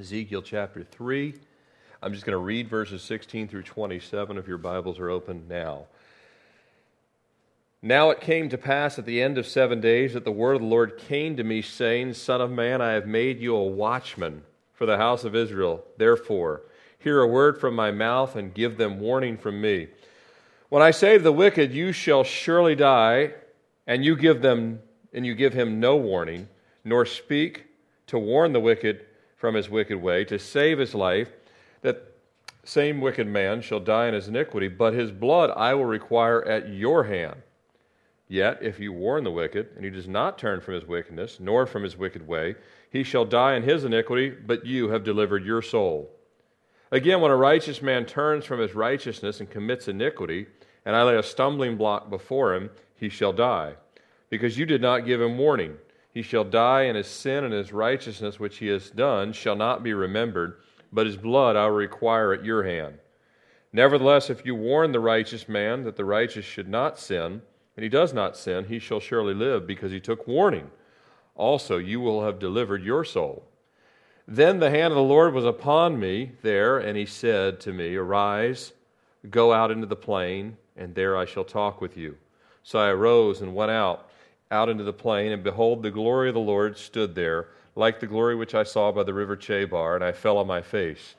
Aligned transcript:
Ezekiel 0.00 0.40
chapter 0.40 0.82
3. 0.82 1.34
I'm 2.02 2.14
just 2.14 2.24
going 2.24 2.32
to 2.32 2.38
read 2.38 2.70
verses 2.70 3.02
16 3.02 3.48
through 3.48 3.64
27 3.64 4.38
if 4.38 4.48
your 4.48 4.56
Bibles 4.56 4.98
are 4.98 5.10
open 5.10 5.44
now. 5.46 5.88
Now 7.82 8.08
it 8.08 8.18
came 8.18 8.48
to 8.48 8.56
pass 8.56 8.98
at 8.98 9.04
the 9.04 9.20
end 9.20 9.36
of 9.36 9.46
seven 9.46 9.78
days 9.78 10.14
that 10.14 10.24
the 10.24 10.32
word 10.32 10.54
of 10.54 10.62
the 10.62 10.66
Lord 10.66 10.96
came 10.96 11.36
to 11.36 11.44
me, 11.44 11.60
saying, 11.60 12.14
Son 12.14 12.40
of 12.40 12.50
man, 12.50 12.80
I 12.80 12.92
have 12.92 13.06
made 13.06 13.40
you 13.40 13.54
a 13.54 13.62
watchman 13.62 14.42
for 14.72 14.86
the 14.86 14.96
house 14.96 15.24
of 15.24 15.36
Israel. 15.36 15.84
Therefore, 15.98 16.62
hear 16.98 17.20
a 17.20 17.28
word 17.28 17.60
from 17.60 17.74
my 17.74 17.90
mouth 17.90 18.36
and 18.36 18.54
give 18.54 18.78
them 18.78 19.00
warning 19.00 19.36
from 19.36 19.60
me. 19.60 19.88
When 20.70 20.80
I 20.82 20.92
say 20.92 21.18
to 21.18 21.22
the 21.22 21.30
wicked, 21.30 21.74
You 21.74 21.92
shall 21.92 22.24
surely 22.24 22.74
die, 22.74 23.34
and 23.86 24.02
you 24.02 24.16
give 24.16 24.40
them 24.40 24.80
and 25.12 25.26
you 25.26 25.34
give 25.34 25.52
him 25.52 25.78
no 25.78 25.96
warning, 25.96 26.48
nor 26.84 27.04
speak 27.04 27.66
to 28.06 28.18
warn 28.18 28.54
the 28.54 28.60
wicked 28.60 29.04
from 29.40 29.54
his 29.54 29.70
wicked 29.70 29.96
way, 29.96 30.22
to 30.22 30.38
save 30.38 30.78
his 30.78 30.94
life, 30.94 31.30
that 31.80 32.12
same 32.62 33.00
wicked 33.00 33.26
man 33.26 33.62
shall 33.62 33.80
die 33.80 34.06
in 34.06 34.12
his 34.12 34.28
iniquity, 34.28 34.68
but 34.68 34.92
his 34.92 35.10
blood 35.10 35.50
I 35.56 35.72
will 35.72 35.86
require 35.86 36.46
at 36.46 36.68
your 36.68 37.04
hand. 37.04 37.40
Yet, 38.28 38.58
if 38.60 38.78
you 38.78 38.92
warn 38.92 39.24
the 39.24 39.30
wicked, 39.30 39.70
and 39.74 39.82
he 39.82 39.90
does 39.90 40.06
not 40.06 40.36
turn 40.36 40.60
from 40.60 40.74
his 40.74 40.84
wickedness, 40.84 41.38
nor 41.40 41.64
from 41.64 41.84
his 41.84 41.96
wicked 41.96 42.28
way, 42.28 42.54
he 42.90 43.02
shall 43.02 43.24
die 43.24 43.54
in 43.54 43.62
his 43.62 43.82
iniquity, 43.82 44.28
but 44.28 44.66
you 44.66 44.90
have 44.90 45.04
delivered 45.04 45.46
your 45.46 45.62
soul. 45.62 46.10
Again, 46.92 47.22
when 47.22 47.30
a 47.30 47.36
righteous 47.36 47.80
man 47.80 48.04
turns 48.04 48.44
from 48.44 48.60
his 48.60 48.74
righteousness 48.74 49.40
and 49.40 49.48
commits 49.48 49.88
iniquity, 49.88 50.48
and 50.84 50.94
I 50.94 51.02
lay 51.04 51.16
a 51.16 51.22
stumbling 51.22 51.78
block 51.78 52.10
before 52.10 52.54
him, 52.54 52.68
he 52.94 53.08
shall 53.08 53.32
die, 53.32 53.76
because 54.28 54.58
you 54.58 54.66
did 54.66 54.82
not 54.82 55.06
give 55.06 55.22
him 55.22 55.38
warning. 55.38 55.78
He 56.20 56.24
shall 56.24 56.44
die, 56.44 56.82
and 56.82 56.98
his 56.98 57.06
sin 57.06 57.44
and 57.44 57.54
his 57.54 57.72
righteousness 57.72 58.38
which 58.38 58.58
he 58.58 58.66
has 58.66 58.90
done 58.90 59.32
shall 59.32 59.56
not 59.56 59.82
be 59.82 59.94
remembered, 59.94 60.60
but 60.92 61.06
his 61.06 61.16
blood 61.16 61.56
I 61.56 61.64
will 61.64 61.76
require 61.76 62.34
at 62.34 62.44
your 62.44 62.64
hand. 62.64 62.98
Nevertheless, 63.72 64.28
if 64.28 64.44
you 64.44 64.54
warn 64.54 64.92
the 64.92 65.00
righteous 65.00 65.48
man 65.48 65.82
that 65.84 65.96
the 65.96 66.04
righteous 66.04 66.44
should 66.44 66.68
not 66.68 66.98
sin, 66.98 67.40
and 67.74 67.82
he 67.82 67.88
does 67.88 68.12
not 68.12 68.36
sin, 68.36 68.66
he 68.66 68.78
shall 68.78 69.00
surely 69.00 69.32
live, 69.32 69.66
because 69.66 69.92
he 69.92 69.98
took 69.98 70.26
warning. 70.26 70.70
Also, 71.36 71.78
you 71.78 72.02
will 72.02 72.22
have 72.22 72.38
delivered 72.38 72.84
your 72.84 73.02
soul. 73.02 73.48
Then 74.28 74.58
the 74.58 74.68
hand 74.68 74.92
of 74.92 74.96
the 74.96 75.02
Lord 75.02 75.32
was 75.32 75.46
upon 75.46 75.98
me 75.98 76.32
there, 76.42 76.76
and 76.76 76.98
he 76.98 77.06
said 77.06 77.60
to 77.60 77.72
me, 77.72 77.96
Arise, 77.96 78.74
go 79.30 79.54
out 79.54 79.70
into 79.70 79.86
the 79.86 79.96
plain, 79.96 80.58
and 80.76 80.94
there 80.94 81.16
I 81.16 81.24
shall 81.24 81.44
talk 81.44 81.80
with 81.80 81.96
you. 81.96 82.18
So 82.62 82.78
I 82.78 82.88
arose 82.88 83.40
and 83.40 83.54
went 83.54 83.70
out, 83.70 84.09
out 84.50 84.68
into 84.68 84.84
the 84.84 84.92
plain, 84.92 85.32
and 85.32 85.42
behold, 85.42 85.82
the 85.82 85.90
glory 85.90 86.28
of 86.28 86.34
the 86.34 86.40
Lord 86.40 86.76
stood 86.76 87.14
there, 87.14 87.48
like 87.76 88.00
the 88.00 88.06
glory 88.06 88.34
which 88.34 88.54
I 88.54 88.64
saw 88.64 88.90
by 88.90 89.04
the 89.04 89.14
river 89.14 89.36
Chebar, 89.36 89.94
and 89.94 90.04
I 90.04 90.12
fell 90.12 90.38
on 90.38 90.46
my 90.46 90.60
face. 90.60 91.14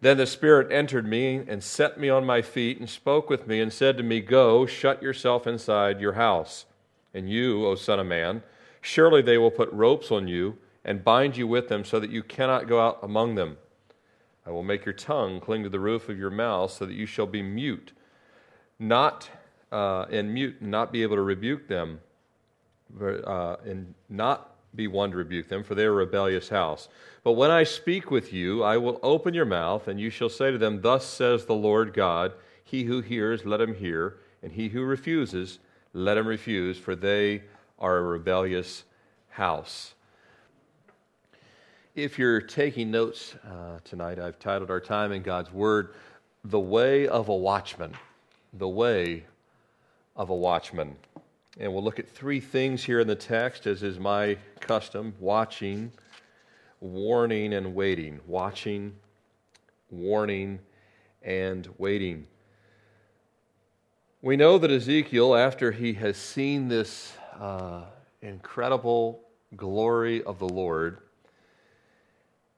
Then 0.00 0.16
the 0.18 0.26
Spirit 0.26 0.72
entered 0.72 1.06
me 1.06 1.36
and 1.36 1.62
set 1.62 1.98
me 1.98 2.08
on 2.10 2.26
my 2.26 2.42
feet 2.42 2.78
and 2.78 2.90
spoke 2.90 3.30
with 3.30 3.46
me 3.46 3.60
and 3.60 3.72
said 3.72 3.96
to 3.96 4.02
me, 4.02 4.20
Go, 4.20 4.66
shut 4.66 5.02
yourself 5.02 5.46
inside 5.46 6.00
your 6.00 6.12
house. 6.14 6.66
And 7.14 7.30
you, 7.30 7.64
O 7.64 7.74
Son 7.74 8.00
of 8.00 8.06
Man, 8.06 8.42
surely 8.80 9.22
they 9.22 9.38
will 9.38 9.50
put 9.50 9.72
ropes 9.72 10.10
on 10.10 10.28
you 10.28 10.58
and 10.84 11.04
bind 11.04 11.36
you 11.36 11.46
with 11.46 11.68
them 11.68 11.84
so 11.84 11.98
that 12.00 12.10
you 12.10 12.22
cannot 12.22 12.68
go 12.68 12.80
out 12.80 12.98
among 13.02 13.36
them. 13.36 13.56
I 14.46 14.50
will 14.50 14.62
make 14.62 14.84
your 14.84 14.92
tongue 14.92 15.40
cling 15.40 15.62
to 15.62 15.70
the 15.70 15.80
roof 15.80 16.08
of 16.08 16.18
your 16.18 16.30
mouth 16.30 16.72
so 16.72 16.84
that 16.84 16.92
you 16.92 17.06
shall 17.06 17.26
be 17.26 17.40
mute, 17.40 17.92
not 18.78 19.30
uh, 19.72 20.04
and 20.10 20.34
mute, 20.34 20.56
and 20.60 20.70
not 20.70 20.92
be 20.92 21.02
able 21.02 21.16
to 21.16 21.22
rebuke 21.22 21.68
them, 21.68 22.00
uh, 23.00 23.56
and 23.64 23.94
not 24.08 24.50
be 24.74 24.86
one 24.88 25.10
to 25.10 25.16
rebuke 25.16 25.48
them, 25.48 25.62
for 25.62 25.74
they 25.74 25.84
are 25.84 25.92
a 25.92 26.06
rebellious 26.06 26.48
house. 26.48 26.88
But 27.22 27.32
when 27.32 27.50
I 27.50 27.64
speak 27.64 28.10
with 28.10 28.32
you, 28.32 28.62
I 28.62 28.76
will 28.76 28.98
open 29.02 29.34
your 29.34 29.44
mouth, 29.44 29.88
and 29.88 30.00
you 30.00 30.10
shall 30.10 30.28
say 30.28 30.50
to 30.50 30.58
them, 30.58 30.80
Thus 30.80 31.06
says 31.06 31.44
the 31.44 31.54
Lord 31.54 31.94
God, 31.94 32.32
He 32.64 32.84
who 32.84 33.00
hears, 33.00 33.44
let 33.44 33.60
him 33.60 33.74
hear, 33.74 34.18
and 34.44 34.52
he 34.52 34.68
who 34.68 34.82
refuses, 34.82 35.58
let 35.94 36.18
him 36.18 36.26
refuse, 36.26 36.78
for 36.78 36.94
they 36.94 37.42
are 37.78 37.96
a 37.96 38.02
rebellious 38.02 38.84
house. 39.30 39.94
If 41.94 42.18
you're 42.18 42.40
taking 42.40 42.90
notes 42.90 43.36
uh, 43.48 43.78
tonight, 43.84 44.18
I've 44.18 44.38
titled 44.38 44.70
our 44.70 44.80
time 44.80 45.12
in 45.12 45.22
God's 45.22 45.52
Word, 45.52 45.94
The 46.44 46.60
Way 46.60 47.08
of 47.08 47.28
a 47.28 47.34
Watchman. 47.34 47.94
The 48.52 48.68
Way 48.68 49.24
of 50.14 50.28
a 50.28 50.34
Watchman. 50.34 50.96
And 51.58 51.72
we'll 51.72 51.84
look 51.84 52.00
at 52.00 52.08
three 52.08 52.40
things 52.40 52.82
here 52.82 52.98
in 52.98 53.06
the 53.06 53.14
text, 53.14 53.66
as 53.66 53.82
is 53.82 53.98
my 53.98 54.36
custom 54.60 55.14
watching, 55.20 55.92
warning, 56.80 57.54
and 57.54 57.74
waiting. 57.74 58.20
Watching, 58.26 58.96
warning, 59.90 60.58
and 61.22 61.68
waiting. 61.78 62.26
We 64.20 64.36
know 64.36 64.58
that 64.58 64.70
Ezekiel, 64.70 65.36
after 65.36 65.70
he 65.70 65.92
has 65.94 66.16
seen 66.16 66.68
this 66.68 67.12
uh, 67.38 67.82
incredible 68.20 69.20
glory 69.54 70.24
of 70.24 70.40
the 70.40 70.48
Lord, 70.48 70.98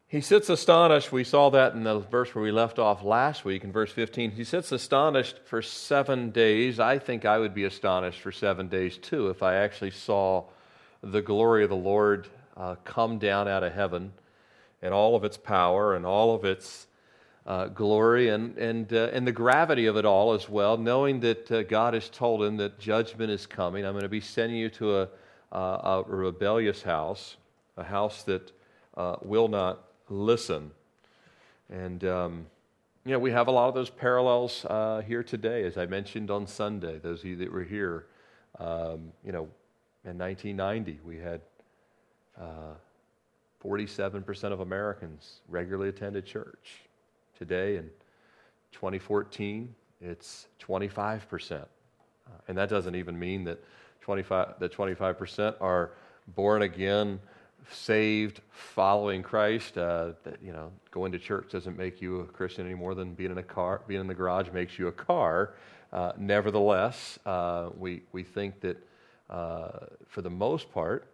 he 0.08 0.20
sits 0.20 0.48
astonished. 0.48 1.10
We 1.10 1.24
saw 1.24 1.50
that 1.50 1.74
in 1.74 1.82
the 1.82 1.98
verse 1.98 2.32
where 2.32 2.44
we 2.44 2.52
left 2.52 2.78
off 2.78 3.02
last 3.02 3.44
week 3.44 3.64
in 3.64 3.72
verse 3.72 3.90
15. 3.90 4.30
He 4.30 4.44
sits 4.44 4.70
astonished 4.70 5.40
for 5.44 5.60
seven 5.60 6.30
days. 6.30 6.78
I 6.78 7.00
think 7.00 7.24
I 7.24 7.38
would 7.38 7.54
be 7.54 7.64
astonished 7.64 8.20
for 8.20 8.30
seven 8.30 8.68
days 8.68 8.98
too 8.98 9.30
if 9.30 9.42
I 9.42 9.56
actually 9.56 9.90
saw 9.90 10.44
the 11.02 11.22
glory 11.22 11.64
of 11.64 11.70
the 11.70 11.76
Lord 11.76 12.28
uh, 12.56 12.76
come 12.84 13.18
down 13.18 13.48
out 13.48 13.64
of 13.64 13.72
heaven 13.72 14.12
and 14.80 14.94
all 14.94 15.16
of 15.16 15.24
its 15.24 15.36
power 15.36 15.96
and 15.96 16.06
all 16.06 16.36
of 16.36 16.44
its 16.44 16.86
uh, 17.44 17.66
glory 17.66 18.28
and, 18.28 18.56
and, 18.58 18.92
uh, 18.92 19.10
and 19.12 19.26
the 19.26 19.32
gravity 19.32 19.86
of 19.86 19.96
it 19.96 20.04
all 20.04 20.34
as 20.34 20.48
well, 20.48 20.76
knowing 20.76 21.18
that 21.20 21.50
uh, 21.50 21.62
God 21.64 21.94
has 21.94 22.08
told 22.08 22.44
him 22.44 22.56
that 22.58 22.78
judgment 22.78 23.32
is 23.32 23.44
coming. 23.44 23.84
I'm 23.84 23.92
going 23.92 24.02
to 24.02 24.08
be 24.08 24.20
sending 24.20 24.56
you 24.56 24.68
to 24.70 25.00
a, 25.00 25.08
a 25.50 26.04
rebellious 26.06 26.82
house, 26.82 27.36
a 27.76 27.84
house 27.84 28.22
that 28.24 28.52
uh, 28.96 29.16
will 29.22 29.48
not 29.48 29.85
listen. 30.08 30.70
And, 31.70 32.04
um, 32.04 32.46
you 33.04 33.12
know, 33.12 33.18
we 33.18 33.30
have 33.30 33.48
a 33.48 33.50
lot 33.50 33.68
of 33.68 33.74
those 33.74 33.90
parallels 33.90 34.64
uh, 34.68 35.02
here 35.06 35.22
today, 35.22 35.64
as 35.64 35.76
I 35.76 35.86
mentioned 35.86 36.30
on 36.30 36.46
Sunday, 36.46 36.98
those 36.98 37.20
of 37.20 37.26
you 37.26 37.36
that 37.36 37.52
were 37.52 37.64
here. 37.64 38.06
Um, 38.58 39.12
you 39.24 39.32
know, 39.32 39.48
in 40.04 40.18
1990, 40.18 41.00
we 41.04 41.18
had 41.18 41.40
uh, 42.40 42.74
47% 43.64 44.52
of 44.52 44.60
Americans 44.60 45.40
regularly 45.48 45.88
attended 45.88 46.24
church. 46.24 46.82
Today, 47.38 47.76
in 47.76 47.90
2014, 48.72 49.74
it's 50.00 50.46
25%. 50.60 51.52
Uh, 51.52 51.66
and 52.48 52.56
that 52.56 52.68
doesn't 52.68 52.94
even 52.94 53.18
mean 53.18 53.44
that 53.44 53.62
25, 54.00 54.54
that 54.58 54.72
25% 54.72 55.54
are 55.60 55.92
born 56.34 56.62
again 56.62 57.20
saved, 57.70 58.40
following 58.50 59.22
Christ. 59.22 59.78
Uh, 59.78 60.12
that 60.24 60.42
you 60.42 60.52
know, 60.52 60.70
going 60.90 61.12
to 61.12 61.18
church 61.18 61.50
doesn't 61.50 61.76
make 61.76 62.00
you 62.00 62.20
a 62.20 62.24
Christian 62.24 62.66
any 62.66 62.74
more 62.74 62.94
than 62.94 63.14
being 63.14 63.30
in 63.30 63.38
a 63.38 63.42
car, 63.42 63.82
being 63.86 64.00
in 64.00 64.06
the 64.06 64.14
garage 64.14 64.50
makes 64.52 64.78
you 64.78 64.88
a 64.88 64.92
car. 64.92 65.54
Uh, 65.92 66.12
nevertheless, 66.18 67.18
uh, 67.26 67.70
we 67.76 68.02
we 68.12 68.22
think 68.22 68.60
that 68.60 68.76
uh, 69.30 69.86
for 70.06 70.22
the 70.22 70.30
most 70.30 70.72
part, 70.72 71.06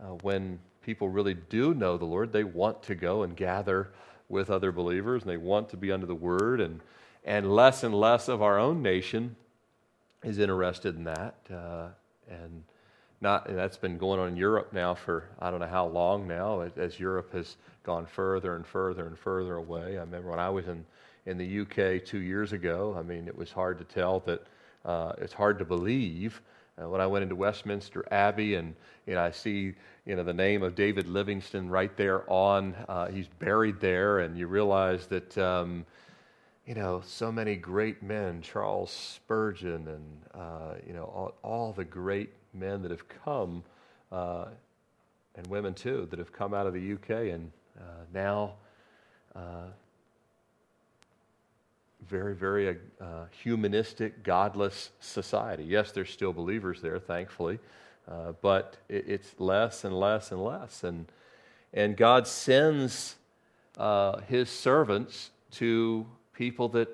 uh, 0.00 0.06
when 0.22 0.58
people 0.82 1.08
really 1.08 1.34
do 1.34 1.74
know 1.74 1.96
the 1.96 2.04
Lord, 2.04 2.32
they 2.32 2.44
want 2.44 2.82
to 2.84 2.94
go 2.94 3.22
and 3.22 3.36
gather 3.36 3.90
with 4.28 4.50
other 4.50 4.72
believers, 4.72 5.22
and 5.22 5.30
they 5.30 5.36
want 5.36 5.68
to 5.70 5.76
be 5.76 5.92
under 5.92 6.06
the 6.06 6.14
Word, 6.14 6.60
and 6.60 6.80
and 7.24 7.54
less 7.54 7.82
and 7.82 7.94
less 7.94 8.28
of 8.28 8.42
our 8.42 8.58
own 8.58 8.82
nation 8.82 9.36
is 10.22 10.38
interested 10.38 10.96
in 10.96 11.04
that, 11.04 11.36
uh, 11.52 11.88
and 12.28 12.64
not 13.20 13.46
that's 13.54 13.76
been 13.76 13.98
going 13.98 14.18
on 14.18 14.28
in 14.28 14.36
Europe 14.36 14.72
now 14.72 14.94
for 14.94 15.24
I 15.38 15.50
don't 15.50 15.60
know 15.60 15.66
how 15.66 15.86
long 15.86 16.26
now 16.26 16.60
as 16.76 16.98
Europe 16.98 17.32
has 17.32 17.56
gone 17.82 18.06
further 18.06 18.56
and 18.56 18.66
further 18.66 19.06
and 19.06 19.18
further 19.18 19.56
away. 19.56 19.98
I 19.98 20.00
remember 20.00 20.30
when 20.30 20.38
I 20.38 20.48
was 20.48 20.68
in 20.68 20.84
in 21.26 21.36
the 21.36 21.60
UK 21.60 22.04
two 22.04 22.20
years 22.20 22.52
ago. 22.52 22.96
I 22.98 23.02
mean, 23.02 23.28
it 23.28 23.36
was 23.36 23.52
hard 23.52 23.78
to 23.78 23.84
tell 23.84 24.20
that 24.20 24.46
uh, 24.84 25.12
it's 25.18 25.32
hard 25.32 25.58
to 25.58 25.64
believe. 25.64 26.40
Uh, 26.80 26.88
when 26.88 27.00
I 27.00 27.06
went 27.06 27.22
into 27.22 27.36
Westminster 27.36 28.06
Abbey 28.10 28.54
and 28.54 28.74
you 29.06 29.14
know, 29.14 29.22
I 29.22 29.30
see 29.30 29.74
you 30.06 30.16
know 30.16 30.24
the 30.24 30.32
name 30.34 30.62
of 30.62 30.74
David 30.74 31.06
Livingstone 31.06 31.68
right 31.68 31.94
there 31.96 32.30
on 32.30 32.74
uh, 32.88 33.08
he's 33.08 33.28
buried 33.38 33.80
there, 33.80 34.20
and 34.20 34.36
you 34.36 34.46
realize 34.46 35.06
that. 35.06 35.36
Um, 35.36 35.84
you 36.66 36.74
know, 36.76 37.02
so 37.04 37.32
many 37.32 37.56
great 37.56 38.00
men, 38.00 38.42
Charles 38.42 38.92
Spurgeon, 38.92 39.88
and 39.88 40.40
uh, 40.40 40.74
you 40.86 40.92
know 40.92 41.04
all, 41.04 41.34
all, 41.42 41.72
the 41.72 41.84
great 41.84 42.30
men 42.52 42.82
that 42.82 42.90
have 42.90 43.08
come, 43.24 43.62
uh, 44.10 44.46
and 45.36 45.46
women 45.46 45.74
too, 45.74 46.06
that 46.10 46.18
have 46.18 46.32
come 46.32 46.52
out 46.54 46.66
of 46.66 46.74
the 46.74 46.92
UK 46.92 47.32
and 47.32 47.50
uh, 47.78 47.82
now 48.12 48.54
uh, 49.34 49.66
very, 52.08 52.34
very 52.34 52.76
uh, 53.00 53.04
humanistic, 53.42 54.22
godless 54.24 54.90
society. 55.00 55.64
Yes, 55.64 55.92
there's 55.92 56.10
still 56.10 56.32
believers 56.32 56.80
there, 56.80 56.98
thankfully, 56.98 57.58
uh, 58.10 58.32
but 58.42 58.76
it, 58.88 59.04
it's 59.06 59.34
less 59.38 59.84
and 59.84 59.98
less 59.98 60.32
and 60.32 60.42
less. 60.42 60.82
And, 60.82 61.06
and 61.72 61.96
God 61.96 62.26
sends 62.26 63.16
his 64.26 64.50
servants 64.50 65.30
to 65.52 66.06
people 66.34 66.68
that 66.70 66.88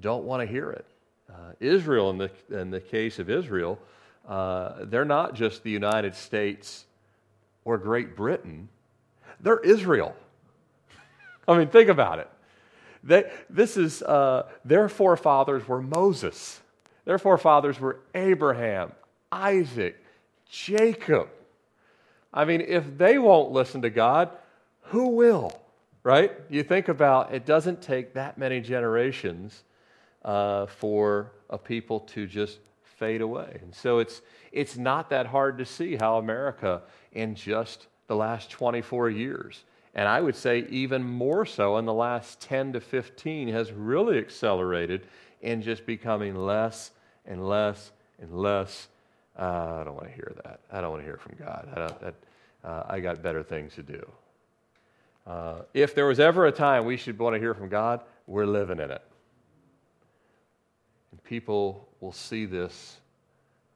don't 0.00 0.24
want 0.24 0.40
to 0.40 0.46
hear 0.46 0.70
it. 0.70 0.86
Uh, 1.30 1.52
Israel, 1.60 2.10
in 2.10 2.18
the, 2.18 2.30
in 2.50 2.70
the 2.70 2.80
case 2.80 3.18
of 3.18 3.30
Israel, 3.30 3.78
uh, 4.28 4.84
they're 4.84 5.04
not 5.04 5.34
just 5.34 5.62
the 5.62 5.70
United 5.70 6.14
States 6.14 6.86
or 7.64 7.78
Great 7.78 8.16
Britain, 8.16 8.68
they're 9.40 9.60
Israel. 9.60 10.14
I 11.48 11.58
mean, 11.58 11.68
think 11.68 11.88
about 11.88 12.18
it. 12.18 12.30
They, 13.02 13.30
this 13.50 13.76
is, 13.76 14.02
uh, 14.02 14.48
their 14.64 14.88
forefathers 14.88 15.68
were 15.68 15.82
Moses. 15.82 16.60
Their 17.04 17.18
forefathers 17.18 17.78
were 17.78 18.00
Abraham, 18.14 18.92
Isaac, 19.30 20.02
Jacob. 20.48 21.28
I 22.32 22.44
mean, 22.46 22.62
if 22.62 22.96
they 22.96 23.18
won't 23.18 23.52
listen 23.52 23.82
to 23.82 23.90
God, 23.90 24.30
who 24.84 25.08
will? 25.08 25.60
Right? 26.02 26.32
You 26.50 26.62
think 26.62 26.88
about 26.88 27.34
it 27.34 27.46
doesn't 27.46 27.80
take 27.80 28.14
that 28.14 28.36
many 28.36 28.60
generations 28.60 29.64
uh, 30.24 30.66
for 30.66 31.32
a 31.50 31.58
people 31.58 32.00
to 32.00 32.26
just 32.26 32.58
fade 32.94 33.20
away. 33.20 33.58
And 33.62 33.74
so 33.74 33.98
it's, 33.98 34.22
it's 34.52 34.76
not 34.76 35.10
that 35.10 35.26
hard 35.26 35.58
to 35.58 35.64
see 35.64 35.96
how 35.96 36.18
America, 36.18 36.82
in 37.12 37.34
just 37.34 37.86
the 38.06 38.16
last 38.16 38.50
24 38.50 39.10
years, 39.10 39.64
and 39.94 40.08
I 40.08 40.20
would 40.20 40.34
say 40.34 40.66
even 40.70 41.04
more 41.04 41.46
so 41.46 41.76
in 41.78 41.84
the 41.84 41.94
last 41.94 42.40
10 42.40 42.72
to 42.72 42.80
15, 42.80 43.48
has 43.48 43.72
really 43.72 44.18
accelerated 44.18 45.06
in 45.40 45.62
just 45.62 45.86
becoming 45.86 46.34
less 46.34 46.90
and 47.26 47.48
less 47.48 47.92
and 48.20 48.36
less. 48.36 48.88
Uh, 49.38 49.78
I 49.80 49.84
don't 49.84 49.94
want 49.94 50.08
to 50.08 50.14
hear 50.14 50.32
that. 50.44 50.60
I 50.72 50.80
don't 50.80 50.90
want 50.90 51.02
to 51.02 51.06
hear 51.06 51.16
from 51.16 51.36
God. 51.38 51.68
I, 51.72 52.04
that, 52.04 52.14
uh, 52.64 52.82
I 52.88 53.00
got 53.00 53.22
better 53.22 53.42
things 53.42 53.74
to 53.74 53.82
do. 53.82 54.10
Uh, 55.26 55.60
if 55.72 55.94
there 55.94 56.06
was 56.06 56.20
ever 56.20 56.46
a 56.46 56.52
time 56.52 56.84
we 56.84 56.96
should 56.96 57.18
want 57.18 57.34
to 57.34 57.40
hear 57.40 57.54
from 57.54 57.68
God, 57.68 58.00
we're 58.26 58.46
living 58.46 58.80
in 58.80 58.90
it. 58.90 59.02
People 61.24 61.88
will 62.00 62.12
see 62.12 62.46
this. 62.46 62.98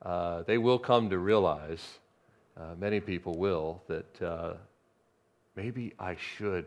Uh, 0.03 0.43
they 0.43 0.59
will 0.59 0.79
come 0.79 1.11
to 1.11 1.19
realize, 1.19 1.99
uh, 2.57 2.75
many 2.79 3.01
people 3.01 3.37
will, 3.37 3.83
that 3.89 4.23
uh, 4.23 4.53
maybe 5.57 5.95
I 5.99 6.17
should. 6.17 6.67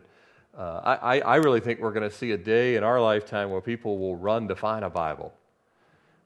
Uh, 0.56 0.98
I, 1.02 1.20
I 1.20 1.36
really 1.36 1.60
think 1.60 1.80
we're 1.80 1.92
going 1.92 2.08
to 2.08 2.14
see 2.14 2.32
a 2.32 2.36
day 2.36 2.76
in 2.76 2.84
our 2.84 3.00
lifetime 3.00 3.50
where 3.50 3.62
people 3.62 3.96
will 3.98 4.16
run 4.16 4.48
to 4.48 4.56
find 4.56 4.84
a 4.84 4.90
Bible. 4.90 5.32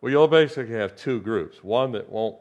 Well, 0.00 0.11
you'll 0.11 0.29
basically 0.29 0.75
have 0.75 0.97
two 0.97 1.20
groups. 1.20 1.62
One 1.62 1.93
that 1.93 2.09
won't, 2.11 2.37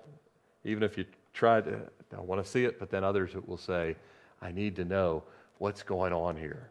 even 0.63 0.83
if 0.83 0.97
you 0.97 1.05
try 1.33 1.61
to, 1.61 1.79
don't 2.09 2.27
want 2.27 2.43
to 2.43 2.49
see 2.49 2.65
it, 2.65 2.79
but 2.79 2.89
then 2.89 3.03
others 3.03 3.33
that 3.33 3.47
will 3.47 3.57
say, 3.57 3.95
I 4.41 4.51
need 4.51 4.75
to 4.77 4.85
know 4.85 5.23
what's 5.59 5.83
going 5.83 6.11
on 6.11 6.35
here. 6.35 6.69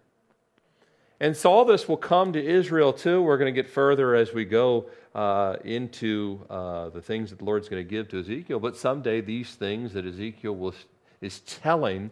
And 1.20 1.36
so 1.36 1.52
all 1.52 1.64
this 1.64 1.88
will 1.88 1.96
come 1.96 2.32
to 2.32 2.44
Israel 2.44 2.92
too. 2.92 3.22
We're 3.22 3.38
going 3.38 3.54
to 3.54 3.62
get 3.62 3.70
further 3.70 4.14
as 4.14 4.34
we 4.34 4.44
go 4.44 4.86
uh, 5.14 5.56
into 5.64 6.40
uh, 6.50 6.88
the 6.88 7.00
things 7.00 7.30
that 7.30 7.38
the 7.38 7.44
Lord's 7.44 7.68
going 7.68 7.82
to 7.82 7.88
give 7.88 8.08
to 8.08 8.18
Ezekiel. 8.18 8.58
But 8.58 8.76
someday 8.76 9.20
these 9.20 9.54
things 9.54 9.92
that 9.92 10.04
Ezekiel 10.04 10.56
was, 10.56 10.74
is 11.20 11.40
telling 11.40 12.10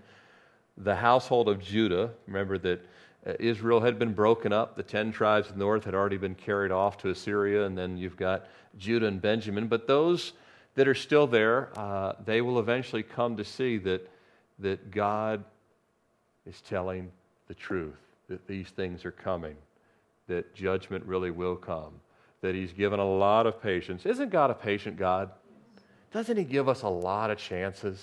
the 0.79 0.95
household 0.95 1.49
of 1.49 1.61
Judah, 1.61 2.11
remember 2.27 2.59
that 2.59 2.81
uh, 3.27 3.33
Israel 3.39 3.81
had 3.81 3.99
been 3.99 4.13
broken 4.13 4.53
up. 4.53 4.77
The 4.77 4.83
ten 4.83 5.13
tribes 5.13 5.49
of 5.49 5.55
the 5.55 5.61
north 5.61 5.85
had 5.85 5.95
already 5.95 6.17
been 6.17 6.35
carried 6.35 6.71
off 6.71 6.97
to 6.99 7.11
Assyria, 7.11 7.67
and 7.67 7.77
then 7.77 7.97
you've 7.97 8.17
got 8.17 8.47
Judah 8.79 9.07
and 9.07 9.21
Benjamin. 9.21 9.67
But 9.67 9.87
those 9.87 10.33
that 10.75 10.89
are 10.89 10.95
still 10.95 11.27
there, 11.27 11.71
uh, 11.77 12.15
they 12.25 12.41
will 12.41 12.59
eventually 12.59 13.03
come 13.03 13.37
to 13.37 13.45
see 13.45 13.79
that, 13.79 14.09
that 14.61 14.91
God 14.91 15.45
is 16.47 16.61
telling 16.63 17.11
the 17.49 17.55
truth, 17.55 17.99
that 18.33 18.47
these 18.47 18.71
things 18.71 19.05
are 19.05 19.13
coming, 19.13 19.57
that 20.27 20.55
judgment 20.55 21.05
really 21.05 21.31
will 21.31 21.55
come, 21.55 21.93
that 22.41 22.55
He's 22.55 22.73
given 22.73 22.99
a 22.99 23.05
lot 23.05 23.47
of 23.47 23.63
patience. 23.63 24.07
Isn't 24.07 24.31
God 24.31 24.51
a 24.51 24.55
patient 24.55 24.97
God? 24.97 25.31
Doesn't 26.13 26.39
He 26.39 26.45
give 26.45 26.67
us 26.67 26.81
a 26.81 26.89
lot 26.89 27.31
of 27.31 27.37
chances? 27.37 28.03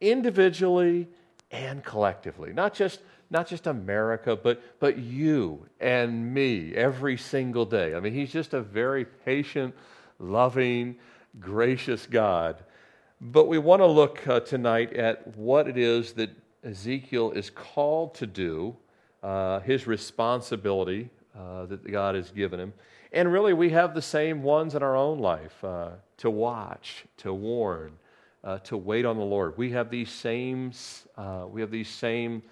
Individually 0.00 1.08
and 1.50 1.82
collectively. 1.82 2.52
Not 2.52 2.74
just, 2.74 3.00
not 3.28 3.48
just 3.48 3.66
America, 3.66 4.36
but, 4.36 4.62
but 4.78 4.98
you 4.98 5.66
and 5.80 6.32
me 6.32 6.72
every 6.72 7.16
single 7.16 7.64
day. 7.64 7.96
I 7.96 8.00
mean, 8.00 8.12
He's 8.14 8.32
just 8.32 8.54
a 8.54 8.62
very 8.62 9.04
patient, 9.04 9.74
loving, 10.20 10.94
gracious 11.40 12.06
God. 12.06 12.62
But 13.20 13.48
we 13.48 13.58
want 13.58 13.80
to 13.80 13.86
look 13.86 14.28
uh, 14.28 14.40
tonight 14.40 14.92
at 14.92 15.36
what 15.36 15.66
it 15.66 15.76
is 15.76 16.12
that 16.12 16.30
Ezekiel 16.62 17.32
is 17.32 17.50
called 17.50 18.14
to 18.14 18.28
do, 18.28 18.76
uh, 19.24 19.60
his 19.60 19.86
responsibility 19.86 21.08
uh, 21.34 21.64
that 21.64 21.90
God 21.90 22.14
has 22.14 22.30
given 22.30 22.60
him. 22.60 22.74
And 23.10 23.32
really, 23.32 23.54
we 23.54 23.70
have 23.70 23.94
the 23.94 24.02
same 24.02 24.42
ones 24.42 24.74
in 24.74 24.82
our 24.82 24.94
own 24.94 25.18
life 25.18 25.64
uh, 25.64 25.92
to 26.18 26.28
watch, 26.28 27.06
to 27.18 27.32
warn, 27.32 27.92
uh, 28.42 28.58
to 28.58 28.76
wait 28.76 29.06
on 29.06 29.16
the 29.16 29.24
Lord. 29.24 29.56
We 29.56 29.70
have 29.70 29.88
these 29.88 30.10
same, 30.10 30.72
uh, 31.16 31.46
we 31.48 31.62
have 31.62 31.70
these 31.70 31.88
same 31.88 32.42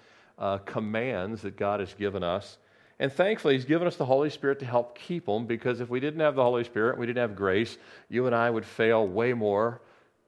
commands 0.65 1.43
that 1.43 1.55
God 1.57 1.79
has 1.79 1.93
given 1.93 2.23
us. 2.23 2.57
And 2.99 3.13
thankfully, 3.13 3.53
He's 3.53 3.65
given 3.65 3.87
us 3.87 3.95
the 3.95 4.05
Holy 4.05 4.31
Spirit 4.31 4.57
to 4.59 4.65
help 4.65 4.97
keep 4.97 5.27
them 5.27 5.45
because 5.45 5.79
if 5.79 5.89
we 5.89 5.99
didn't 5.99 6.21
have 6.21 6.35
the 6.35 6.43
Holy 6.43 6.63
Spirit, 6.63 6.97
we 6.97 7.05
didn't 7.05 7.21
have 7.21 7.35
grace, 7.35 7.77
you 8.09 8.25
and 8.25 8.35
I 8.35 8.49
would 8.49 8.65
fail 8.65 9.07
way 9.07 9.33
more 9.33 9.79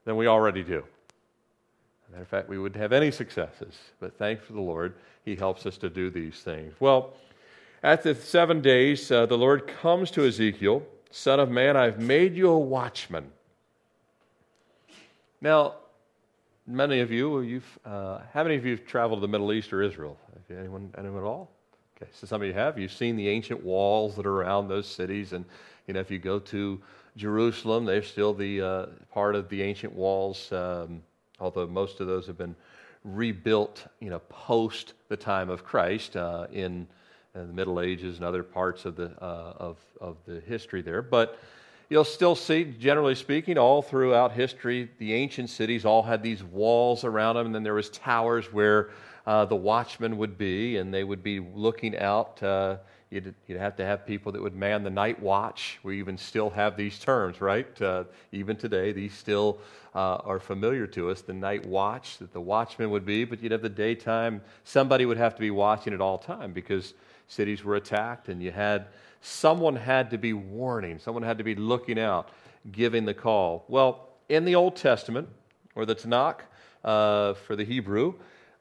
than 0.06 0.16
we 0.16 0.28
already 0.28 0.64
do. 0.64 0.84
Matter 2.16 2.24
of 2.24 2.30
fact, 2.30 2.48
we 2.48 2.58
wouldn't 2.58 2.82
have 2.82 2.94
any 2.94 3.12
successes. 3.12 3.76
But 4.00 4.18
thanks 4.18 4.48
to 4.48 4.54
the 4.54 4.62
Lord, 4.62 4.94
He 5.26 5.36
helps 5.36 5.66
us 5.66 5.78
to 5.80 5.90
do 5.90 6.10
these 6.10 6.40
things. 6.42 6.74
Well, 6.80 7.14
at 7.84 8.04
the 8.04 8.16
seven 8.16 8.62
days, 8.62 9.12
uh, 9.12 9.26
the 9.26 9.38
Lord 9.38 9.68
comes 9.68 10.12
to 10.12 10.26
Ezekiel, 10.26 10.82
Son 11.12 11.42
of 11.42 11.52
man, 11.52 11.76
I've 11.76 12.00
made 12.00 12.36
you 12.36 12.50
a 12.50 12.58
watchman. 12.58 13.30
Now, 15.42 15.76
many 16.66 17.02
of 17.02 17.12
you, 17.12 17.42
you've, 17.42 17.80
uh, 17.86 18.20
how 18.34 18.44
many 18.44 18.56
of 18.56 18.66
you 18.66 18.72
have 18.72 18.86
traveled 18.86 19.20
to 19.20 19.22
the 19.22 19.28
Middle 19.28 19.52
East 19.52 19.74
or 19.74 19.82
Israel? 19.82 20.18
Anyone, 20.50 20.94
anyone 20.98 21.22
at 21.22 21.28
all? 21.28 21.52
Okay, 21.98 22.10
so 22.14 22.28
some 22.28 22.42
of 22.42 22.48
you 22.48 22.54
have. 22.54 22.80
You've 22.80 22.94
seen 22.94 23.18
the 23.18 23.28
ancient 23.28 23.62
walls 23.62 24.16
that 24.16 24.26
are 24.26 24.42
around 24.42 24.70
those 24.70 24.88
cities, 24.88 25.34
and 25.34 25.44
you 25.88 25.94
know 25.94 26.00
if 26.00 26.10
you 26.10 26.20
go 26.20 26.40
to 26.40 26.82
Jerusalem, 27.18 27.84
they're 27.84 28.04
still 28.04 28.34
the 28.34 28.62
uh, 28.62 28.86
part 29.12 29.36
of 29.36 29.50
the 29.50 29.62
ancient 29.62 29.94
walls. 29.94 30.52
Um, 30.52 31.02
although 31.40 31.68
most 31.68 32.00
of 32.00 32.08
those 32.08 32.28
have 32.28 32.38
been 32.38 32.56
rebuilt, 33.04 33.86
you 34.00 34.10
know, 34.10 34.20
post 34.30 34.94
the 35.10 35.18
time 35.18 35.50
of 35.50 35.64
Christ 35.64 36.16
uh, 36.16 36.48
in, 36.52 36.88
in, 37.36 37.48
the 37.48 37.54
Middle 37.54 37.80
Ages 37.80 38.18
and 38.18 38.26
other 38.26 38.44
parts 38.44 38.86
of 38.86 38.96
the 38.96 39.12
uh, 39.22 39.54
of 39.58 39.78
of 40.02 40.18
the 40.26 40.40
history 40.42 40.82
there, 40.82 41.02
but. 41.02 41.38
You'll 41.88 42.04
still 42.04 42.34
see, 42.34 42.64
generally 42.64 43.14
speaking, 43.14 43.60
all 43.60 43.84
throughout 43.84 44.32
history, 44.32 44.90
the 44.98 45.14
ancient 45.14 45.52
cities 45.52 45.86
all 45.86 46.02
had 46.02 46.24
these 46.24 46.44
walls 46.44 47.04
around 47.04 47.36
them, 47.36 47.46
and 47.46 47.54
then 47.54 47.62
there 47.62 47.76
was 47.76 47.92
towers 47.92 48.52
where 48.52 48.90
uh, 49.28 49.46
the 49.46 49.56
watchmen 49.56 50.18
would 50.18 50.36
be, 50.36 50.78
and 50.78 50.92
they 50.92 51.04
would 51.04 51.22
be 51.22 51.40
looking 51.40 51.96
out. 51.96 52.42
You'd, 53.16 53.34
you'd, 53.48 53.60
have 53.60 53.78
to 53.78 53.86
have 53.86 54.06
people 54.06 54.34
that 54.34 54.42
would 54.42 54.58
man 54.58 54.84
the 54.84 54.90
night 54.90 55.22
watch. 55.22 55.80
We 55.84 56.00
even 56.00 56.18
still 56.18 56.50
have 56.50 56.76
these 56.76 57.00
terms, 57.00 57.40
right? 57.40 57.82
Uh, 57.82 58.04
even 58.34 58.58
today, 58.58 58.92
these 58.92 59.14
still 59.14 59.60
uh, 59.96 60.16
are 60.16 60.38
familiar 60.38 60.86
to 60.88 61.10
us. 61.10 61.22
The 61.22 61.32
night 61.32 61.66
watch 61.66 62.18
that 62.18 62.34
the 62.34 62.42
watchman 62.42 62.90
would 62.90 63.06
be, 63.06 63.24
but 63.24 63.42
you'd 63.42 63.54
have 63.54 63.62
the 63.62 63.70
daytime. 63.70 64.42
Somebody 64.66 65.06
would 65.06 65.16
have 65.16 65.34
to 65.36 65.40
be 65.40 65.50
watching 65.50 65.94
at 65.94 66.02
all 66.02 66.18
time 66.18 66.52
because 66.52 66.94
cities 67.30 67.64
were 67.64 67.78
attacked, 67.78 68.28
and 68.28 68.44
you 68.44 68.52
had 68.52 68.88
someone 69.22 69.78
had 69.78 70.10
to 70.10 70.18
be 70.18 70.34
warning, 70.34 71.00
someone 71.00 71.24
had 71.24 71.38
to 71.38 71.46
be 71.46 71.56
looking 71.56 71.98
out, 71.98 72.32
giving 72.74 73.06
the 73.06 73.14
call. 73.14 73.64
Well, 73.70 74.10
in 74.28 74.44
the 74.44 74.56
Old 74.56 74.76
Testament, 74.76 75.30
or 75.74 75.86
the 75.86 75.96
Tanakh 75.96 76.42
uh, 76.84 77.36
for 77.36 77.56
the 77.56 77.64
Hebrew, 77.64 78.16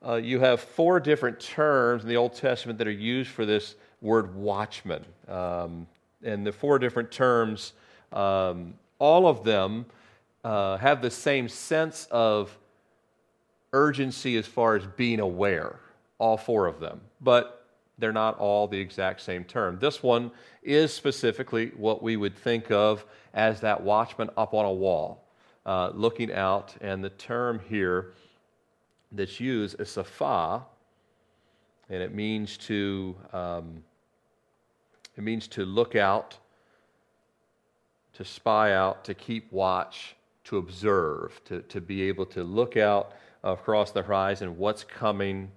uh, 0.06 0.14
you 0.14 0.38
have 0.38 0.60
four 0.60 1.00
different 1.00 1.40
terms 1.40 2.04
in 2.04 2.08
the 2.08 2.16
Old 2.16 2.34
Testament 2.34 2.78
that 2.78 2.86
are 2.86 2.92
used 2.92 3.30
for 3.30 3.44
this 3.44 3.74
word 4.04 4.36
watchman. 4.36 5.04
Um, 5.26 5.86
and 6.22 6.46
the 6.46 6.52
four 6.52 6.78
different 6.78 7.10
terms, 7.10 7.72
um, 8.12 8.74
all 8.98 9.26
of 9.26 9.42
them 9.42 9.86
uh, 10.44 10.76
have 10.76 11.02
the 11.02 11.10
same 11.10 11.48
sense 11.48 12.06
of 12.10 12.56
urgency 13.72 14.36
as 14.36 14.46
far 14.46 14.76
as 14.76 14.86
being 14.96 15.20
aware, 15.20 15.80
all 16.18 16.36
four 16.36 16.66
of 16.66 16.78
them. 16.80 17.00
But 17.20 17.66
they're 17.98 18.12
not 18.12 18.38
all 18.38 18.68
the 18.68 18.78
exact 18.78 19.20
same 19.22 19.44
term. 19.44 19.78
This 19.78 20.02
one 20.02 20.30
is 20.62 20.92
specifically 20.92 21.72
what 21.76 22.02
we 22.02 22.16
would 22.16 22.36
think 22.36 22.70
of 22.70 23.04
as 23.32 23.60
that 23.60 23.80
watchman 23.82 24.30
up 24.36 24.52
on 24.52 24.64
a 24.64 24.72
wall, 24.72 25.24
uh, 25.64 25.90
looking 25.94 26.32
out. 26.32 26.74
And 26.80 27.02
the 27.02 27.10
term 27.10 27.60
here 27.68 28.12
that's 29.12 29.40
used 29.40 29.80
is 29.80 29.90
safa, 29.90 30.62
and 31.88 32.02
it 32.02 32.14
means 32.14 32.56
to 32.58 33.14
um, 33.32 33.82
it 35.16 35.22
means 35.22 35.48
to 35.48 35.64
look 35.64 35.94
out, 35.94 36.38
to 38.14 38.24
spy 38.24 38.72
out, 38.72 39.04
to 39.04 39.14
keep 39.14 39.52
watch, 39.52 40.16
to 40.44 40.58
observe, 40.58 41.40
to, 41.46 41.62
to 41.62 41.80
be 41.80 42.02
able 42.02 42.26
to 42.26 42.44
look 42.44 42.76
out 42.76 43.12
across 43.42 43.90
the 43.90 44.02
horizon, 44.02 44.56
what's 44.56 44.84
coming, 44.84 45.50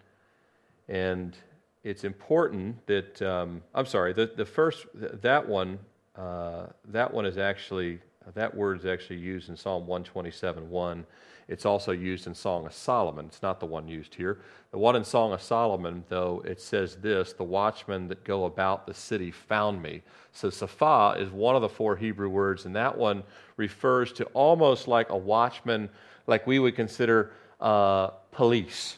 and 0.88 1.38
it's 1.84 2.04
important 2.04 2.86
that 2.88 3.22
um, 3.22 3.62
I'm 3.74 3.86
sorry. 3.86 4.14
The 4.14 4.32
the 4.36 4.46
first 4.46 4.86
that 4.94 5.48
one 5.48 5.80
uh, 6.16 6.68
that 6.90 7.14
one 7.14 7.26
is 7.26 7.38
actually 7.38 8.00
that 8.34 8.54
word 8.54 8.80
is 8.80 8.86
actually 8.86 9.20
used 9.20 9.50
in 9.50 9.56
Psalm 9.56 9.88
127 9.88 10.70
1. 10.70 11.06
It's 11.48 11.66
also 11.66 11.92
used 11.94 12.28
in 12.28 12.34
Song 12.34 12.66
of 12.66 12.74
Solomon. 12.74 13.26
It's 13.28 13.42
not 13.42 13.60
the 13.60 13.66
one 13.66 13.88
used 13.88 14.14
here. 14.16 14.40
The 14.72 14.78
one 14.78 14.98
in 14.98 15.06
Song 15.06 15.32
of 15.32 15.42
Solomon, 15.42 16.04
though, 16.10 16.44
it 16.46 16.60
says 16.60 16.98
this 16.98 17.32
The 17.34 17.44
watchmen 17.44 18.10
that 18.10 18.26
go 18.26 18.46
about 18.46 18.86
the 18.86 18.94
city 18.94 19.32
found 19.32 19.82
me. 19.82 20.02
So, 20.34 20.50
Safa 20.50 21.16
is 21.18 21.30
one 21.32 21.56
of 21.56 21.62
the 21.62 21.70
four 21.70 21.96
Hebrew 21.96 22.28
words, 22.28 22.66
and 22.66 22.76
that 22.76 22.98
one 22.98 23.24
refers 23.56 24.12
to 24.14 24.26
almost 24.34 24.88
like 24.88 25.10
a 25.10 25.18
watchman, 25.18 25.90
like 26.28 26.46
we 26.46 26.60
would 26.60 26.76
consider 26.76 27.32
uh, 27.62 28.08
police 28.32 28.98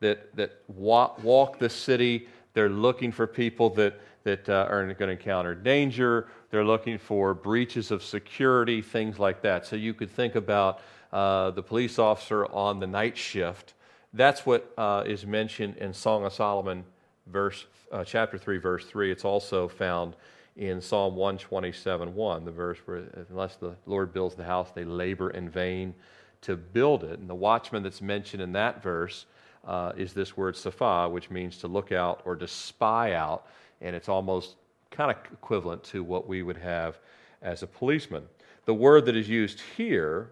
that, 0.00 0.34
that 0.36 0.62
walk, 0.66 1.22
walk 1.22 1.58
the 1.58 1.70
city. 1.70 2.26
They're 2.54 2.68
looking 2.68 3.12
for 3.12 3.26
people 3.26 3.70
that, 3.70 4.00
that 4.24 4.48
uh, 4.48 4.66
are 4.68 4.84
going 4.84 4.96
to 4.96 5.10
encounter 5.10 5.54
danger. 5.54 6.28
They're 6.50 6.64
looking 6.64 6.98
for 6.98 7.34
breaches 7.34 7.92
of 7.92 8.02
security, 8.02 8.82
things 8.82 9.18
like 9.18 9.42
that. 9.42 9.64
So 9.64 9.76
you 9.76 9.94
could 9.94 10.10
think 10.10 10.34
about 10.34 10.80
uh, 11.12 11.50
the 11.50 11.62
police 11.62 11.98
officer 11.98 12.46
on 12.46 12.80
the 12.80 12.86
night 12.86 13.16
shift. 13.16 13.74
That's 14.12 14.44
what 14.46 14.72
uh, 14.76 15.04
is 15.06 15.26
mentioned 15.26 15.76
in 15.76 15.92
Song 15.92 16.24
of 16.24 16.32
Solomon, 16.32 16.84
verse, 17.26 17.66
uh, 17.92 18.04
chapter 18.04 18.38
3, 18.38 18.58
verse 18.58 18.86
3. 18.86 19.10
It's 19.10 19.24
also 19.24 19.68
found 19.68 20.16
in 20.56 20.80
Psalm 20.80 21.14
127 21.14 22.14
1, 22.14 22.44
the 22.44 22.50
verse 22.50 22.78
where, 22.84 23.04
unless 23.30 23.56
the 23.56 23.74
Lord 23.86 24.12
builds 24.12 24.34
the 24.34 24.44
house, 24.44 24.70
they 24.74 24.84
labor 24.84 25.30
in 25.30 25.48
vain 25.48 25.94
to 26.42 26.56
build 26.56 27.04
it. 27.04 27.18
And 27.18 27.28
the 27.28 27.34
watchman 27.34 27.82
that's 27.82 28.02
mentioned 28.02 28.42
in 28.42 28.52
that 28.52 28.82
verse 28.82 29.26
uh, 29.66 29.92
is 29.96 30.12
this 30.12 30.36
word 30.36 30.56
safa, 30.56 31.08
which 31.08 31.30
means 31.30 31.58
to 31.58 31.68
look 31.68 31.92
out 31.92 32.22
or 32.24 32.36
to 32.36 32.48
spy 32.48 33.14
out, 33.14 33.46
and 33.80 33.94
it's 33.94 34.08
almost 34.08 34.56
kind 34.90 35.10
of 35.10 35.16
equivalent 35.32 35.82
to 35.84 36.02
what 36.02 36.26
we 36.26 36.42
would 36.42 36.56
have 36.56 36.98
as 37.42 37.62
a 37.62 37.66
policeman. 37.66 38.24
The 38.64 38.74
word 38.74 39.06
that 39.06 39.16
is 39.16 39.28
used 39.28 39.60
here 39.76 40.30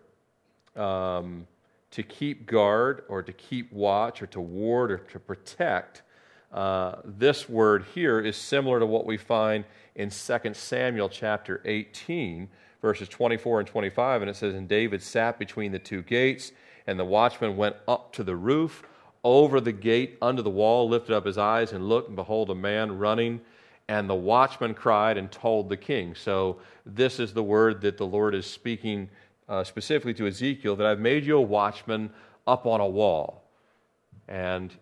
um, 0.76 1.47
to 1.90 2.02
keep 2.02 2.47
guard 2.47 3.04
or 3.09 3.23
to 3.23 3.33
keep 3.33 3.73
watch 3.73 4.23
or 4.23 4.26
to 4.26 4.40
ward 4.40 4.90
or 4.90 4.99
to 4.99 5.18
protect, 5.18 6.02
uh, 6.52 6.97
this 7.04 7.49
word 7.49 7.85
here 7.95 8.21
is 8.21 8.37
similar 8.37 8.78
to 8.80 8.87
what 8.87 9.04
we 9.04 9.16
find 9.16 9.64
in 9.95 10.11
2 10.11 10.54
Samuel 10.54 11.09
chapter 11.09 11.61
18, 11.64 12.49
verses 12.80 13.09
24 13.09 13.61
and 13.61 13.68
25. 13.68 14.23
And 14.23 14.30
it 14.30 14.37
says, 14.37 14.54
And 14.54 14.68
David 14.68 15.02
sat 15.02 15.38
between 15.38 15.73
the 15.73 15.78
two 15.78 16.02
gates, 16.02 16.52
and 16.87 16.99
the 16.99 17.04
watchman 17.04 17.56
went 17.56 17.76
up 17.88 18.12
to 18.14 18.25
the 18.25 18.37
roof 18.37 18.83
over 19.25 19.61
the 19.61 19.73
gate 19.73 20.16
under 20.23 20.40
the 20.40 20.50
wall, 20.50 20.88
lifted 20.88 21.14
up 21.14 21.26
his 21.26 21.37
eyes 21.37 21.73
and 21.73 21.88
looked, 21.88 22.09
and 22.09 22.16
behold, 22.16 22.49
a 22.50 22.54
man 22.54 22.97
running. 22.97 23.40
And 23.88 24.09
the 24.09 24.14
watchman 24.14 24.75
cried 24.75 25.16
and 25.16 25.30
told 25.30 25.68
the 25.68 25.76
king. 25.76 26.14
So, 26.14 26.59
this 26.85 27.21
is 27.21 27.33
the 27.33 27.42
word 27.42 27.80
that 27.83 27.97
the 27.97 28.06
Lord 28.06 28.35
is 28.35 28.47
speaking 28.47 29.09
uh, 29.48 29.64
specifically 29.64 30.14
to 30.14 30.26
Ezekiel 30.26 30.76
that 30.76 30.86
I've 30.86 31.00
made 31.00 31.24
you 31.24 31.36
a 31.36 31.40
watchman 31.40 32.10
up 32.46 32.66
on 32.66 32.80
a 32.80 32.86
wall. 32.86 33.44
And 34.28 34.72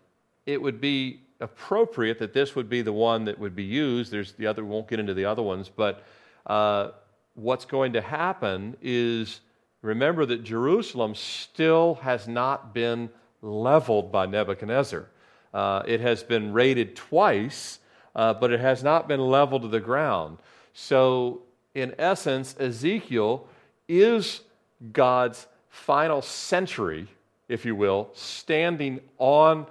it 0.46 0.60
would 0.60 0.80
be 0.80 1.20
appropriate 1.40 2.18
that 2.18 2.32
this 2.32 2.54
would 2.54 2.68
be 2.68 2.82
the 2.82 2.92
one 2.92 3.24
that 3.24 3.38
would 3.38 3.54
be 3.54 3.64
used. 3.64 4.10
There's 4.10 4.32
the 4.32 4.46
other, 4.46 4.64
we 4.64 4.70
won't 4.70 4.88
get 4.88 5.00
into 5.00 5.14
the 5.14 5.24
other 5.24 5.42
ones, 5.42 5.70
but 5.74 6.04
uh, 6.46 6.90
what's 7.34 7.64
going 7.64 7.92
to 7.94 8.00
happen 8.00 8.76
is 8.80 9.40
remember 9.82 10.24
that 10.26 10.44
Jerusalem 10.44 11.14
still 11.14 11.96
has 11.96 12.26
not 12.28 12.72
been 12.72 13.10
leveled 13.42 14.10
by 14.10 14.26
Nebuchadnezzar. 14.26 15.08
Uh, 15.52 15.82
it 15.86 16.00
has 16.00 16.22
been 16.22 16.52
raided 16.52 16.96
twice, 16.96 17.78
uh, 18.16 18.34
but 18.34 18.52
it 18.52 18.60
has 18.60 18.82
not 18.82 19.06
been 19.06 19.20
leveled 19.20 19.62
to 19.62 19.68
the 19.68 19.80
ground. 19.80 20.38
So, 20.72 21.42
in 21.74 21.94
essence, 21.98 22.56
Ezekiel 22.58 23.46
is 23.88 24.40
God's 24.92 25.46
final 25.68 26.22
century, 26.22 27.08
if 27.48 27.64
you 27.64 27.74
will, 27.74 28.10
standing 28.14 29.00
on. 29.18 29.66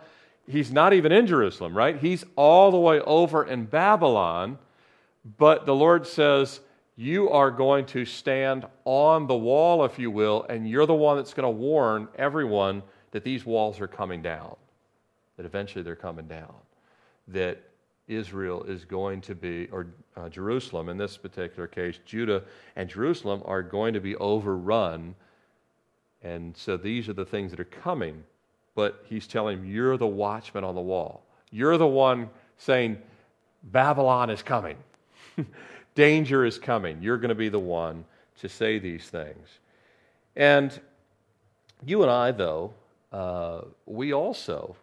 He's 0.48 0.72
not 0.72 0.93
even 0.93 1.12
in 1.12 1.27
Jerusalem, 1.27 1.75
right? 1.75 1.98
He's 1.98 2.25
all 2.36 2.72
the 2.72 2.77
way 2.77 3.00
over 3.01 3.46
in 3.46 3.65
Babylon, 3.65 4.58
but 5.38 5.65
the 5.65 5.75
Lord 5.75 6.05
says, 6.05 6.60
You 6.96 7.29
are 7.29 7.51
going 7.51 7.86
to 7.88 8.05
stand 8.05 8.65
on 8.86 9.27
the 9.27 9.36
wall, 9.36 9.86
if 9.86 9.98
you 9.98 10.12
will, 10.12 10.46
and 10.50 10.67
you're 10.67 10.86
the 10.86 10.93
one 10.93 11.17
that's 11.17 11.34
going 11.34 11.46
to 11.46 11.50
warn 11.50 12.08
everyone 12.15 12.84
that 13.12 13.24
these 13.24 13.46
walls 13.46 13.79
are 13.79 13.88
coming 13.88 14.22
down, 14.22 14.55
that 15.38 15.46
eventually 15.46 15.84
they're 15.84 15.96
coming 15.96 16.27
down, 16.27 16.53
that 17.29 17.62
Israel 18.07 18.63
is 18.63 18.86
going 18.86 19.22
to 19.22 19.36
be, 19.36 19.67
or 19.72 19.88
uh, 20.15 20.29
Jerusalem 20.29 20.89
in 20.89 20.98
this 20.98 21.17
particular 21.17 21.67
case, 21.67 22.00
Judah 22.05 22.43
and 22.75 22.89
Jerusalem 22.89 23.41
are 23.45 23.63
going 23.63 23.93
to 23.93 24.01
be 24.01 24.15
overrun. 24.17 25.15
And 26.22 26.55
so 26.55 26.77
these 26.77 27.07
are 27.07 27.13
the 27.13 27.25
things 27.25 27.51
that 27.51 27.60
are 27.60 27.65
coming. 27.65 28.24
But 28.75 29.05
he's 29.07 29.27
telling 29.27 29.60
him, 29.60 29.65
You're 29.65 29.98
the 29.98 30.07
watchman 30.07 30.63
on 30.63 30.75
the 30.75 30.81
wall. 30.81 31.24
You're 31.51 31.77
the 31.77 31.88
one 31.88 32.29
saying, 32.57 32.98
Babylon 33.63 34.29
is 34.29 34.41
coming. 34.41 34.77
Danger 35.95 36.45
is 36.45 36.57
coming. 36.57 37.01
You're 37.01 37.17
going 37.17 37.29
to 37.29 37.36
be 37.36 37.50
the 37.50 37.60
one 37.60 38.03
to 38.39 38.50
say 38.50 38.79
these 38.79 39.05
things. 39.10 39.48
And 40.36 40.77
you 41.86 42.01
and 42.01 42.12
I, 42.12 42.31
though, 42.31 42.74
uh, 43.12 43.62
we 43.86 44.13
also 44.13 44.75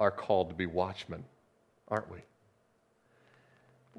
are 0.00 0.10
called 0.10 0.48
to 0.48 0.54
be 0.54 0.66
watchmen, 0.66 1.24
aren't 1.88 2.10
we? 2.10 2.18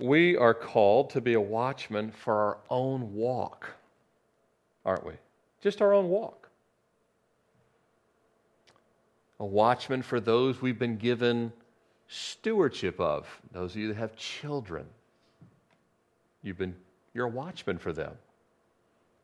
We 0.01 0.35
are 0.35 0.53
called 0.53 1.11
to 1.11 1.21
be 1.21 1.33
a 1.33 1.41
watchman 1.41 2.11
for 2.11 2.33
our 2.33 2.57
own 2.69 3.13
walk, 3.13 3.67
aren't 4.85 5.05
we? 5.05 5.13
Just 5.61 5.81
our 5.81 5.93
own 5.93 6.09
walk. 6.09 6.49
A 9.39 9.45
watchman 9.45 10.01
for 10.01 10.19
those 10.19 10.61
we've 10.61 10.79
been 10.79 10.97
given 10.97 11.53
stewardship 12.07 12.99
of, 12.99 13.27
those 13.51 13.71
of 13.71 13.77
you 13.77 13.87
that 13.89 13.97
have 13.97 14.15
children. 14.15 14.85
You've 16.43 16.57
been, 16.57 16.75
you're 17.13 17.27
a 17.27 17.29
watchman 17.29 17.77
for 17.77 17.93
them. 17.93 18.13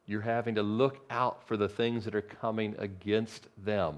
You're 0.06 0.22
having 0.22 0.56
to 0.56 0.64
look 0.64 1.04
out 1.10 1.48
for 1.48 1.58
the 1.58 1.68
things 1.68 2.06
that 2.06 2.16
are 2.16 2.22
coming 2.22 2.76
against 2.78 3.48
them 3.66 3.98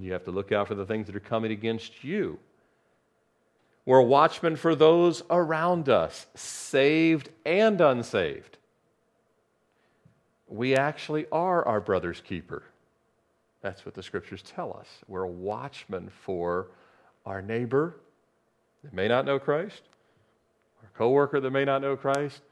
you 0.00 0.12
have 0.12 0.24
to 0.24 0.30
look 0.30 0.52
out 0.52 0.68
for 0.68 0.74
the 0.74 0.84
things 0.84 1.06
that 1.06 1.16
are 1.16 1.20
coming 1.20 1.52
against 1.52 2.02
you. 2.02 2.38
We're 3.86 4.02
watchmen 4.02 4.56
for 4.56 4.74
those 4.74 5.22
around 5.30 5.88
us, 5.88 6.26
saved 6.34 7.30
and 7.46 7.80
unsaved. 7.80 8.58
We 10.48 10.74
actually 10.74 11.26
are 11.30 11.64
our 11.66 11.80
brother's 11.80 12.20
keeper. 12.20 12.64
That's 13.62 13.86
what 13.86 13.94
the 13.94 14.02
scriptures 14.02 14.42
tell 14.42 14.76
us. 14.76 14.88
We're 15.06 15.22
a 15.22 15.28
watchman 15.28 16.10
for 16.24 16.68
our 17.24 17.40
neighbor 17.40 17.96
that 18.82 18.92
may 18.92 19.06
not 19.06 19.24
know 19.24 19.38
Christ, 19.38 19.82
our 20.82 20.90
coworker 20.98 21.40
that 21.40 21.50
may 21.52 21.64
not 21.64 21.80
know 21.80 21.96
Christ, 21.96 22.42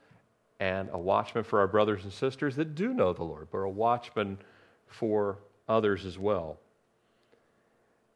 and 0.60 0.88
a 0.92 0.98
watchman 0.98 1.42
for 1.42 1.58
our 1.58 1.68
brothers 1.68 2.04
and 2.04 2.12
sisters 2.12 2.54
that 2.56 2.76
do 2.76 2.94
know 2.94 3.12
the 3.12 3.24
Lord. 3.24 3.48
We're 3.50 3.64
a 3.64 3.70
watchman 3.70 4.38
for 4.86 5.38
others 5.68 6.06
as 6.06 6.16
well. 6.16 6.58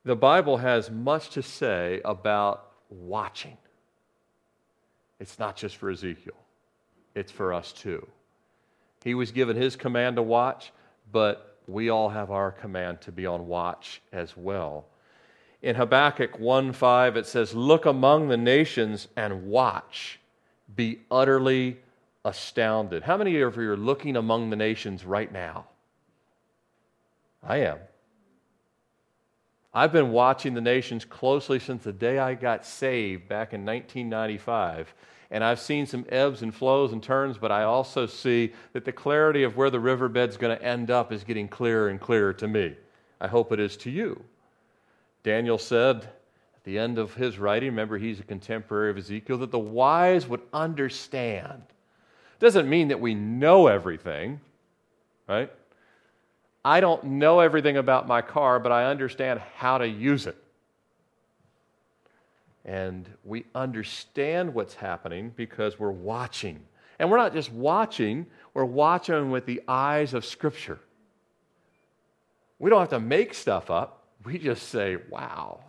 The 0.04 0.16
Bible 0.16 0.58
has 0.58 0.88
much 0.88 1.30
to 1.30 1.42
say 1.42 2.00
about 2.04 2.67
watching. 2.90 3.56
It's 5.20 5.38
not 5.38 5.56
just 5.56 5.76
for 5.76 5.90
Ezekiel, 5.90 6.36
it's 7.14 7.32
for 7.32 7.52
us 7.52 7.72
too. 7.72 8.06
He 9.04 9.14
was 9.14 9.30
given 9.30 9.56
his 9.56 9.76
command 9.76 10.16
to 10.16 10.22
watch, 10.22 10.72
but 11.12 11.56
we 11.66 11.90
all 11.90 12.08
have 12.08 12.30
our 12.30 12.50
command 12.50 13.00
to 13.02 13.12
be 13.12 13.26
on 13.26 13.46
watch 13.46 14.00
as 14.12 14.36
well. 14.36 14.86
In 15.62 15.74
Habakkuk 15.74 16.38
1 16.38 16.72
5, 16.72 17.16
it 17.16 17.26
says, 17.26 17.54
Look 17.54 17.86
among 17.86 18.28
the 18.28 18.36
nations 18.36 19.08
and 19.16 19.46
watch, 19.46 20.20
be 20.74 21.00
utterly 21.10 21.78
astounded. 22.24 23.02
How 23.02 23.16
many 23.16 23.40
of 23.40 23.56
you 23.56 23.72
are 23.72 23.76
looking 23.76 24.16
among 24.16 24.50
the 24.50 24.56
nations 24.56 25.04
right 25.04 25.32
now? 25.32 25.66
I 27.42 27.58
am. 27.58 27.78
I've 29.74 29.92
been 29.92 30.12
watching 30.12 30.54
the 30.54 30.60
nations 30.60 31.04
closely 31.04 31.58
since 31.58 31.84
the 31.84 31.92
day 31.92 32.18
I 32.18 32.34
got 32.34 32.64
saved 32.64 33.28
back 33.28 33.52
in 33.52 33.64
1995. 33.64 34.94
And 35.30 35.44
I've 35.44 35.60
seen 35.60 35.84
some 35.84 36.06
ebbs 36.08 36.42
and 36.42 36.54
flows 36.54 36.92
and 36.92 37.02
turns, 37.02 37.36
but 37.36 37.52
I 37.52 37.64
also 37.64 38.06
see 38.06 38.52
that 38.72 38.86
the 38.86 38.92
clarity 38.92 39.42
of 39.42 39.56
where 39.58 39.68
the 39.68 39.78
riverbed's 39.78 40.38
going 40.38 40.56
to 40.56 40.64
end 40.64 40.90
up 40.90 41.12
is 41.12 41.22
getting 41.22 41.48
clearer 41.48 41.88
and 41.88 42.00
clearer 42.00 42.32
to 42.34 42.48
me. 42.48 42.74
I 43.20 43.26
hope 43.26 43.52
it 43.52 43.60
is 43.60 43.76
to 43.78 43.90
you. 43.90 44.22
Daniel 45.22 45.58
said 45.58 45.96
at 45.96 46.64
the 46.64 46.78
end 46.78 46.96
of 46.98 47.12
his 47.12 47.38
writing, 47.38 47.68
remember 47.68 47.98
he's 47.98 48.20
a 48.20 48.24
contemporary 48.24 48.90
of 48.90 48.96
Ezekiel, 48.96 49.38
that 49.38 49.50
the 49.50 49.58
wise 49.58 50.26
would 50.26 50.40
understand. 50.54 51.62
Doesn't 52.38 52.68
mean 52.68 52.88
that 52.88 53.00
we 53.00 53.14
know 53.14 53.66
everything, 53.66 54.40
right? 55.28 55.52
I 56.68 56.80
don't 56.80 57.02
know 57.02 57.40
everything 57.40 57.78
about 57.78 58.06
my 58.06 58.20
car, 58.20 58.60
but 58.60 58.72
I 58.72 58.84
understand 58.84 59.40
how 59.56 59.78
to 59.78 59.88
use 59.88 60.26
it. 60.26 60.36
And 62.66 63.08
we 63.24 63.46
understand 63.54 64.52
what's 64.52 64.74
happening 64.74 65.32
because 65.34 65.78
we're 65.78 65.90
watching. 65.90 66.60
And 66.98 67.10
we're 67.10 67.16
not 67.16 67.32
just 67.32 67.50
watching, 67.50 68.26
we're 68.52 68.66
watching 68.66 69.30
with 69.30 69.46
the 69.46 69.62
eyes 69.66 70.12
of 70.12 70.26
Scripture. 70.26 70.78
We 72.58 72.68
don't 72.68 72.80
have 72.80 72.90
to 72.90 73.00
make 73.00 73.32
stuff 73.32 73.70
up. 73.70 74.04
We 74.26 74.36
just 74.36 74.68
say, 74.68 74.98
wow, 75.08 75.60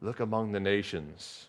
look 0.00 0.20
among 0.20 0.52
the 0.52 0.60
nations, 0.60 1.48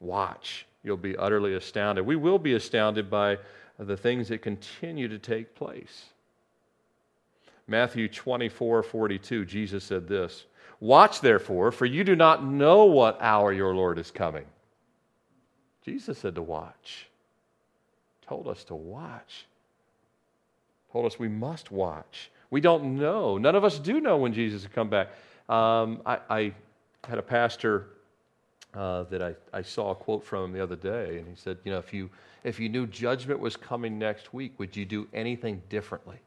watch. 0.00 0.66
You'll 0.82 0.96
be 0.96 1.16
utterly 1.16 1.54
astounded. 1.54 2.04
We 2.04 2.16
will 2.16 2.40
be 2.40 2.54
astounded 2.54 3.08
by 3.08 3.38
the 3.78 3.96
things 3.96 4.26
that 4.30 4.42
continue 4.42 5.06
to 5.06 5.18
take 5.20 5.54
place. 5.54 6.06
Matthew 7.70 8.08
24 8.08 8.82
42, 8.82 9.44
Jesus 9.44 9.84
said 9.84 10.08
this 10.08 10.44
Watch 10.80 11.20
therefore, 11.20 11.70
for 11.70 11.86
you 11.86 12.02
do 12.02 12.16
not 12.16 12.44
know 12.44 12.84
what 12.86 13.16
hour 13.20 13.52
your 13.52 13.74
Lord 13.74 13.96
is 13.96 14.10
coming. 14.10 14.44
Jesus 15.84 16.18
said 16.18 16.34
to 16.34 16.42
watch, 16.42 17.06
told 18.26 18.48
us 18.48 18.64
to 18.64 18.74
watch, 18.74 19.46
told 20.92 21.06
us 21.06 21.18
we 21.18 21.28
must 21.28 21.70
watch. 21.70 22.30
We 22.50 22.60
don't 22.60 22.96
know. 22.96 23.38
None 23.38 23.54
of 23.54 23.62
us 23.64 23.78
do 23.78 24.00
know 24.00 24.16
when 24.16 24.32
Jesus 24.32 24.64
will 24.64 24.74
come 24.74 24.90
back. 24.90 25.10
Um, 25.48 26.02
I, 26.04 26.18
I, 26.28 26.54
had 27.04 27.18
a 27.18 27.22
pastor 27.22 27.86
uh, 28.74 29.04
that 29.04 29.22
I, 29.22 29.34
I 29.54 29.62
saw 29.62 29.92
a 29.92 29.94
quote 29.94 30.22
from 30.22 30.46
him 30.46 30.52
the 30.52 30.62
other 30.62 30.76
day, 30.76 31.18
and 31.18 31.26
he 31.26 31.34
said, 31.34 31.56
You 31.64 31.72
know, 31.72 31.78
if 31.78 31.94
you, 31.94 32.10
if 32.42 32.58
you 32.58 32.68
knew 32.68 32.86
judgment 32.86 33.38
was 33.38 33.56
coming 33.56 33.98
next 33.98 34.34
week, 34.34 34.58
would 34.58 34.76
you 34.76 34.84
do 34.84 35.06
anything 35.14 35.62
differently? 35.68 36.18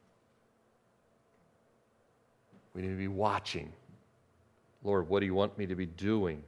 We 2.73 2.81
need 2.81 2.89
to 2.89 2.95
be 2.95 3.07
watching. 3.07 3.71
Lord, 4.83 5.07
what 5.07 5.19
do 5.19 5.25
you 5.25 5.35
want 5.35 5.57
me 5.57 5.65
to 5.65 5.75
be 5.75 5.85
doing? 5.85 6.43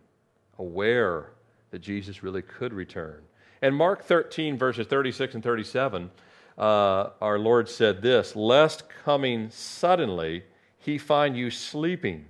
Aware 0.60 1.32
that 1.72 1.79
Jesus 1.79 2.24
really 2.24 2.41
could 2.41 2.74
return. 2.74 3.22
And 3.62 3.75
Mark 3.75 4.03
13, 4.03 4.58
verses 4.58 4.88
36 4.88 5.36
and 5.36 5.44
37 5.44 6.10
uh, 6.58 7.10
our 7.20 7.38
Lord 7.38 7.67
said 7.70 8.01
this 8.01 8.36
Lest 8.36 8.84
coming 9.03 9.50
suddenly 9.50 10.44
he 10.77 10.98
find 10.98 11.38
you 11.38 11.50
sleeping. 11.50 12.25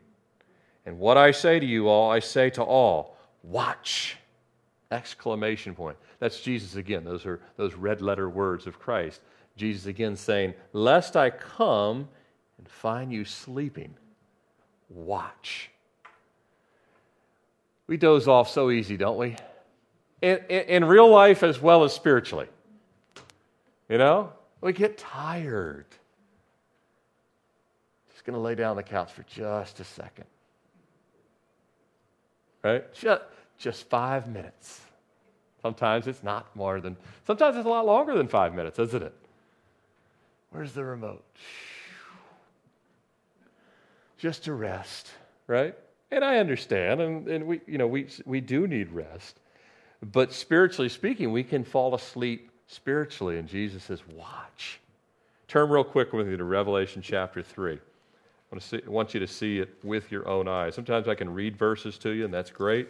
And 0.85 0.99
what 0.99 1.17
I 1.17 1.31
say 1.31 1.59
to 1.59 1.65
you 1.65 1.87
all, 1.87 2.11
I 2.11 2.19
say 2.19 2.49
to 2.51 2.63
all, 2.63 3.17
watch! 3.43 4.17
Exclamation 4.91 5.73
point. 5.73 5.97
That's 6.19 6.39
Jesus 6.39 6.75
again. 6.75 7.03
Those 7.03 7.25
are 7.25 7.41
those 7.57 7.73
red 7.73 8.01
letter 8.01 8.29
words 8.29 8.67
of 8.67 8.79
Christ. 8.79 9.21
Jesus 9.57 9.87
again 9.87 10.15
saying, 10.15 10.53
Lest 10.73 11.15
I 11.15 11.31
come 11.31 12.07
and 12.65 12.72
find 12.72 13.13
you 13.13 13.24
sleeping, 13.25 13.93
watch. 14.89 15.69
We 17.86 17.95
doze 17.95 18.27
off 18.27 18.50
so 18.50 18.72
easy, 18.72 18.98
don't 18.98 19.17
we? 19.17 19.36
In, 20.24 20.39
in, 20.50 20.62
in 20.62 20.86
real 20.86 21.07
life 21.07 21.43
as 21.43 21.62
well 21.62 21.84
as 21.84 21.93
spiritually. 21.93 22.48
You 23.88 24.00
know, 24.00 24.34
we 24.62 24.74
get 24.74 24.98
tired. 24.98 25.86
Just 28.12 28.25
going 28.25 28.34
to 28.34 28.39
lay 28.39 28.55
down 28.55 28.72
on 28.72 28.77
the 28.77 28.84
couch 28.84 29.12
for 29.12 29.22
just 29.24 29.79
a 29.79 29.84
second. 29.84 30.25
Right? 32.63 32.91
Just, 32.95 33.22
just 33.60 33.88
five 33.89 34.27
minutes. 34.27 34.81
Sometimes 35.62 36.07
it's 36.07 36.24
not 36.24 36.48
more 36.55 36.81
than, 36.81 36.98
sometimes 37.27 37.57
it's 37.57 37.67
a 37.67 37.69
lot 37.69 37.86
longer 37.86 38.15
than 38.17 38.27
five 38.27 38.55
minutes, 38.55 38.79
isn't 38.79 39.03
it? 39.03 39.13
Where's 40.50 40.74
the 40.74 40.84
remote? 40.84 41.24
Just 44.17 44.45
to 44.45 44.53
rest, 44.53 45.12
right? 45.48 45.75
And 46.12 46.24
I 46.24 46.38
understand, 46.38 47.01
and, 47.01 47.27
and 47.27 47.45
we, 47.45 47.62
you 47.67 47.77
know, 47.77 47.88
we, 47.88 48.07
we 48.25 48.41
do 48.41 48.67
need 48.67 48.91
rest. 48.91 49.39
But 50.01 50.31
spiritually 50.31 50.89
speaking, 50.89 51.31
we 51.31 51.43
can 51.43 51.63
fall 51.63 51.95
asleep 51.95 52.51
spiritually. 52.67 53.37
And 53.37 53.48
Jesus 53.48 53.83
says, 53.83 54.01
Watch. 54.16 54.79
Turn 55.48 55.70
real 55.70 55.83
quick 55.83 56.13
with 56.13 56.27
me 56.27 56.37
to 56.37 56.44
Revelation 56.44 57.01
chapter 57.01 57.42
3. 57.42 57.74
I 57.74 57.77
want, 58.51 58.61
to 58.61 58.68
see, 58.68 58.81
I 58.85 58.89
want 58.89 59.13
you 59.13 59.20
to 59.20 59.27
see 59.27 59.59
it 59.59 59.75
with 59.83 60.11
your 60.11 60.27
own 60.27 60.48
eyes. 60.48 60.75
Sometimes 60.75 61.07
I 61.07 61.16
can 61.16 61.33
read 61.33 61.57
verses 61.57 61.98
to 62.00 62.11
you, 62.11 62.25
and 62.25 62.33
that's 62.33 62.51
great. 62.51 62.89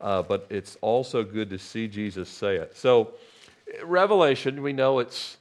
Uh, 0.00 0.22
but 0.22 0.46
it's 0.50 0.76
also 0.80 1.24
good 1.24 1.50
to 1.50 1.58
see 1.58 1.88
Jesus 1.88 2.28
say 2.28 2.56
it. 2.56 2.76
So, 2.76 3.14
Revelation, 3.84 4.62
we 4.62 4.72
know 4.72 4.98
it's 4.98 5.36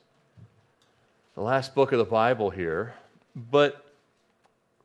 the 1.36 1.42
last 1.42 1.76
book 1.76 1.92
of 1.92 2.00
the 2.00 2.06
Bible 2.06 2.50
here, 2.50 2.94
but 3.52 3.87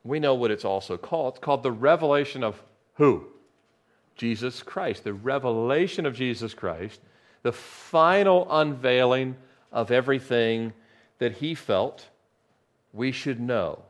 we 0.03 0.19
know 0.19 0.35
what 0.35 0.51
it's 0.51 0.65
also 0.65 0.97
called. 0.97 1.35
It's 1.35 1.43
called 1.43 1.63
the 1.63 1.71
revelation 1.71 2.43
of 2.43 2.61
who? 2.95 3.27
Jesus 4.15 4.61
Christ. 4.61 5.03
The 5.03 5.13
revelation 5.13 6.05
of 6.05 6.15
Jesus 6.15 6.53
Christ 6.53 6.99
the 7.43 7.51
final 7.51 8.47
unveiling 8.49 9.35
of 9.71 9.91
everything 9.91 10.73
that 11.19 11.33
he 11.33 11.53
felt 11.53 12.07
we 12.93 13.11
should 13.11 13.39
know. 13.39 13.83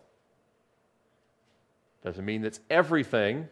Doesn't 2.03 2.25
mean 2.25 2.41
that's 2.41 2.59
everything, 2.69 3.47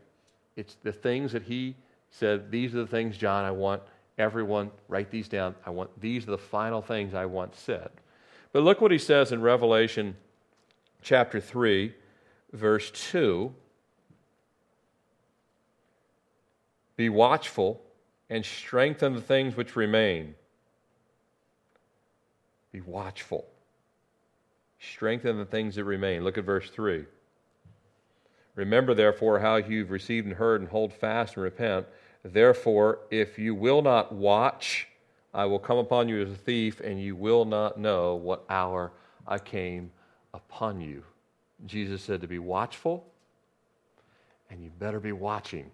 it's 0.58 0.76
the 0.84 0.92
things 0.92 1.32
that 1.32 1.44
he 1.44 1.76
said, 2.10 2.52
These 2.52 2.76
are 2.76 2.80
the 2.80 2.88
things, 2.88 3.16
John, 3.16 3.46
I 3.46 3.52
want 3.52 3.82
everyone, 4.18 4.72
write 4.90 5.10
these 5.10 5.30
down. 5.30 5.56
I 5.66 5.70
want, 5.70 5.90
these 6.02 6.28
are 6.28 6.32
the 6.32 6.38
final 6.38 6.82
things 6.82 7.14
I 7.14 7.26
want 7.26 7.56
said. 7.56 7.90
But 8.52 8.64
look 8.64 8.82
what 8.82 8.92
he 8.92 8.98
says 8.98 9.32
in 9.32 9.42
Revelation 9.42 10.18
chapter 11.02 11.40
3, 11.40 11.94
verse 12.54 12.92
2. 12.92 13.54
Be 16.96 17.10
watchful 17.10 17.82
and 18.30 18.46
strengthen 18.46 19.14
the 19.16 19.22
things 19.22 19.56
which 19.56 19.76
remain. 19.76 20.36
Be 22.72 22.82
watchful. 22.82 23.46
Strengthen 24.80 25.38
the 25.38 25.46
things 25.46 25.76
that 25.76 25.84
remain. 25.84 26.24
Look 26.24 26.38
at 26.38 26.46
verse 26.46 26.70
3. 26.70 27.06
Remember, 28.56 28.94
therefore, 28.94 29.40
how 29.40 29.58
you've 29.58 29.92
received 29.92 30.28
and 30.28 30.36
heard, 30.36 30.62
and 30.62 30.70
hold 30.70 30.94
fast 30.94 31.36
and 31.36 31.44
repent. 31.44 31.86
Therefore, 32.24 33.00
if 33.10 33.40
you 33.40 33.56
will 33.56 33.82
not 33.82 34.14
watch, 34.14 34.88
I 35.34 35.46
will 35.46 35.60
come 35.60 35.78
upon 35.78 36.10
you 36.10 36.22
as 36.22 36.32
a 36.32 36.36
thief, 36.36 36.82
and 36.82 37.02
you 37.02 37.16
will 37.16 37.46
not 37.46 37.80
know 37.80 38.16
what 38.16 38.46
hour 38.50 38.92
I 39.28 39.40
came 39.40 39.92
upon 40.34 40.82
you. 40.82 41.04
Jesus 41.66 42.02
said 42.02 42.22
to 42.22 42.28
be 42.28 42.40
watchful, 42.40 43.06
and 44.50 44.64
you 44.64 44.72
better 44.80 45.00
be 45.00 45.12
watching. 45.12 45.70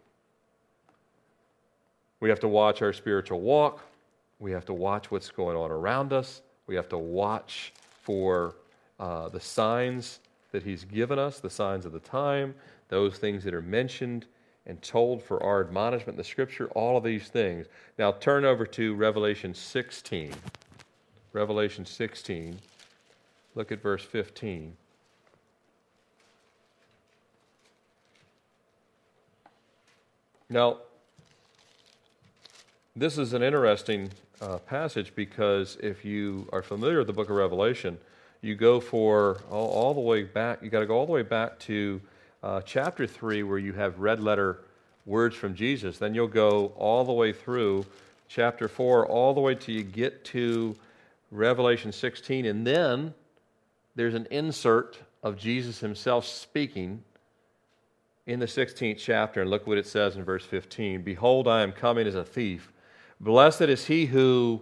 We 2.19 2.29
have 2.29 2.39
to 2.41 2.47
watch 2.47 2.81
our 2.81 2.93
spiritual 2.93 3.41
walk. 3.41 3.81
We 4.39 4.51
have 4.51 4.65
to 4.65 4.73
watch 4.73 5.11
what's 5.11 5.29
going 5.29 5.57
on 5.57 5.71
around 5.71 6.13
us. 6.13 6.41
We 6.67 6.75
have 6.75 6.89
to 6.89 6.97
watch 6.97 7.73
for 8.03 8.55
uh, 8.99 9.29
the 9.29 9.39
signs 9.39 10.19
that 10.51 10.63
He's 10.63 10.83
given 10.83 11.19
us, 11.19 11.39
the 11.39 11.49
signs 11.49 11.85
of 11.85 11.91
the 11.91 11.99
time, 11.99 12.55
those 12.89 13.17
things 13.17 13.43
that 13.43 13.53
are 13.53 13.61
mentioned 13.61 14.25
and 14.65 14.81
told 14.81 15.23
for 15.23 15.41
our 15.41 15.61
admonishment 15.61 16.15
in 16.15 16.17
the 16.17 16.23
Scripture, 16.23 16.67
all 16.69 16.97
of 16.97 17.03
these 17.03 17.29
things. 17.29 17.67
Now 17.97 18.11
turn 18.11 18.43
over 18.43 18.65
to 18.65 18.95
Revelation 18.95 19.53
16. 19.53 20.33
Revelation 21.31 21.85
16. 21.85 22.59
Look 23.55 23.71
at 23.71 23.81
verse 23.81 24.03
15. 24.03 24.75
Now, 30.49 30.77
this 32.95 33.17
is 33.17 33.33
an 33.33 33.43
interesting 33.43 34.11
uh, 34.39 34.59
passage 34.59 35.13
because 35.13 35.77
if 35.83 36.05
you 36.05 36.47
are 36.53 36.61
familiar 36.61 36.99
with 36.99 37.07
the 37.07 37.13
book 37.13 37.29
of 37.29 37.35
Revelation, 37.35 37.97
you 38.41 38.55
go 38.55 38.79
for 38.79 39.41
all, 39.51 39.67
all 39.67 39.93
the 39.93 39.99
way 39.99 40.23
back, 40.23 40.63
you 40.63 40.69
got 40.69 40.79
to 40.79 40.85
go 40.85 40.95
all 40.95 41.05
the 41.05 41.11
way 41.11 41.21
back 41.21 41.59
to 41.59 41.99
uh, 42.43 42.61
chapter 42.61 43.05
3 43.05 43.43
where 43.43 43.57
you 43.57 43.73
have 43.73 43.99
red 43.99 44.21
letter 44.21 44.59
words 45.05 45.35
from 45.35 45.53
Jesus. 45.53 45.97
Then 45.97 46.15
you'll 46.15 46.29
go 46.29 46.67
all 46.77 47.03
the 47.03 47.11
way 47.11 47.33
through 47.33 47.85
chapter 48.29 48.69
4, 48.69 49.05
all 49.05 49.33
the 49.33 49.41
way 49.41 49.53
till 49.53 49.75
you 49.75 49.83
get 49.83 50.23
to 50.25 50.77
Revelation 51.29 51.91
16. 51.91 52.45
And 52.45 52.65
then 52.65 53.13
there's 53.97 54.13
an 54.13 54.29
insert 54.31 54.97
of 55.23 55.37
Jesus 55.37 55.81
himself 55.81 56.25
speaking 56.25 57.03
in 58.27 58.39
the 58.39 58.45
16th 58.45 58.97
chapter. 58.99 59.41
And 59.41 59.49
look 59.49 59.65
what 59.65 59.77
it 59.77 59.87
says 59.87 60.15
in 60.15 60.23
verse 60.23 60.45
15 60.45 61.01
Behold, 61.01 61.47
I 61.47 61.63
am 61.63 61.71
coming 61.71 62.05
as 62.05 62.15
a 62.15 62.23
thief. 62.23 62.71
Blessed 63.19 63.61
is 63.61 63.85
he 63.85 64.05
who 64.05 64.61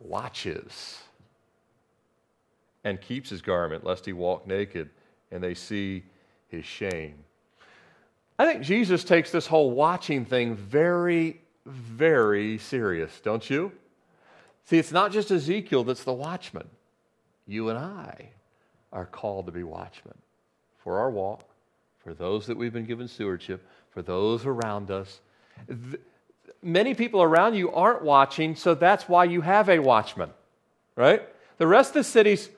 watches 0.00 0.98
and 2.82 3.00
keeps 3.00 3.30
his 3.30 3.40
garment, 3.40 3.84
lest 3.84 4.04
he 4.04 4.12
walk 4.12 4.46
naked 4.46 4.90
and 5.30 5.42
they 5.42 5.54
see 5.54 6.02
his 6.48 6.64
shame. 6.64 7.14
I 8.38 8.46
think 8.46 8.64
Jesus 8.64 9.04
takes 9.04 9.30
this 9.30 9.46
whole 9.46 9.70
watching 9.70 10.24
thing 10.24 10.56
very, 10.56 11.40
very 11.64 12.58
serious, 12.58 13.20
don't 13.22 13.48
you? 13.48 13.70
See, 14.64 14.78
it's 14.78 14.90
not 14.90 15.12
just 15.12 15.30
Ezekiel 15.30 15.84
that's 15.84 16.02
the 16.02 16.12
watchman. 16.12 16.68
You 17.46 17.68
and 17.68 17.78
I 17.78 18.30
are 18.92 19.06
called 19.06 19.46
to 19.46 19.52
be 19.52 19.62
watchmen 19.62 20.14
for 20.78 20.98
our 20.98 21.10
walk, 21.10 21.44
for 22.02 22.14
those 22.14 22.46
that 22.46 22.56
we've 22.56 22.72
been 22.72 22.84
given 22.84 23.08
stewardship, 23.08 23.66
for 23.90 24.02
those 24.02 24.46
around 24.46 24.90
us. 24.90 25.20
Many 26.62 26.94
people 26.94 27.22
around 27.22 27.54
you 27.54 27.72
aren't 27.72 28.02
watching, 28.02 28.56
so 28.56 28.74
that's 28.74 29.08
why 29.08 29.24
you 29.24 29.40
have 29.40 29.68
a 29.68 29.78
watchman, 29.78 30.30
right? 30.96 31.22
The 31.58 31.66
rest 31.66 31.90
of 31.90 31.94
the 31.94 32.04
city's 32.04 32.48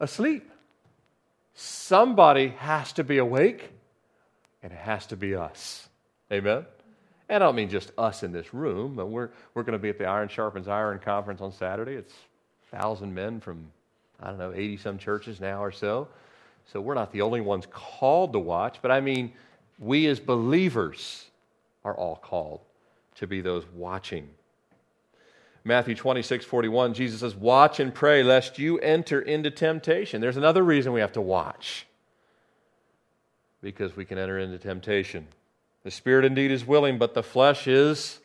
asleep. 0.00 0.50
Somebody 1.54 2.48
has 2.58 2.92
to 2.94 3.04
be 3.04 3.18
awake, 3.18 3.70
and 4.62 4.72
it 4.72 4.78
has 4.78 5.06
to 5.06 5.16
be 5.16 5.34
us. 5.34 5.88
Amen? 6.32 6.66
And 7.28 7.42
I 7.42 7.46
don't 7.46 7.54
mean 7.54 7.70
just 7.70 7.92
us 7.96 8.22
in 8.22 8.32
this 8.32 8.52
room. 8.52 8.96
But 8.96 9.06
we're, 9.06 9.30
we're 9.54 9.62
going 9.62 9.74
to 9.74 9.78
be 9.78 9.88
at 9.88 9.98
the 9.98 10.06
Iron 10.06 10.28
Sharpens 10.28 10.68
Iron 10.68 10.98
conference 10.98 11.40
on 11.40 11.52
Saturday. 11.52 11.94
It's 11.94 12.14
1,000 12.70 13.14
men 13.14 13.40
from, 13.40 13.70
I 14.20 14.28
don't 14.28 14.38
know, 14.38 14.52
80 14.52 14.76
some 14.78 14.98
churches 14.98 15.40
now 15.40 15.62
or 15.62 15.72
so. 15.72 16.08
So 16.72 16.80
we're 16.80 16.94
not 16.94 17.12
the 17.12 17.22
only 17.22 17.40
ones 17.40 17.66
called 17.70 18.32
to 18.32 18.38
watch, 18.38 18.78
but 18.82 18.90
I 18.90 19.00
mean, 19.00 19.32
we 19.78 20.06
as 20.06 20.20
believers 20.20 21.26
are 21.84 21.94
all 21.94 22.16
called 22.16 22.60
to 23.16 23.26
be 23.26 23.40
those 23.40 23.64
watching. 23.74 24.28
Matthew 25.64 25.94
26, 25.94 26.44
41, 26.44 26.94
Jesus 26.94 27.20
says, 27.20 27.34
Watch 27.34 27.80
and 27.80 27.94
pray 27.94 28.22
lest 28.22 28.58
you 28.58 28.78
enter 28.80 29.20
into 29.20 29.50
temptation. 29.50 30.20
There's 30.20 30.36
another 30.36 30.62
reason 30.62 30.92
we 30.92 31.00
have 31.00 31.12
to 31.12 31.22
watch 31.22 31.86
because 33.62 33.96
we 33.96 34.04
can 34.04 34.18
enter 34.18 34.38
into 34.38 34.58
temptation. 34.58 35.26
The 35.84 35.90
spirit 35.90 36.24
indeed 36.24 36.50
is 36.50 36.66
willing, 36.66 36.98
but 36.98 37.14
the 37.14 37.22
flesh 37.22 37.66
is 37.66 38.20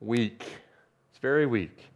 weak. 0.00 0.42
It's 1.10 1.18
very 1.20 1.46
weak. 1.46 1.87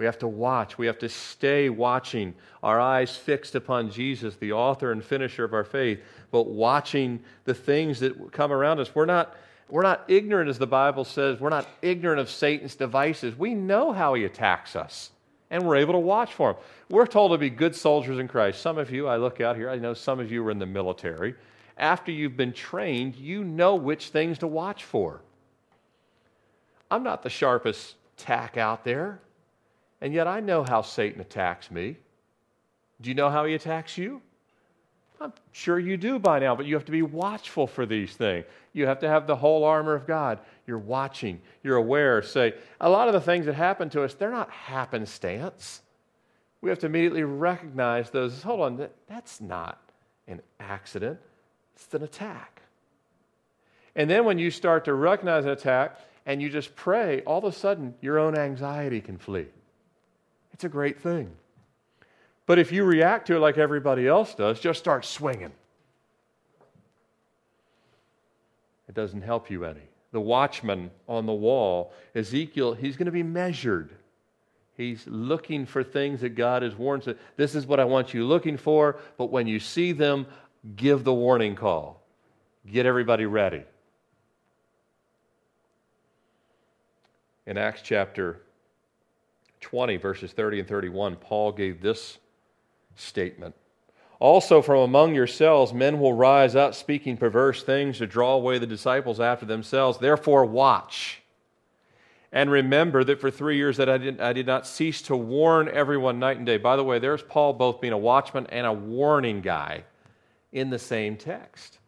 We 0.00 0.06
have 0.06 0.18
to 0.20 0.28
watch. 0.28 0.78
We 0.78 0.86
have 0.86 0.98
to 1.00 1.10
stay 1.10 1.68
watching, 1.68 2.34
our 2.62 2.80
eyes 2.80 3.14
fixed 3.14 3.54
upon 3.54 3.90
Jesus, 3.90 4.34
the 4.36 4.52
author 4.52 4.92
and 4.92 5.04
finisher 5.04 5.44
of 5.44 5.52
our 5.52 5.62
faith, 5.62 6.00
but 6.30 6.46
watching 6.46 7.20
the 7.44 7.52
things 7.52 8.00
that 8.00 8.32
come 8.32 8.50
around 8.50 8.80
us. 8.80 8.94
We're 8.94 9.04
not, 9.04 9.36
we're 9.68 9.82
not 9.82 10.06
ignorant, 10.08 10.48
as 10.48 10.58
the 10.58 10.66
Bible 10.66 11.04
says, 11.04 11.38
we're 11.38 11.50
not 11.50 11.68
ignorant 11.82 12.18
of 12.18 12.30
Satan's 12.30 12.76
devices. 12.76 13.36
We 13.36 13.52
know 13.52 13.92
how 13.92 14.14
he 14.14 14.24
attacks 14.24 14.74
us, 14.74 15.10
and 15.50 15.66
we're 15.66 15.76
able 15.76 15.92
to 15.92 15.98
watch 15.98 16.32
for 16.32 16.52
him. 16.52 16.56
We're 16.88 17.06
told 17.06 17.32
to 17.32 17.36
be 17.36 17.50
good 17.50 17.76
soldiers 17.76 18.18
in 18.18 18.26
Christ. 18.26 18.62
Some 18.62 18.78
of 18.78 18.90
you, 18.90 19.06
I 19.06 19.18
look 19.18 19.42
out 19.42 19.54
here, 19.54 19.68
I 19.68 19.76
know 19.76 19.92
some 19.92 20.18
of 20.18 20.32
you 20.32 20.42
are 20.46 20.50
in 20.50 20.58
the 20.58 20.64
military. 20.64 21.34
After 21.76 22.10
you've 22.10 22.38
been 22.38 22.54
trained, 22.54 23.16
you 23.16 23.44
know 23.44 23.74
which 23.74 24.08
things 24.08 24.38
to 24.38 24.46
watch 24.46 24.82
for. 24.82 25.20
I'm 26.90 27.02
not 27.02 27.22
the 27.22 27.28
sharpest 27.28 27.96
tack 28.16 28.56
out 28.56 28.82
there. 28.82 29.20
And 30.00 30.14
yet 30.14 30.26
I 30.26 30.40
know 30.40 30.64
how 30.64 30.82
Satan 30.82 31.20
attacks 31.20 31.70
me. 31.70 31.96
Do 33.00 33.08
you 33.08 33.14
know 33.14 33.30
how 33.30 33.44
he 33.44 33.54
attacks 33.54 33.98
you? 33.98 34.22
I'm 35.20 35.32
sure 35.52 35.78
you 35.78 35.98
do 35.98 36.18
by 36.18 36.38
now, 36.38 36.56
but 36.56 36.64
you 36.64 36.74
have 36.74 36.86
to 36.86 36.92
be 36.92 37.02
watchful 37.02 37.66
for 37.66 37.84
these 37.84 38.14
things. 38.14 38.46
You 38.72 38.86
have 38.86 39.00
to 39.00 39.08
have 39.08 39.26
the 39.26 39.36
whole 39.36 39.64
armor 39.64 39.94
of 39.94 40.06
God. 40.06 40.38
You're 40.66 40.78
watching, 40.78 41.42
you're 41.62 41.76
aware. 41.76 42.22
Say, 42.22 42.54
a 42.80 42.88
lot 42.88 43.08
of 43.08 43.12
the 43.12 43.20
things 43.20 43.44
that 43.46 43.54
happen 43.54 43.90
to 43.90 44.02
us, 44.02 44.14
they're 44.14 44.30
not 44.30 44.50
happenstance. 44.50 45.82
We 46.62 46.70
have 46.70 46.78
to 46.80 46.86
immediately 46.86 47.24
recognize 47.24 48.10
those. 48.10 48.42
Hold 48.42 48.60
on, 48.60 48.76
that, 48.76 48.94
that's 49.08 49.40
not 49.40 49.78
an 50.26 50.40
accident, 50.58 51.18
it's 51.74 51.92
an 51.92 52.02
attack. 52.02 52.62
And 53.96 54.08
then 54.08 54.24
when 54.24 54.38
you 54.38 54.50
start 54.50 54.86
to 54.86 54.94
recognize 54.94 55.44
an 55.44 55.50
attack 55.50 55.98
and 56.24 56.40
you 56.40 56.48
just 56.48 56.74
pray, 56.76 57.22
all 57.22 57.38
of 57.38 57.44
a 57.44 57.52
sudden 57.52 57.94
your 58.00 58.18
own 58.18 58.38
anxiety 58.38 59.00
can 59.00 59.18
flee. 59.18 59.46
It's 60.60 60.64
a 60.66 60.68
great 60.68 61.00
thing. 61.00 61.30
But 62.44 62.58
if 62.58 62.70
you 62.70 62.84
react 62.84 63.28
to 63.28 63.36
it 63.36 63.38
like 63.38 63.56
everybody 63.56 64.06
else 64.06 64.34
does, 64.34 64.60
just 64.60 64.78
start 64.78 65.06
swinging. 65.06 65.52
It 68.86 68.94
doesn't 68.94 69.22
help 69.22 69.50
you 69.50 69.64
any. 69.64 69.80
The 70.12 70.20
watchman 70.20 70.90
on 71.08 71.24
the 71.24 71.32
wall, 71.32 71.94
Ezekiel, 72.14 72.74
he's 72.74 72.98
going 72.98 73.06
to 73.06 73.10
be 73.10 73.22
measured. 73.22 73.88
He's 74.76 75.06
looking 75.06 75.64
for 75.64 75.82
things 75.82 76.20
that 76.20 76.34
God 76.34 76.60
has 76.60 76.76
warned. 76.76 77.14
This 77.38 77.54
is 77.54 77.66
what 77.66 77.80
I 77.80 77.84
want 77.86 78.12
you 78.12 78.26
looking 78.26 78.58
for, 78.58 78.98
but 79.16 79.30
when 79.30 79.46
you 79.46 79.60
see 79.60 79.92
them, 79.92 80.26
give 80.76 81.04
the 81.04 81.14
warning 81.14 81.54
call. 81.54 82.02
Get 82.70 82.84
everybody 82.84 83.24
ready. 83.24 83.62
In 87.46 87.56
Acts 87.56 87.80
chapter 87.82 88.42
20, 89.60 89.96
verses 89.96 90.32
30 90.32 90.60
and 90.60 90.68
31, 90.68 91.16
Paul 91.16 91.52
gave 91.52 91.80
this 91.80 92.18
statement. 92.96 93.54
Also, 94.18 94.60
from 94.60 94.80
among 94.80 95.14
yourselves, 95.14 95.72
men 95.72 95.98
will 95.98 96.12
rise 96.12 96.54
up 96.54 96.74
speaking 96.74 97.16
perverse 97.16 97.62
things 97.62 97.98
to 97.98 98.06
draw 98.06 98.34
away 98.34 98.58
the 98.58 98.66
disciples 98.66 99.18
after 99.18 99.46
themselves. 99.46 99.98
Therefore, 99.98 100.44
watch. 100.44 101.22
And 102.32 102.50
remember 102.50 103.02
that 103.04 103.20
for 103.20 103.30
three 103.30 103.56
years 103.56 103.78
that 103.78 103.88
I 103.88 103.98
did, 103.98 104.20
I 104.20 104.32
did 104.32 104.46
not 104.46 104.66
cease 104.66 105.02
to 105.02 105.16
warn 105.16 105.68
everyone 105.68 106.18
night 106.18 106.36
and 106.36 106.46
day. 106.46 106.58
By 106.58 106.76
the 106.76 106.84
way, 106.84 106.98
there's 106.98 107.22
Paul 107.22 107.54
both 107.54 107.80
being 107.80 107.94
a 107.94 107.98
watchman 107.98 108.46
and 108.50 108.66
a 108.66 108.72
warning 108.72 109.40
guy 109.40 109.84
in 110.52 110.70
the 110.70 110.78
same 110.78 111.16
text. 111.16 111.78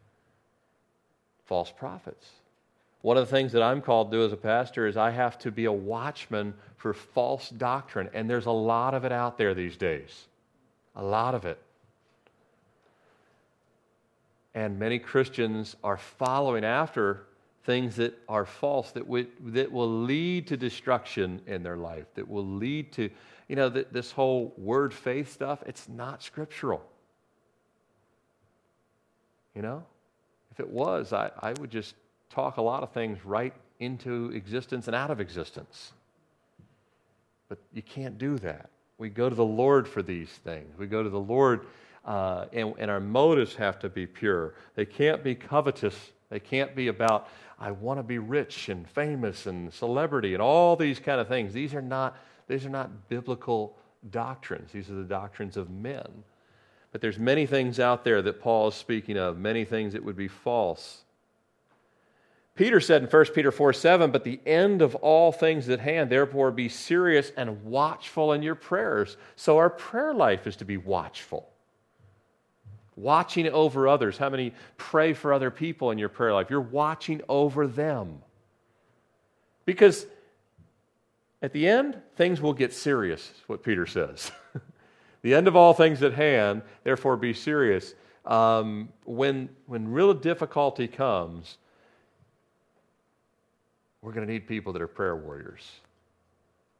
False 1.45 1.71
prophets. 1.71 2.27
One 3.03 3.17
of 3.17 3.29
the 3.29 3.35
things 3.35 3.51
that 3.51 3.61
I'm 3.61 3.81
called 3.81 4.11
to 4.11 4.17
do 4.17 4.25
as 4.25 4.31
a 4.31 4.37
pastor 4.37 4.87
is 4.87 4.95
I 4.95 5.11
have 5.11 5.37
to 5.39 5.51
be 5.51 5.65
a 5.65 5.71
watchman 5.71 6.53
for 6.77 6.93
false 6.93 7.49
doctrine, 7.49 8.09
and 8.13 8.29
there's 8.29 8.45
a 8.45 8.51
lot 8.51 8.93
of 8.93 9.03
it 9.03 9.11
out 9.11 9.37
there 9.37 9.53
these 9.53 9.75
days. 9.75 10.27
A 10.95 11.03
lot 11.03 11.35
of 11.35 11.43
it. 11.43 11.61
And 14.55 14.79
many 14.79 14.99
Christians 14.99 15.75
are 15.83 15.97
following 15.97 16.63
after 16.63 17.25
things 17.65 17.97
that 17.97 18.17
are 18.29 18.45
false 18.45 18.91
that, 18.91 19.03
w- 19.03 19.27
that 19.47 19.69
will 19.69 20.03
lead 20.03 20.47
to 20.47 20.55
destruction 20.55 21.41
in 21.45 21.61
their 21.61 21.77
life, 21.77 22.05
that 22.15 22.29
will 22.29 22.47
lead 22.47 22.93
to, 22.93 23.09
you 23.49 23.57
know, 23.57 23.69
th- 23.69 23.87
this 23.91 24.13
whole 24.13 24.53
word 24.57 24.93
faith 24.93 25.29
stuff, 25.29 25.61
it's 25.65 25.89
not 25.89 26.23
scriptural. 26.23 26.81
You 29.53 29.61
know? 29.61 29.83
If 30.51 30.61
it 30.61 30.69
was, 30.69 31.11
I, 31.11 31.31
I 31.41 31.51
would 31.53 31.69
just 31.69 31.95
talk 32.33 32.57
a 32.57 32.61
lot 32.61 32.83
of 32.83 32.91
things 32.91 33.23
right 33.25 33.53
into 33.79 34.31
existence 34.33 34.87
and 34.87 34.95
out 34.95 35.11
of 35.11 35.19
existence. 35.19 35.93
But 37.49 37.59
you 37.73 37.81
can't 37.81 38.17
do 38.17 38.37
that. 38.39 38.69
We 38.97 39.09
go 39.09 39.29
to 39.29 39.35
the 39.35 39.45
Lord 39.45 39.87
for 39.87 40.01
these 40.01 40.29
things. 40.29 40.77
We 40.77 40.87
go 40.87 41.03
to 41.03 41.09
the 41.09 41.19
Lord, 41.19 41.67
uh, 42.05 42.45
and, 42.53 42.73
and 42.77 42.89
our 42.89 42.99
motives 42.99 43.55
have 43.55 43.79
to 43.79 43.89
be 43.89 44.05
pure. 44.05 44.55
They 44.75 44.85
can't 44.85 45.23
be 45.23 45.35
covetous. 45.35 45.95
They 46.29 46.39
can't 46.39 46.75
be 46.75 46.87
about, 46.87 47.29
I 47.59 47.71
want 47.71 47.99
to 47.99 48.03
be 48.03 48.17
rich 48.17 48.69
and 48.69 48.87
famous 48.89 49.45
and 49.45 49.73
celebrity 49.73 50.33
and 50.33 50.41
all 50.41 50.75
these 50.75 50.99
kind 50.99 51.19
of 51.19 51.27
things. 51.27 51.53
These 51.53 51.73
are 51.73 51.81
not, 51.81 52.17
these 52.47 52.65
are 52.65 52.69
not 52.69 53.09
biblical 53.09 53.77
doctrines. 54.09 54.71
These 54.71 54.89
are 54.89 54.95
the 54.95 55.03
doctrines 55.03 55.57
of 55.57 55.69
men. 55.69 56.07
But 56.91 57.01
there's 57.01 57.19
many 57.19 57.45
things 57.45 57.79
out 57.79 58.03
there 58.03 58.21
that 58.21 58.39
Paul 58.39 58.69
is 58.69 58.75
speaking 58.75 59.17
of, 59.17 59.37
many 59.37 59.65
things 59.65 59.93
that 59.93 60.03
would 60.03 60.15
be 60.15 60.27
false 60.27 61.02
Peter 62.55 62.79
said 62.79 63.01
in 63.01 63.07
1 63.07 63.25
Peter 63.33 63.51
4 63.51 63.73
7, 63.73 64.11
but 64.11 64.23
the 64.23 64.39
end 64.45 64.81
of 64.81 64.93
all 64.95 65.31
things 65.31 65.69
at 65.69 65.79
hand, 65.79 66.09
therefore 66.09 66.51
be 66.51 66.69
serious 66.69 67.31
and 67.35 67.63
watchful 67.63 68.33
in 68.33 68.43
your 68.43 68.55
prayers. 68.55 69.17
So 69.35 69.57
our 69.57 69.69
prayer 69.69 70.13
life 70.13 70.45
is 70.45 70.57
to 70.57 70.65
be 70.65 70.77
watchful. 70.77 71.49
Watching 72.95 73.49
over 73.49 73.87
others. 73.87 74.19
How 74.19 74.29
many 74.29 74.53
pray 74.77 75.13
for 75.13 75.33
other 75.33 75.49
people 75.49 75.89
in 75.89 75.97
your 75.97 76.09
prayer 76.09 76.33
life? 76.33 76.51
You're 76.51 76.61
watching 76.61 77.21
over 77.27 77.65
them. 77.65 78.19
Because 79.65 80.05
at 81.41 81.53
the 81.53 81.67
end, 81.67 81.99
things 82.15 82.39
will 82.39 82.53
get 82.53 82.71
serious, 82.71 83.31
what 83.47 83.63
Peter 83.63 83.87
says. 83.87 84.31
the 85.23 85.33
end 85.33 85.47
of 85.47 85.55
all 85.55 85.73
things 85.73 86.03
at 86.03 86.13
hand, 86.13 86.61
therefore 86.83 87.17
be 87.17 87.33
serious. 87.33 87.95
Um, 88.25 88.89
when, 89.05 89.49
when 89.65 89.91
real 89.91 90.13
difficulty 90.13 90.87
comes, 90.87 91.57
we're 94.03 94.11
going 94.11 94.27
to 94.27 94.31
need 94.31 94.45
people 94.45 94.73
that 94.73 94.81
are 94.81 94.87
prayer 94.87 95.15
warriors 95.15 95.63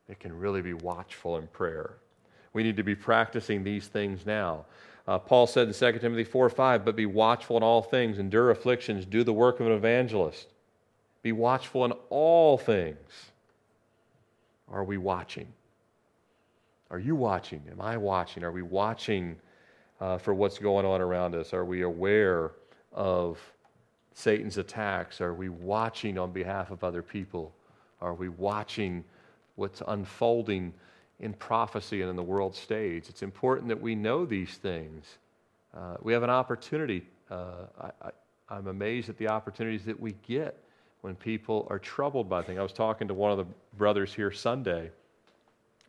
that 0.08 0.20
can 0.20 0.38
really 0.38 0.62
be 0.62 0.74
watchful 0.74 1.38
in 1.38 1.48
prayer. 1.48 1.96
We 2.52 2.64
need 2.64 2.76
to 2.78 2.84
be 2.84 2.96
practicing 2.96 3.64
these 3.64 3.88
things 3.88 4.26
now. 4.26 4.66
Uh, 5.08 5.18
Paul 5.18 5.48
said 5.48 5.68
in 5.68 5.74
2 5.74 6.00
Timothy 6.00 6.26
4 6.26 6.50
5, 6.50 6.86
but 6.86 6.96
be 6.96 7.06
watchful 7.06 7.58
in 7.58 7.64
all 7.64 7.82
things, 7.82 8.20
endure 8.20 8.52
afflictions, 8.52 9.06
do 9.06 9.24
the 9.24 9.34
work 9.34 9.60
of 9.62 9.68
an 9.68 9.72
evangelist. 9.72 10.48
Be 11.24 11.32
watchful 11.32 11.86
in 11.86 11.94
all 12.10 12.58
things. 12.58 13.32
Are 14.70 14.84
we 14.84 14.98
watching? 14.98 15.48
Are 16.92 17.00
you 17.00 17.16
watching? 17.16 17.62
Am 17.72 17.82
I 17.82 17.96
watching? 17.98 18.44
Are 18.44 18.52
we 18.52 18.62
watching 18.62 19.38
uh, 20.02 20.18
for 20.18 20.34
what's 20.34 20.58
going 20.58 20.86
on 20.86 21.00
around 21.00 21.36
us? 21.36 21.54
Are 21.54 21.66
we 21.66 21.84
aware 21.84 22.52
of 22.92 23.40
Satan's 24.14 24.58
attacks? 24.58 25.22
Are 25.22 25.34
we 25.34 25.50
watching 25.50 26.18
on 26.18 26.32
behalf 26.32 26.72
of 26.72 26.84
other 26.84 27.02
people? 27.02 27.54
Are 28.02 28.14
we 28.14 28.30
watching 28.30 29.04
what's 29.56 29.82
unfolding 29.88 30.74
in 31.20 31.34
prophecy 31.34 32.02
and 32.02 32.10
in 32.10 32.16
the 32.16 32.24
world 32.24 32.56
stage? 32.56 33.10
It's 33.10 33.24
important 33.24 33.68
that 33.70 33.82
we 33.82 33.96
know 33.96 34.26
these 34.26 34.56
things. 34.56 35.18
Uh, 35.76 35.98
we 36.02 36.14
have 36.14 36.24
an 36.24 36.30
opportunity. 36.30 37.04
Uh, 37.32 37.66
I, 37.82 37.90
I, 38.02 38.12
I'm 38.50 38.68
amazed 38.68 39.10
at 39.10 39.18
the 39.18 39.28
opportunities 39.30 39.86
that 39.86 40.00
we 40.00 40.14
get 40.28 40.58
when 41.02 41.16
people 41.16 41.68
are 41.70 41.80
troubled 41.80 42.30
by 42.30 42.44
things. 42.44 42.60
I 42.60 42.64
was 42.64 42.74
talking 42.74 43.08
to 43.08 43.14
one 43.14 43.32
of 43.32 43.38
the 43.38 43.48
brothers 43.78 44.14
here 44.14 44.32
Sunday, 44.32 44.92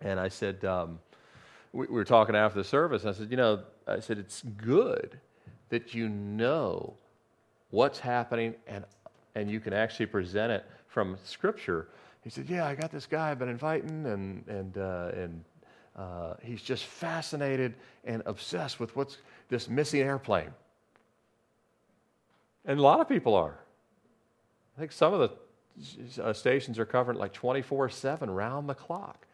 and 0.00 0.18
I 0.18 0.28
said, 0.28 0.64
um, 0.64 0.98
we, 1.72 1.86
we 1.86 1.94
were 1.94 2.04
talking 2.04 2.34
after 2.34 2.58
the 2.58 2.64
service, 2.64 3.04
I 3.04 3.12
said, 3.12 3.30
you 3.30 3.36
know, 3.36 3.62
I 3.86 4.00
said, 4.00 4.18
it's 4.18 4.42
good 4.42 5.20
that 5.68 5.94
you 5.94 6.08
know 6.08 6.94
what's 7.74 7.98
happening 7.98 8.54
and, 8.68 8.84
and 9.34 9.50
you 9.50 9.58
can 9.58 9.72
actually 9.72 10.06
present 10.06 10.52
it 10.52 10.64
from 10.86 11.16
Scripture. 11.24 11.88
He 12.22 12.30
said, 12.30 12.48
yeah, 12.48 12.66
I 12.66 12.76
got 12.76 12.92
this 12.92 13.04
guy 13.04 13.32
I've 13.32 13.38
been 13.38 13.48
inviting, 13.48 14.06
and, 14.06 14.46
and, 14.46 14.78
uh, 14.78 15.10
and 15.14 15.44
uh, 15.96 16.34
he's 16.40 16.62
just 16.62 16.84
fascinated 16.84 17.74
and 18.04 18.22
obsessed 18.26 18.78
with 18.78 18.94
what's 18.94 19.18
this 19.48 19.68
missing 19.68 20.00
airplane. 20.00 20.50
And 22.64 22.78
a 22.78 22.82
lot 22.82 23.00
of 23.00 23.08
people 23.08 23.34
are. 23.34 23.58
I 24.76 24.80
think 24.80 24.92
some 24.92 25.12
of 25.12 25.30
the 26.16 26.22
uh, 26.22 26.32
stations 26.32 26.78
are 26.78 26.86
covering 26.86 27.18
like 27.18 27.32
24 27.32 27.90
7 27.90 28.30
round 28.30 28.68
the 28.68 28.74
clock. 28.74 29.26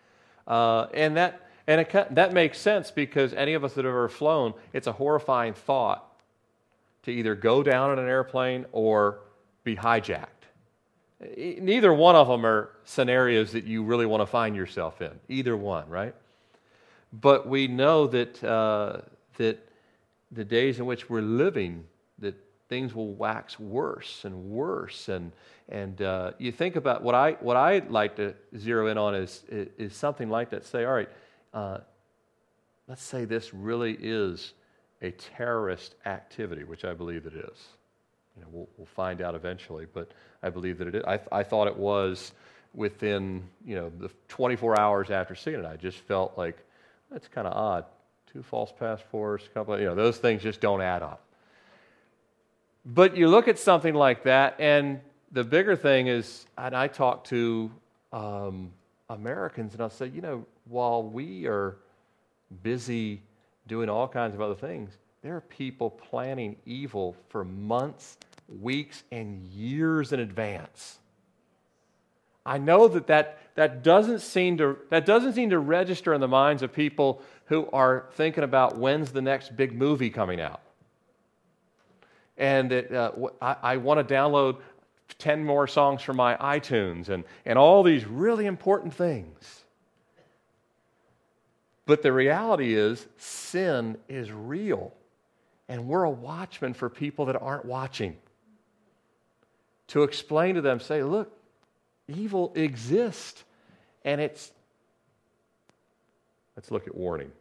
Uh, 0.46 0.86
and 0.94 1.16
that, 1.16 1.48
and 1.66 1.82
it, 1.82 2.14
that 2.14 2.32
makes 2.32 2.58
sense 2.58 2.90
because 2.90 3.34
any 3.34 3.52
of 3.52 3.64
us 3.64 3.74
that 3.74 3.84
have 3.84 3.92
ever 3.92 4.08
flown, 4.08 4.54
it's 4.72 4.86
a 4.86 4.92
horrifying 4.92 5.52
thought 5.52 6.09
to 7.02 7.10
either 7.10 7.34
go 7.34 7.62
down 7.62 7.92
in 7.92 7.98
an 7.98 8.08
airplane 8.08 8.66
or 8.72 9.20
be 9.64 9.76
hijacked. 9.76 10.26
Neither 11.36 11.92
one 11.92 12.16
of 12.16 12.28
them 12.28 12.46
are 12.46 12.70
scenarios 12.84 13.52
that 13.52 13.64
you 13.64 13.82
really 13.82 14.06
want 14.06 14.22
to 14.22 14.26
find 14.26 14.56
yourself 14.56 15.02
in. 15.02 15.12
Either 15.28 15.56
one, 15.56 15.88
right? 15.88 16.14
But 17.12 17.46
we 17.46 17.68
know 17.68 18.06
that, 18.06 18.42
uh, 18.42 19.02
that 19.36 19.58
the 20.32 20.44
days 20.44 20.78
in 20.78 20.86
which 20.86 21.10
we're 21.10 21.20
living, 21.20 21.84
that 22.20 22.36
things 22.68 22.94
will 22.94 23.12
wax 23.14 23.58
worse 23.58 24.24
and 24.24 24.50
worse. 24.50 25.08
And, 25.08 25.32
and 25.68 26.00
uh, 26.00 26.32
you 26.38 26.52
think 26.52 26.76
about 26.76 27.02
what 27.02 27.14
I, 27.14 27.32
what 27.40 27.56
I 27.56 27.80
like 27.80 28.16
to 28.16 28.34
zero 28.56 28.86
in 28.86 28.96
on 28.96 29.14
is, 29.14 29.44
is 29.50 29.94
something 29.94 30.30
like 30.30 30.50
that. 30.50 30.64
Say, 30.64 30.84
all 30.84 30.94
right, 30.94 31.10
uh, 31.52 31.78
let's 32.88 33.02
say 33.02 33.26
this 33.26 33.52
really 33.52 33.98
is 34.00 34.54
a 35.02 35.10
terrorist 35.12 35.94
activity, 36.06 36.64
which 36.64 36.84
I 36.84 36.92
believe 36.92 37.26
it 37.26 37.34
is. 37.34 37.58
You 38.36 38.42
know, 38.42 38.48
we'll, 38.52 38.68
we'll 38.76 38.86
find 38.86 39.22
out 39.22 39.34
eventually, 39.34 39.86
but 39.92 40.10
I 40.42 40.50
believe 40.50 40.78
that 40.78 40.88
it 40.88 40.94
is. 40.94 41.04
I, 41.06 41.20
I 41.32 41.42
thought 41.42 41.66
it 41.66 41.76
was 41.76 42.32
within 42.74 43.42
you 43.66 43.74
know 43.74 43.90
the 43.98 44.10
24 44.28 44.78
hours 44.78 45.10
after 45.10 45.34
seeing 45.34 45.60
it. 45.60 45.66
I 45.66 45.76
just 45.76 45.98
felt 45.98 46.36
like 46.36 46.56
that's 47.10 47.28
kind 47.28 47.46
of 47.46 47.54
odd. 47.54 47.84
Two 48.32 48.42
false 48.42 48.72
passports, 48.78 49.48
couple, 49.52 49.74
of, 49.74 49.80
you 49.80 49.86
know, 49.86 49.96
those 49.96 50.18
things 50.18 50.42
just 50.42 50.60
don't 50.60 50.80
add 50.80 51.02
up. 51.02 51.20
But 52.86 53.16
you 53.16 53.28
look 53.28 53.48
at 53.48 53.58
something 53.58 53.94
like 53.94 54.22
that, 54.22 54.54
and 54.60 55.00
the 55.32 55.42
bigger 55.42 55.74
thing 55.74 56.06
is, 56.06 56.46
and 56.56 56.74
I 56.74 56.86
talk 56.86 57.24
to 57.24 57.70
um, 58.12 58.70
Americans, 59.08 59.74
and 59.74 59.82
I'll 59.82 59.90
say, 59.90 60.06
you 60.06 60.20
know, 60.20 60.46
while 60.68 61.02
we 61.02 61.46
are 61.46 61.76
busy 62.62 63.20
doing 63.70 63.88
all 63.88 64.06
kinds 64.06 64.34
of 64.34 64.42
other 64.42 64.54
things, 64.54 64.90
there 65.22 65.36
are 65.36 65.40
people 65.40 65.90
planning 65.90 66.56
evil 66.66 67.16
for 67.28 67.44
months, 67.44 68.18
weeks, 68.60 69.02
and 69.10 69.42
years 69.50 70.12
in 70.12 70.20
advance. 70.20 70.98
I 72.44 72.58
know 72.58 72.88
that 72.88 73.06
that, 73.06 73.38
that, 73.54 73.82
doesn't 73.82 74.20
seem 74.20 74.58
to, 74.58 74.76
that 74.90 75.06
doesn't 75.06 75.32
seem 75.32 75.50
to 75.50 75.58
register 75.58 76.12
in 76.12 76.20
the 76.20 76.28
minds 76.28 76.62
of 76.62 76.72
people 76.72 77.22
who 77.46 77.68
are 77.72 78.06
thinking 78.12 78.44
about 78.44 78.76
when's 78.76 79.12
the 79.12 79.22
next 79.22 79.56
big 79.56 79.72
movie 79.72 80.10
coming 80.10 80.40
out 80.40 80.60
and 82.40 82.72
it, 82.72 82.92
uh, 82.92 83.12
I, 83.40 83.56
I 83.62 83.76
want 83.76 84.06
to 84.06 84.14
download 84.14 84.56
10 85.18 85.44
more 85.44 85.68
songs 85.68 86.02
from 86.02 86.16
my 86.16 86.36
iTunes 86.36 87.10
and, 87.10 87.22
and 87.44 87.58
all 87.58 87.82
these 87.82 88.06
really 88.06 88.46
important 88.46 88.94
things. 88.94 89.64
But 91.90 92.02
the 92.02 92.12
reality 92.12 92.74
is, 92.74 93.04
sin 93.16 93.98
is 94.08 94.30
real. 94.30 94.94
And 95.68 95.88
we're 95.88 96.04
a 96.04 96.10
watchman 96.10 96.72
for 96.72 96.88
people 96.88 97.26
that 97.26 97.42
aren't 97.42 97.64
watching. 97.64 98.16
To 99.88 100.04
explain 100.04 100.54
to 100.54 100.60
them, 100.60 100.78
say, 100.78 101.02
look, 101.02 101.36
evil 102.06 102.52
exists. 102.54 103.42
And 104.04 104.20
it's, 104.20 104.52
let's 106.54 106.70
look 106.70 106.86
at 106.86 106.94
warning. 106.94 107.32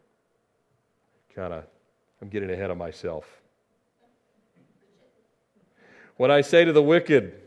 Kind 1.36 1.54
of, 1.54 1.64
I'm 2.20 2.30
getting 2.30 2.50
ahead 2.50 2.72
of 2.72 2.78
myself. 2.78 3.28
When 6.18 6.32
I 6.32 6.42
say 6.42 6.66
to 6.66 6.74
the 6.74 6.82
wicked, 6.82 7.40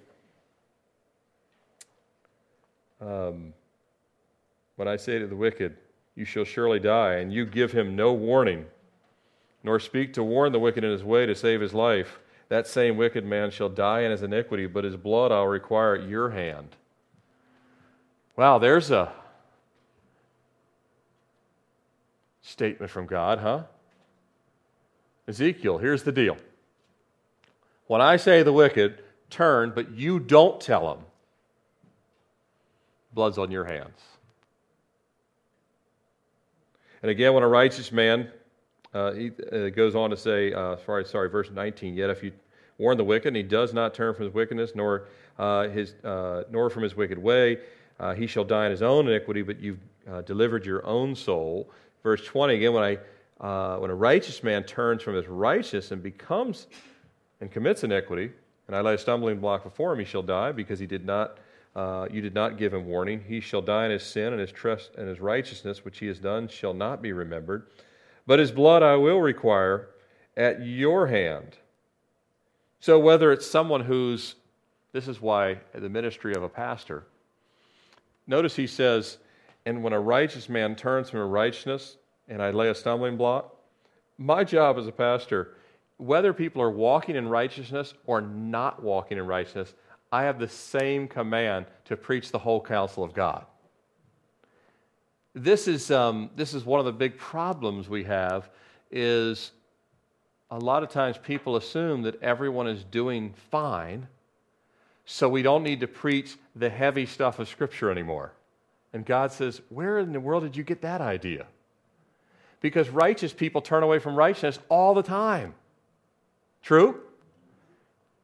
um, 3.01 3.55
when 4.77 4.87
I 4.87 4.95
say 4.95 5.19
to 5.19 5.27
the 5.27 5.35
wicked, 5.35 5.79
you 6.15 6.25
shall 6.25 6.45
surely 6.45 6.79
die, 6.79 7.15
and 7.15 7.33
you 7.33 7.47
give 7.47 7.73
him 7.73 7.97
no 7.97 8.13
warning, 8.13 8.67
nor 9.63 9.81
speak 9.81 10.13
to 10.15 10.23
warn 10.23 10.53
the 10.53 10.59
wicked 10.59 10.85
in 10.85 10.91
his 10.91 11.05
way 11.05 11.27
to 11.27 11.35
save 11.35 11.61
his 11.61 11.73
life, 11.73 12.19
that 12.49 12.67
same 12.67 12.97
wicked 12.97 13.25
man 13.25 13.51
shall 13.51 13.71
die 13.71 14.03
in 14.03 14.11
his 14.11 14.23
iniquity, 14.23 14.67
but 14.67 14.85
his 14.85 14.97
blood 14.97 15.33
I'll 15.33 15.47
require 15.47 15.97
at 15.97 16.09
your 16.09 16.31
hand. 16.31 16.77
Wow, 18.37 18.59
there's 18.59 18.91
a 18.91 19.13
statement 22.43 22.91
from 22.91 23.07
God, 23.07 23.39
huh? 23.39 23.63
Ezekiel, 25.27 25.79
here's 25.79 26.03
the 26.03 26.13
deal. 26.13 26.37
When 27.87 28.01
I 28.01 28.17
say 28.17 28.43
the 28.43 28.53
wicked, 28.53 29.03
turn, 29.31 29.73
but 29.75 29.93
you 29.93 30.19
don't 30.19 30.61
tell 30.61 30.95
them, 30.95 31.05
blood's 33.15 33.39
on 33.39 33.51
your 33.51 33.65
hands. 33.65 33.99
And 37.03 37.11
again, 37.11 37.35
when 37.35 37.43
a 37.43 37.49
righteous 37.49 37.91
man, 37.91 38.31
uh, 38.95 39.13
he 39.13 39.33
uh, 39.51 39.71
goes 39.71 39.97
on 39.97 40.11
to 40.11 40.17
say, 40.17 40.53
uh, 40.53 40.77
sorry, 40.87 41.05
sorry, 41.05 41.29
verse 41.29 41.51
19, 41.51 41.97
yet 41.97 42.11
if 42.11 42.23
you 42.23 42.33
warn 42.79 42.97
the 42.97 43.05
wicked 43.05 43.29
and 43.29 43.37
he 43.37 43.43
does 43.43 43.75
not 43.75 43.93
turn 43.93 44.15
from 44.15 44.27
his 44.27 44.35
wickedness, 44.35 44.73
nor, 44.75 45.09
uh, 45.39 45.69
his, 45.69 45.95
uh, 46.05 46.45
nor 46.51 46.71
from 46.71 46.85
his 46.85 46.95
wicked 46.95 47.19
way, 47.19 47.59
uh, 47.99 48.15
he 48.15 48.27
shall 48.27 48.45
die 48.45 48.67
in 48.67 48.71
his 48.71 48.83
own 48.83 49.09
iniquity, 49.09 49.43
but 49.43 49.61
you've 49.61 49.81
delivered 50.25 50.65
your 50.67 50.85
own 50.87 51.15
soul. 51.15 51.71
Verse 52.03 52.25
20, 52.25 52.55
again, 52.55 52.73
when, 52.73 52.83
I, 52.83 53.77
when 53.77 53.91
a 53.91 53.95
righteous 53.95 54.43
man 54.43 54.65
turns 54.65 55.03
from 55.03 55.15
his 55.15 55.29
righteousness 55.29 55.91
and 55.93 56.03
becomes 56.03 56.67
and 57.41 57.51
commits 57.51 57.85
iniquity, 57.85 58.31
and 58.67 58.77
I 58.77 58.81
lay 58.81 58.95
a 58.95 58.99
stumbling 58.99 59.39
block 59.39 59.65
before 59.65 59.93
him, 59.93 59.99
he 59.99 60.05
shall 60.05 60.23
die, 60.23 60.53
because 60.53 60.79
he 60.79 60.87
did 60.87 61.05
not, 61.05 61.39
uh, 61.75 62.07
you 62.11 62.21
did 62.21 62.35
not 62.35 62.59
give 62.59 62.75
him 62.75 62.87
warning. 62.87 63.25
He 63.27 63.41
shall 63.41 63.63
die 63.63 63.87
in 63.87 63.91
his 63.91 64.03
sin, 64.03 64.33
and 64.33 64.41
his 64.41 64.53
trust 64.53 64.93
and 64.97 65.09
his 65.09 65.21
righteousness, 65.21 65.85
which 65.85 65.99
he 65.99 66.07
has 66.07 66.19
done, 66.19 66.49
shall 66.49 66.75
not 66.75 67.01
be 67.01 67.13
remembered. 67.13 67.67
But 68.27 68.39
his 68.39 68.53
blood 68.53 68.83
I 68.83 68.97
will 68.97 69.21
require 69.21 69.89
at 70.37 70.65
your 70.65 71.07
hand. 71.07 71.57
So 72.81 72.99
whether 72.99 73.33
it's 73.33 73.47
someone 73.47 73.83
who's, 73.83 74.35
this 74.93 75.09
is 75.09 75.21
why 75.21 75.59
the 75.75 75.89
ministry 75.89 76.35
of 76.35 76.43
a 76.43 76.49
pastor. 76.49 77.05
Notice 78.27 78.57
he 78.57 78.67
says, 78.67 79.19
and 79.67 79.83
when 79.83 79.93
a 79.93 80.01
righteous 80.01 80.49
man 80.49 80.75
turns 80.75 81.11
from 81.11 81.21
righteousness, 81.21 81.97
and 82.29 82.43
I 82.43 82.51
lay 82.51 82.69
a 82.69 82.75
stumbling 82.75 83.17
block, 83.17 83.55
my 84.19 84.45
job 84.45 84.79
as 84.79 84.87
a 84.87 84.93
pastor 84.93 85.55
whether 86.03 86.33
people 86.33 86.61
are 86.61 86.71
walking 86.71 87.15
in 87.15 87.29
righteousness 87.29 87.95
or 88.07 88.21
not 88.21 88.83
walking 88.83 89.19
in 89.19 89.27
righteousness, 89.27 89.75
I 90.13 90.25
have 90.25 90.39
the 90.39 90.49
same 90.49 91.09
command 91.09 91.65
to 91.87 91.97
preach 91.97 92.31
the 92.31 92.39
whole 92.39 92.61
counsel 92.61 93.03
of 93.03 93.15
God. 93.15 93.47
This 95.35 95.67
is, 95.67 95.91
um, 95.91 96.29
this 96.37 96.53
is 96.53 96.67
one 96.67 96.79
of 96.79 96.85
the 96.85 96.93
big 96.93 97.17
problems 97.17 97.89
we 97.89 98.05
have 98.05 98.51
is 98.91 99.53
a 100.51 100.59
lot 100.59 100.83
of 100.83 100.91
times 100.91 101.17
people 101.17 101.57
assume 101.57 102.03
that 102.03 102.23
everyone 102.23 102.69
is 102.69 102.85
doing 102.85 103.33
fine, 103.51 104.07
so 105.07 105.27
we 105.31 105.41
don't 105.41 105.63
need 105.63 105.81
to 105.81 105.89
preach 105.89 106.37
the 106.55 106.69
heavy 106.69 107.07
stuff 107.07 107.39
of 107.39 107.49
Scripture 107.49 107.91
anymore. 107.91 108.35
And 108.93 109.07
God 109.07 109.33
says, 109.33 109.63
Where 109.71 109.99
in 109.99 110.13
the 110.13 110.21
world 110.21 110.43
did 110.43 110.55
you 110.55 110.63
get 110.63 110.83
that 110.83 111.01
idea? 111.01 111.47
Because 112.61 112.91
righteous 112.91 113.33
people 113.33 113.63
turn 113.63 113.83
away 113.83 113.99
from 113.99 114.15
righteousness 114.15 114.59
all 114.69 114.93
the 114.93 115.03
time. 115.03 115.55
True? 116.63 117.01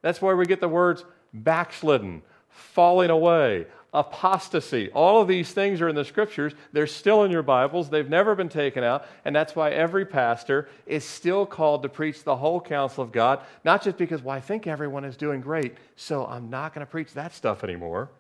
That's 0.03 0.21
where 0.21 0.37
we 0.37 0.45
get 0.45 0.61
the 0.61 0.69
words 0.69 1.05
backslidden, 1.33 2.23
falling 2.49 3.11
away, 3.11 3.67
apostasy. 3.95 4.91
All 4.91 5.21
of 5.21 5.29
these 5.29 5.51
things 5.53 5.81
are 5.81 5.89
in 5.89 5.95
the 5.95 6.05
scriptures. 6.05 6.55
They're 6.73 6.87
still 6.87 7.25
in 7.25 7.31
your 7.31 7.43
Bibles. 7.43 7.89
They've 7.89 8.09
never 8.09 8.35
been 8.35 8.49
taken 8.49 8.85
out. 8.85 9.07
And 9.25 9.35
that's 9.35 9.57
why 9.57 9.71
every 9.71 10.05
pastor 10.05 10.69
is 10.87 11.05
still 11.05 11.47
called 11.47 11.83
to 11.83 11.89
preach 11.89 12.23
the 12.25 12.37
whole 12.37 12.61
counsel 12.61 13.03
of 13.03 13.13
God, 13.13 13.41
not 13.65 13.83
just 13.83 13.97
because, 13.97 14.23
well, 14.23 14.37
I 14.37 14.41
think 14.41 14.67
everyone 14.67 15.05
is 15.05 15.17
doing 15.17 15.41
great, 15.41 15.77
so 15.97 16.27
I'm 16.27 16.51
not 16.51 16.75
going 16.75 16.87
to 16.87 16.91
preach 16.91 17.15
that 17.15 17.35
stuff 17.35 17.65
anymore. 17.65 18.11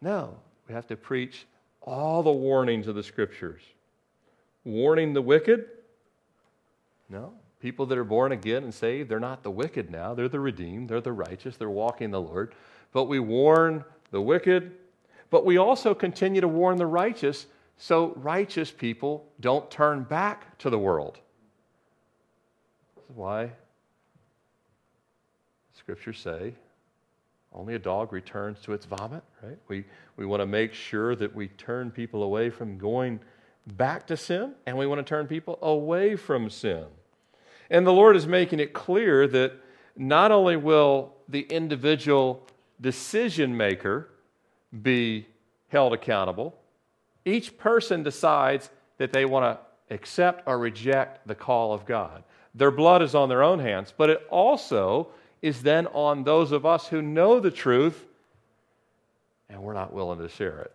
No, 0.00 0.36
we 0.68 0.74
have 0.74 0.86
to 0.88 0.96
preach 0.96 1.46
all 1.82 2.22
the 2.22 2.32
warnings 2.32 2.86
of 2.86 2.94
the 2.94 3.02
scriptures. 3.02 3.62
Warning 4.64 5.14
the 5.14 5.22
wicked? 5.22 5.66
No. 7.08 7.32
People 7.60 7.86
that 7.86 7.98
are 7.98 8.04
born 8.04 8.32
again 8.32 8.62
and 8.62 8.72
saved, 8.72 9.08
they're 9.08 9.18
not 9.18 9.42
the 9.42 9.50
wicked 9.50 9.90
now. 9.90 10.14
They're 10.14 10.28
the 10.28 10.40
redeemed, 10.40 10.88
they're 10.88 11.00
the 11.00 11.12
righteous, 11.12 11.56
they're 11.56 11.68
walking 11.68 12.10
the 12.10 12.20
Lord. 12.20 12.54
But 12.92 13.04
we 13.04 13.18
warn 13.18 13.84
the 14.10 14.20
wicked, 14.20 14.72
but 15.30 15.44
we 15.44 15.58
also 15.58 15.94
continue 15.94 16.40
to 16.40 16.48
warn 16.48 16.76
the 16.76 16.86
righteous 16.86 17.46
so 17.76 18.12
righteous 18.16 18.70
people 18.70 19.28
don't 19.40 19.70
turn 19.70 20.02
back 20.02 20.58
to 20.58 20.70
the 20.70 20.78
world. 20.78 21.18
This 22.96 23.04
is 23.10 23.16
why 23.16 23.52
scriptures 25.72 26.18
say 26.18 26.54
only 27.52 27.74
a 27.74 27.78
dog 27.78 28.12
returns 28.12 28.60
to 28.60 28.72
its 28.72 28.84
vomit, 28.84 29.22
right? 29.42 29.56
We, 29.68 29.84
we 30.16 30.26
want 30.26 30.40
to 30.40 30.46
make 30.46 30.74
sure 30.74 31.16
that 31.16 31.34
we 31.34 31.48
turn 31.48 31.90
people 31.90 32.22
away 32.22 32.50
from 32.50 32.76
going 32.78 33.20
back 33.66 34.06
to 34.08 34.16
sin, 34.16 34.54
and 34.66 34.76
we 34.76 34.86
want 34.86 34.98
to 34.98 35.08
turn 35.08 35.26
people 35.26 35.58
away 35.62 36.14
from 36.14 36.50
sin. 36.50 36.84
And 37.70 37.86
the 37.86 37.92
Lord 37.92 38.16
is 38.16 38.26
making 38.26 38.60
it 38.60 38.72
clear 38.72 39.26
that 39.28 39.52
not 39.96 40.30
only 40.30 40.56
will 40.56 41.12
the 41.28 41.42
individual 41.42 42.46
decision 42.80 43.56
maker 43.56 44.08
be 44.82 45.26
held 45.68 45.92
accountable, 45.92 46.54
each 47.24 47.58
person 47.58 48.02
decides 48.02 48.70
that 48.96 49.12
they 49.12 49.24
want 49.24 49.44
to 49.44 49.94
accept 49.94 50.42
or 50.46 50.58
reject 50.58 51.26
the 51.26 51.34
call 51.34 51.72
of 51.72 51.84
God. 51.84 52.22
Their 52.54 52.70
blood 52.70 53.02
is 53.02 53.14
on 53.14 53.28
their 53.28 53.42
own 53.42 53.58
hands, 53.58 53.92
but 53.96 54.10
it 54.10 54.26
also 54.30 55.08
is 55.42 55.62
then 55.62 55.86
on 55.88 56.24
those 56.24 56.52
of 56.52 56.64
us 56.64 56.88
who 56.88 57.02
know 57.02 57.38
the 57.40 57.50
truth 57.50 58.06
and 59.48 59.62
we're 59.62 59.74
not 59.74 59.92
willing 59.92 60.18
to 60.18 60.28
share 60.28 60.60
it. 60.60 60.72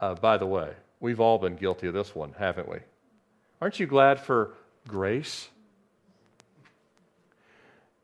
Uh, 0.00 0.14
by 0.14 0.36
the 0.36 0.46
way, 0.46 0.72
we've 1.00 1.20
all 1.20 1.38
been 1.38 1.56
guilty 1.56 1.86
of 1.86 1.94
this 1.94 2.14
one, 2.14 2.34
haven't 2.38 2.68
we? 2.68 2.78
Aren't 3.60 3.80
you 3.80 3.86
glad 3.86 4.20
for 4.20 4.54
grace? 4.88 5.48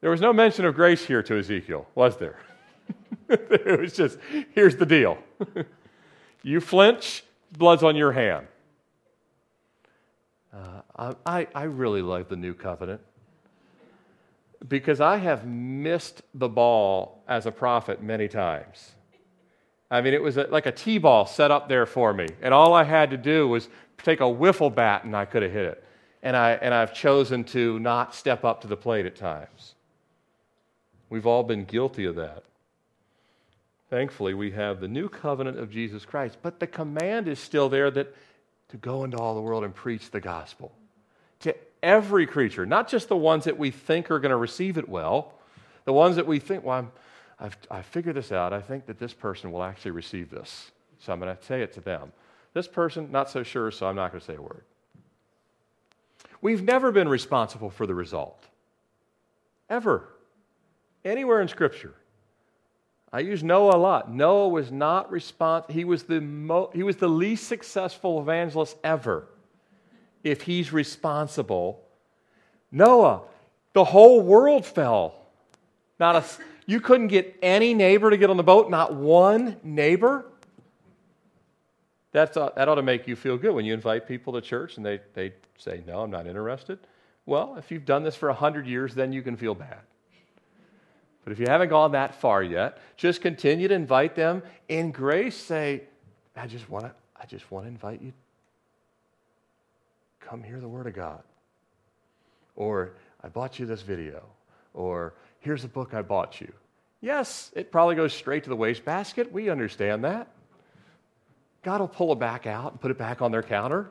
There 0.01 0.11
was 0.11 0.20
no 0.20 0.33
mention 0.33 0.64
of 0.66 0.75
grace 0.75 1.05
here 1.05 1.23
to 1.23 1.38
Ezekiel, 1.38 1.88
was 1.94 2.18
there? 2.18 2.38
it 3.29 3.81
was 3.81 3.94
just, 3.94 4.18
here's 4.53 4.77
the 4.77 4.87
deal. 4.87 5.18
you 6.42 6.61
flinch, 6.61 7.25
blood's 7.57 7.83
on 7.83 7.97
your 7.97 8.12
hand. 8.12 8.47
Uh, 10.97 11.14
I, 11.27 11.49
I 11.55 11.64
really 11.64 12.03
like 12.03 12.29
the 12.29 12.37
new 12.37 12.55
covenant 12.55 13.01
because 14.68 15.01
I 15.01 15.16
have 15.16 15.47
missed 15.47 16.23
the 16.35 16.49
ball 16.49 17.23
as 17.27 17.47
a 17.47 17.51
prophet 17.51 18.03
many 18.03 18.29
times. 18.29 18.92
I 19.90 20.01
mean, 20.01 20.14
it 20.14 20.23
was 20.23 20.37
a, 20.37 20.44
like 20.44 20.66
a 20.66 20.73
T 20.73 20.99
ball 20.99 21.27
set 21.27 21.51
up 21.51 21.68
there 21.68 21.87
for 21.87 22.12
me, 22.12 22.27
and 22.40 22.55
all 22.55 22.75
I 22.75 22.85
had 22.85 23.11
to 23.11 23.16
do 23.16 23.49
was 23.49 23.68
take 24.03 24.20
a 24.20 24.25
wiffle 24.25 24.75
bat 24.75 25.05
and 25.05 25.16
I 25.16 25.25
could 25.25 25.42
have 25.42 25.53
hit 25.53 25.66
it. 25.66 25.85
And, 26.24 26.37
I, 26.37 26.52
and 26.52 26.74
I've 26.74 26.94
chosen 26.94 27.44
to 27.44 27.78
not 27.78 28.14
step 28.14 28.44
up 28.44 28.62
to 28.62 28.66
the 28.66 28.76
plate 28.76 29.06
at 29.06 29.14
times. 29.14 29.74
We've 31.10 31.26
all 31.26 31.44
been 31.44 31.64
guilty 31.64 32.06
of 32.06 32.16
that. 32.16 32.42
Thankfully, 33.90 34.34
we 34.34 34.50
have 34.52 34.80
the 34.80 34.88
new 34.88 35.08
covenant 35.08 35.58
of 35.58 35.70
Jesus 35.70 36.04
Christ, 36.04 36.38
but 36.42 36.58
the 36.58 36.66
command 36.66 37.28
is 37.28 37.38
still 37.38 37.68
there 37.68 37.90
that 37.90 38.12
to 38.70 38.76
go 38.78 39.04
into 39.04 39.18
all 39.18 39.34
the 39.34 39.40
world 39.40 39.62
and 39.62 39.74
preach 39.74 40.10
the 40.10 40.20
gospel 40.20 40.72
to 41.40 41.54
every 41.82 42.26
creature, 42.26 42.64
not 42.64 42.88
just 42.88 43.08
the 43.08 43.16
ones 43.16 43.44
that 43.44 43.58
we 43.58 43.70
think 43.70 44.10
are 44.10 44.18
going 44.18 44.30
to 44.30 44.37
receive 44.37 44.78
it 44.78 44.88
well, 44.88 45.34
the 45.84 45.92
ones 45.92 46.16
that 46.16 46.26
we 46.26 46.38
think, 46.38 46.64
well, 46.64 46.78
I'm, 46.78 46.92
I've, 47.38 47.56
I 47.70 47.82
figured 47.82 48.16
this 48.16 48.32
out. 48.32 48.54
I 48.54 48.62
think 48.62 48.87
that 48.87 48.98
this 48.98 49.12
person 49.12 49.52
will 49.52 49.62
actually 49.62 49.90
receive 49.90 50.30
this. 50.30 50.72
So 50.98 51.12
I'm 51.12 51.20
going 51.20 51.37
to 51.37 51.44
say 51.44 51.60
it 51.60 51.74
to 51.74 51.82
them. 51.82 52.12
This 52.54 52.66
person, 52.66 53.12
not 53.12 53.28
so 53.28 53.42
sure, 53.42 53.70
so 53.70 53.87
I'm 53.87 53.96
not 53.96 54.10
going 54.10 54.20
to 54.20 54.26
say 54.26 54.37
a 54.37 54.42
word. 54.42 54.64
We've 56.44 56.62
never 56.62 56.92
been 56.92 57.09
responsible 57.09 57.70
for 57.70 57.87
the 57.87 57.94
result. 57.94 58.38
Ever. 59.70 60.07
Anywhere 61.02 61.40
in 61.40 61.48
Scripture. 61.48 61.94
I 63.11 63.20
use 63.20 63.42
Noah 63.42 63.76
a 63.76 63.78
lot. 63.78 64.12
Noah 64.12 64.50
was 64.50 64.70
not 64.70 65.11
responsible. 65.11 65.72
He 65.72 65.87
was 65.87 66.02
the 66.02 66.20
mo- 66.20 66.70
he 66.74 66.83
was 66.83 66.96
the 66.96 67.09
least 67.09 67.48
successful 67.48 68.20
evangelist 68.20 68.76
ever 68.85 69.26
if 70.22 70.42
he's 70.42 70.70
responsible. 70.70 71.83
Noah, 72.70 73.22
the 73.72 73.85
whole 73.85 74.20
world 74.20 74.66
fell. 74.66 75.14
Not 75.98 76.16
a, 76.16 76.24
you 76.66 76.78
couldn't 76.78 77.09
get 77.09 77.38
any 77.40 77.72
neighbor 77.72 78.11
to 78.11 78.18
get 78.18 78.28
on 78.28 78.37
the 78.37 78.42
boat, 78.42 78.68
not 78.68 78.92
one 78.92 79.57
neighbor. 79.62 80.26
That 82.14 82.37
ought 82.37 82.77
to 82.77 82.83
make 82.83 83.09
you 83.09 83.16
feel 83.16 83.37
good 83.37 83.53
when 83.55 83.64
you 83.64 83.74
invite 83.74 84.07
people 84.07 84.33
to 84.35 84.40
church 84.40 84.77
and 84.77 84.87
they, 84.87 85.00
they 85.14 85.33
say, 85.59 85.83
No, 85.85 86.00
I'm 86.00 86.11
not 86.11 86.29
interested. 86.29 86.79
Well, 87.27 87.57
if 87.59 87.70
you've 87.70 87.85
done 87.85 88.05
this 88.05 88.14
for 88.14 88.29
100 88.29 88.66
years, 88.66 88.94
then 88.94 89.12
you 89.12 89.20
can 89.20 89.37
feel 89.37 89.55
bad. 89.55 89.81
But 91.24 91.33
if 91.33 91.40
you 91.40 91.46
haven't 91.48 91.70
gone 91.70 91.92
that 91.92 92.14
far 92.14 92.42
yet, 92.42 92.79
just 92.96 93.20
continue 93.20 93.66
to 93.66 93.74
invite 93.74 94.14
them 94.14 94.42
in 94.68 94.92
grace. 94.92 95.37
Say, 95.37 95.83
I 96.37 96.46
just 96.46 96.70
want 96.70 96.85
to, 96.85 96.92
I 97.20 97.27
just 97.27 97.50
want 97.50 97.64
to 97.64 97.68
invite 97.68 98.00
you 98.00 98.12
come 100.20 100.42
hear 100.42 100.61
the 100.61 100.68
Word 100.68 100.87
of 100.87 100.94
God. 100.94 101.22
Or, 102.57 102.94
I 103.22 103.29
bought 103.29 103.59
you 103.59 103.66
this 103.66 103.83
video. 103.83 104.22
Or, 104.72 105.14
here's 105.40 105.64
a 105.64 105.68
book 105.68 105.94
I 105.94 106.03
bought 106.03 106.40
you. 106.40 106.53
Yes, 107.00 107.50
it 107.55 107.70
probably 107.70 107.96
goes 107.96 108.14
straight 108.14 108.44
to 108.44 108.50
the 108.50 108.57
wastebasket. 108.57 109.31
We 109.33 109.50
understand 109.50 110.05
that. 110.05 110.29
God 111.64 111.81
will 111.81 111.88
pull 111.88 112.12
it 112.12 112.18
back 112.18 112.46
out 112.46 112.72
and 112.72 112.81
put 112.81 112.90
it 112.90 112.98
back 112.98 113.22
on 113.22 113.33
their 113.33 113.42
counter. 113.42 113.90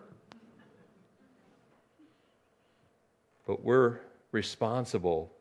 But 3.48 3.64
we're 3.64 4.00
responsible 4.32 5.32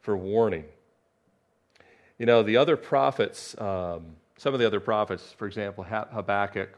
for 0.00 0.16
warning. 0.16 0.64
You 2.18 2.26
know, 2.26 2.42
the 2.42 2.56
other 2.56 2.76
prophets, 2.76 3.54
um, 3.60 4.16
some 4.38 4.54
of 4.54 4.60
the 4.60 4.66
other 4.66 4.80
prophets, 4.80 5.32
for 5.36 5.46
example, 5.46 5.84
Habakkuk 5.84 6.70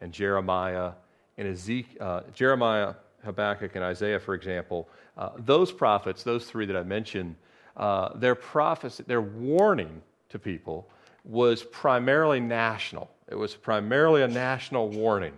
and 0.00 0.12
Jeremiah 0.12 0.92
and 1.36 1.46
Ezekiel, 1.46 1.96
uh, 2.00 2.20
Jeremiah, 2.34 2.94
Habakkuk, 3.24 3.76
and 3.76 3.84
Isaiah, 3.84 4.18
for 4.18 4.34
example, 4.34 4.88
uh, 5.18 5.30
those 5.36 5.70
prophets, 5.70 6.22
those 6.22 6.46
three 6.46 6.64
that 6.66 6.76
I 6.76 6.82
mentioned, 6.82 7.36
uh, 7.76 8.16
their 8.16 8.34
prophecy, 8.34 9.04
their 9.06 9.20
warning 9.20 10.02
to 10.30 10.38
people 10.38 10.88
was 11.24 11.62
primarily 11.62 12.40
national. 12.40 13.10
It 13.28 13.34
was 13.34 13.54
primarily 13.54 14.22
a 14.22 14.28
national 14.28 14.88
warning. 14.88 15.32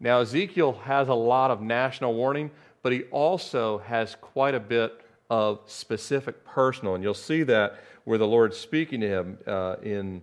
Now, 0.00 0.20
Ezekiel 0.20 0.72
has 0.84 1.08
a 1.08 1.14
lot 1.14 1.50
of 1.50 1.60
national 1.62 2.14
warning, 2.14 2.50
but 2.82 2.92
he 2.92 3.02
also 3.04 3.78
has 3.78 4.16
quite 4.20 4.54
a 4.54 4.60
bit 4.60 5.00
of 5.30 5.60
specific 5.66 6.44
personal. 6.44 6.94
And 6.94 7.04
you'll 7.04 7.14
see 7.14 7.42
that 7.44 7.78
where 8.04 8.18
the 8.18 8.26
Lord's 8.26 8.56
speaking 8.56 9.00
to 9.00 9.08
him 9.08 9.38
uh, 9.46 9.76
in 9.82 10.22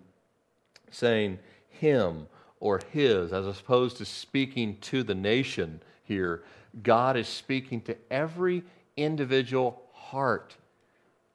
saying 0.92 1.40
him 1.70 2.28
or 2.60 2.82
his, 2.92 3.32
as 3.32 3.48
opposed 3.48 3.98
to 3.98 4.06
speaking 4.06 4.78
to 4.82 5.02
the 5.02 5.16
nation 5.16 5.82
here. 6.04 6.44
God 6.84 7.16
is 7.16 7.28
speaking 7.28 7.82
to 7.82 7.96
every 8.12 8.64
individual 8.98 9.82
heart 9.94 10.56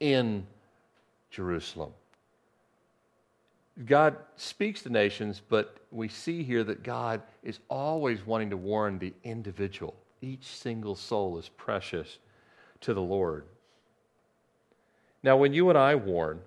in 0.01 0.47
Jerusalem. 1.31 1.93
God 3.87 4.17
speaks 4.37 4.83
to 4.83 4.91
nations, 4.91 5.43
but 5.49 5.79
we 5.91 6.09
see 6.09 6.45
here 6.45 6.63
that 6.65 6.85
God 6.85 7.23
is 7.43 7.59
always 7.69 8.25
wanting 8.25 8.51
to 8.51 8.57
warn 8.57 8.99
the 8.99 9.13
individual. 9.25 9.95
Each 10.21 10.47
single 10.47 10.95
soul 10.95 11.39
is 11.39 11.49
precious 11.49 12.19
to 12.83 12.95
the 12.95 13.03
Lord. 13.03 13.47
Now, 15.23 15.37
when 15.37 15.53
you 15.53 15.71
and 15.71 15.79
I 15.79 15.97
warn, 15.97 16.41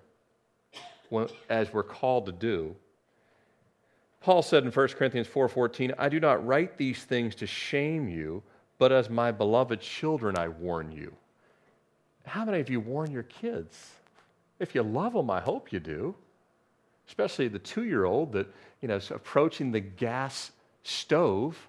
as 1.50 1.72
we're 1.72 1.82
called 1.82 2.26
to 2.26 2.32
do, 2.32 2.74
Paul 4.20 4.42
said 4.42 4.64
in 4.64 4.70
1 4.70 4.96
Corinthians 4.96 5.26
4:14, 5.26 5.92
"I 5.98 6.08
do 6.08 6.20
not 6.20 6.44
write 6.46 6.76
these 6.76 7.04
things 7.04 7.34
to 7.36 7.46
shame 7.46 8.08
you, 8.08 8.42
but 8.78 8.90
as 8.90 9.10
my 9.10 9.32
beloved 9.32 9.80
children 9.80 10.36
I 10.38 10.48
warn 10.48 10.92
you." 10.92 11.16
How 12.26 12.44
many 12.44 12.60
of 12.60 12.68
you 12.68 12.80
warn 12.80 13.10
your 13.10 13.22
kids? 13.22 14.00
If 14.58 14.74
you 14.74 14.82
love 14.82 15.12
them, 15.12 15.30
I 15.30 15.40
hope 15.40 15.72
you 15.72 15.80
do. 15.80 16.14
Especially 17.08 17.48
the 17.48 17.58
2-year-old 17.58 18.32
that, 18.32 18.46
you 18.80 18.88
know, 18.88 18.96
is 18.96 19.10
approaching 19.10 19.72
the 19.72 19.80
gas 19.80 20.52
stove. 20.84 21.68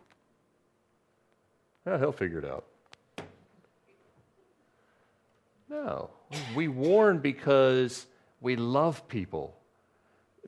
Well, 1.85 1.97
he'll 1.97 2.11
figure 2.11 2.39
it 2.39 2.45
out. 2.45 2.65
No. 5.69 6.11
We 6.55 6.67
warn 6.67 7.19
because 7.19 8.05
we 8.41 8.55
love 8.55 9.07
people 9.07 9.55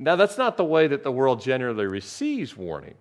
now, 0.01 0.15
that's 0.15 0.37
not 0.37 0.57
the 0.57 0.65
way 0.65 0.87
that 0.87 1.03
the 1.03 1.11
world 1.11 1.41
generally 1.41 1.85
receives 1.85 2.57
warning, 2.57 2.95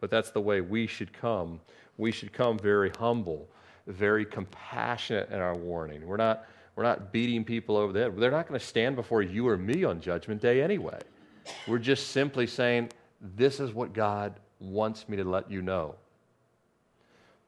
but 0.00 0.10
that's 0.10 0.30
the 0.30 0.40
way 0.40 0.62
we 0.62 0.86
should 0.86 1.12
come. 1.12 1.60
We 1.98 2.12
should 2.12 2.32
come 2.32 2.58
very 2.58 2.90
humble, 2.98 3.46
very 3.86 4.24
compassionate 4.24 5.28
in 5.30 5.38
our 5.38 5.54
warning. 5.54 6.06
We're 6.06 6.16
not, 6.16 6.46
we're 6.76 6.82
not 6.82 7.12
beating 7.12 7.44
people 7.44 7.76
over 7.76 7.92
the 7.92 8.00
head. 8.00 8.16
They're 8.16 8.30
not 8.30 8.48
going 8.48 8.58
to 8.58 8.66
stand 8.66 8.96
before 8.96 9.22
you 9.22 9.48
or 9.48 9.56
me 9.56 9.84
on 9.84 10.00
Judgment 10.00 10.40
Day 10.40 10.62
anyway. 10.62 10.98
We're 11.66 11.78
just 11.78 12.08
simply 12.08 12.46
saying, 12.46 12.90
This 13.20 13.60
is 13.60 13.72
what 13.72 13.92
God 13.92 14.34
wants 14.60 15.08
me 15.08 15.16
to 15.16 15.24
let 15.24 15.50
you 15.50 15.62
know. 15.62 15.94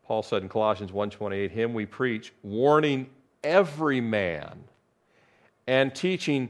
Paul 0.05 0.23
said 0.23 0.43
in 0.43 0.49
Colossians 0.49 0.91
1:28, 0.91 1.51
him 1.51 1.75
we 1.75 1.87
preach, 1.87 2.33
warning 2.43 3.09
every 3.45 4.01
man 4.01 4.65
and 5.67 5.95
teaching 5.95 6.49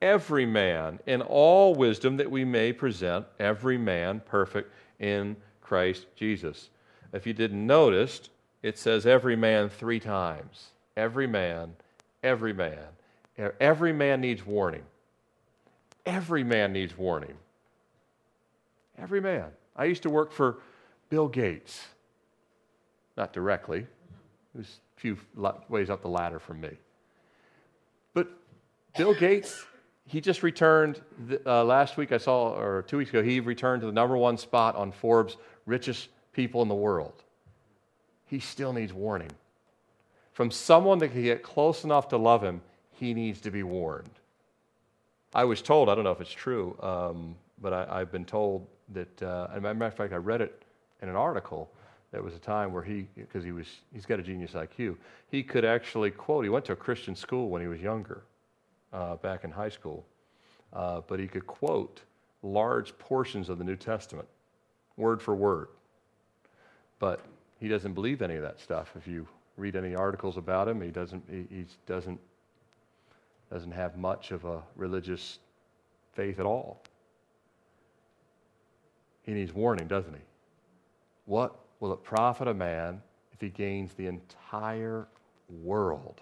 every 0.00 0.46
man 0.46 0.98
in 1.06 1.22
all 1.22 1.74
wisdom 1.74 2.16
that 2.16 2.30
we 2.30 2.44
may 2.44 2.72
present 2.72 3.26
every 3.38 3.78
man 3.78 4.20
perfect 4.26 4.72
in 4.98 5.36
Christ 5.60 6.06
Jesus. 6.16 6.70
If 7.12 7.26
you 7.26 7.32
didn't 7.32 7.66
notice, 7.66 8.28
it 8.62 8.78
says 8.78 9.06
every 9.06 9.36
man 9.36 9.68
three 9.68 10.00
times. 10.00 10.70
Every 10.96 11.26
man, 11.26 11.74
every 12.24 12.52
man. 12.52 12.78
Every 13.60 13.92
man 13.92 14.20
needs 14.20 14.44
warning. 14.44 14.82
Every 16.06 16.42
man 16.42 16.72
needs 16.72 16.96
warning. 16.96 17.34
Every 18.98 19.20
man. 19.20 19.46
I 19.76 19.84
used 19.84 20.02
to 20.04 20.10
work 20.10 20.32
for 20.32 20.58
Bill 21.10 21.28
Gates. 21.28 21.86
Not 23.16 23.32
directly, 23.32 23.86
he 24.52 24.58
was 24.58 24.80
a 24.96 25.00
few 25.00 25.16
ways 25.68 25.90
up 25.90 26.02
the 26.02 26.08
ladder 26.08 26.38
from 26.38 26.60
me. 26.60 26.70
But 28.12 28.28
Bill 28.96 29.14
Gates, 29.14 29.66
he 30.06 30.20
just 30.20 30.42
returned 30.42 31.00
uh, 31.46 31.64
last 31.64 31.96
week, 31.96 32.12
I 32.12 32.18
saw, 32.18 32.54
or 32.54 32.82
two 32.82 32.98
weeks 32.98 33.10
ago, 33.10 33.22
he 33.22 33.40
returned 33.40 33.82
to 33.82 33.86
the 33.86 33.92
number 33.92 34.16
one 34.16 34.36
spot 34.36 34.74
on 34.76 34.90
Forbes' 34.90 35.36
richest 35.66 36.08
people 36.32 36.62
in 36.62 36.68
the 36.68 36.74
world. 36.74 37.22
He 38.26 38.38
still 38.40 38.72
needs 38.72 38.92
warning. 38.92 39.30
From 40.34 40.50
someone 40.50 40.98
that 40.98 41.10
can 41.12 41.22
get 41.22 41.44
close 41.44 41.84
enough 41.84 42.08
to 42.08 42.16
love 42.16 42.42
him, 42.42 42.60
he 42.90 43.14
needs 43.14 43.40
to 43.42 43.52
be 43.52 43.62
warned. 43.62 44.10
I 45.32 45.44
was 45.44 45.62
told, 45.62 45.88
I 45.88 45.94
don't 45.94 46.02
know 46.02 46.10
if 46.10 46.20
it's 46.20 46.32
true, 46.32 46.76
um, 46.82 47.36
but 47.62 47.72
I, 47.72 48.00
have 48.00 48.10
been 48.10 48.24
told 48.24 48.66
that, 48.92 49.22
uh, 49.22 49.46
as 49.52 49.58
a 49.58 49.60
matter 49.60 49.84
of 49.84 49.94
fact, 49.94 50.12
I 50.12 50.16
read 50.16 50.40
it 50.40 50.64
in 51.02 51.08
an 51.08 51.14
article. 51.14 51.70
There 52.10 52.20
was 52.20 52.34
a 52.34 52.40
time 52.40 52.72
where 52.72 52.82
he, 52.82 53.06
because 53.14 53.44
he 53.44 53.52
was, 53.52 53.66
he's 53.92 54.06
got 54.06 54.18
a 54.18 54.24
genius 54.24 54.52
IQ, 54.52 54.96
he 55.30 55.44
could 55.44 55.64
actually 55.64 56.10
quote. 56.10 56.44
He 56.44 56.50
went 56.50 56.64
to 56.64 56.72
a 56.72 56.76
Christian 56.76 57.14
school 57.14 57.48
when 57.48 57.62
he 57.62 57.68
was 57.68 57.80
younger, 57.80 58.24
uh, 58.92 59.14
back 59.16 59.44
in 59.44 59.52
high 59.52 59.68
school, 59.68 60.04
uh, 60.72 61.00
but 61.06 61.20
he 61.20 61.28
could 61.28 61.46
quote 61.46 62.02
large 62.42 62.96
portions 62.98 63.48
of 63.48 63.58
the 63.58 63.64
New 63.64 63.76
Testament, 63.76 64.26
word 64.96 65.22
for 65.22 65.34
word. 65.36 65.68
But 66.98 67.20
he 67.60 67.68
doesn't 67.68 67.94
believe 67.94 68.20
any 68.20 68.34
of 68.34 68.42
that 68.42 68.60
stuff. 68.60 68.92
If 68.96 69.06
you 69.06 69.28
read 69.56 69.76
any 69.76 69.94
articles 69.94 70.36
about 70.36 70.68
him, 70.68 70.80
he 70.80 70.90
doesn't. 70.90 71.24
He, 71.28 71.46
he 71.54 71.66
doesn't 71.86 72.20
doesn't 73.50 73.72
have 73.72 73.96
much 73.96 74.32
of 74.32 74.44
a 74.44 74.62
religious 74.74 75.38
faith 76.14 76.40
at 76.40 76.46
all. 76.46 76.82
He 79.22 79.32
needs 79.32 79.52
warning, 79.52 79.86
doesn't 79.86 80.12
he? 80.12 80.20
What 81.26 81.54
will 81.78 81.92
it 81.92 82.02
profit 82.02 82.48
a 82.48 82.54
man 82.54 83.00
if 83.32 83.40
he 83.40 83.48
gains 83.48 83.94
the 83.94 84.06
entire 84.06 85.06
world? 85.48 86.20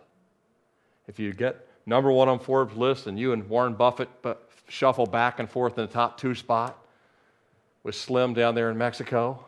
If 1.08 1.18
you 1.18 1.32
get 1.32 1.66
number 1.86 2.10
one 2.10 2.28
on 2.28 2.38
Forbes' 2.38 2.76
list 2.76 3.06
and 3.06 3.18
you 3.18 3.32
and 3.32 3.48
Warren 3.48 3.74
Buffett 3.74 4.10
shuffle 4.68 5.06
back 5.06 5.38
and 5.38 5.48
forth 5.48 5.78
in 5.78 5.86
the 5.86 5.92
top 5.92 6.18
two 6.18 6.34
spot 6.34 6.78
with 7.82 7.94
Slim 7.94 8.34
down 8.34 8.54
there 8.54 8.70
in 8.70 8.78
Mexico 8.78 9.44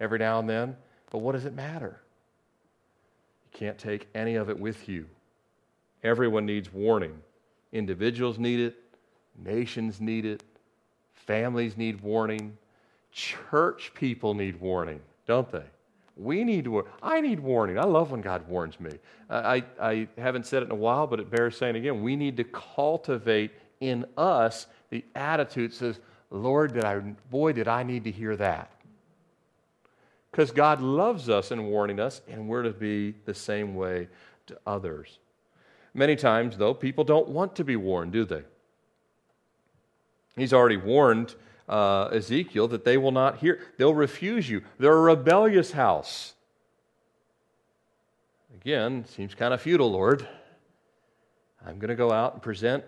every 0.00 0.18
now 0.18 0.38
and 0.38 0.48
then, 0.48 0.76
but 1.10 1.18
what 1.18 1.32
does 1.32 1.44
it 1.44 1.54
matter? 1.54 2.00
Can't 3.54 3.78
take 3.78 4.08
any 4.14 4.34
of 4.34 4.50
it 4.50 4.58
with 4.58 4.88
you. 4.88 5.06
Everyone 6.02 6.44
needs 6.44 6.70
warning. 6.72 7.18
Individuals 7.72 8.38
need 8.38 8.60
it, 8.60 8.76
nations 9.42 10.00
need 10.00 10.26
it, 10.26 10.44
families 11.12 11.76
need 11.76 12.00
warning, 12.02 12.56
church 13.10 13.92
people 13.94 14.34
need 14.34 14.60
warning, 14.60 15.00
don't 15.26 15.50
they? 15.50 15.64
We 16.16 16.44
need 16.44 16.64
to. 16.66 16.86
I 17.02 17.20
need 17.20 17.40
warning. 17.40 17.78
I 17.78 17.84
love 17.84 18.12
when 18.12 18.20
God 18.20 18.46
warns 18.46 18.78
me. 18.78 18.92
I, 19.28 19.64
I 19.80 20.06
haven't 20.16 20.46
said 20.46 20.62
it 20.62 20.66
in 20.66 20.70
a 20.70 20.76
while, 20.76 21.08
but 21.08 21.18
it 21.18 21.28
bears 21.28 21.56
saying 21.56 21.74
again. 21.74 22.02
We 22.02 22.14
need 22.14 22.36
to 22.36 22.44
cultivate 22.44 23.50
in 23.80 24.04
us 24.16 24.68
the 24.90 25.04
attitude 25.16 25.72
that 25.72 25.76
says, 25.76 26.00
Lord, 26.30 26.74
did 26.74 26.84
I, 26.84 26.98
boy, 27.30 27.52
did 27.52 27.66
I 27.66 27.82
need 27.82 28.04
to 28.04 28.12
hear 28.12 28.36
that. 28.36 28.70
Because 30.34 30.50
God 30.50 30.80
loves 30.80 31.28
us 31.28 31.52
and 31.52 31.68
warning 31.68 32.00
us, 32.00 32.20
and 32.28 32.48
we're 32.48 32.64
to 32.64 32.72
be 32.72 33.14
the 33.24 33.32
same 33.32 33.76
way 33.76 34.08
to 34.48 34.58
others. 34.66 35.20
Many 35.94 36.16
times, 36.16 36.56
though, 36.56 36.74
people 36.74 37.04
don't 37.04 37.28
want 37.28 37.54
to 37.54 37.62
be 37.62 37.76
warned, 37.76 38.10
do 38.10 38.24
they? 38.24 38.42
He's 40.34 40.52
already 40.52 40.76
warned 40.76 41.36
uh, 41.68 42.06
Ezekiel 42.06 42.66
that 42.66 42.84
they 42.84 42.96
will 42.96 43.12
not 43.12 43.38
hear. 43.38 43.60
They'll 43.78 43.94
refuse 43.94 44.50
you. 44.50 44.62
They're 44.76 44.96
a 44.96 45.00
rebellious 45.00 45.70
house. 45.70 46.34
Again, 48.56 49.04
seems 49.06 49.36
kind 49.36 49.54
of 49.54 49.62
futile, 49.62 49.92
Lord. 49.92 50.26
I'm 51.64 51.78
going 51.78 51.90
to 51.90 51.94
go 51.94 52.10
out 52.10 52.32
and 52.32 52.42
present 52.42 52.82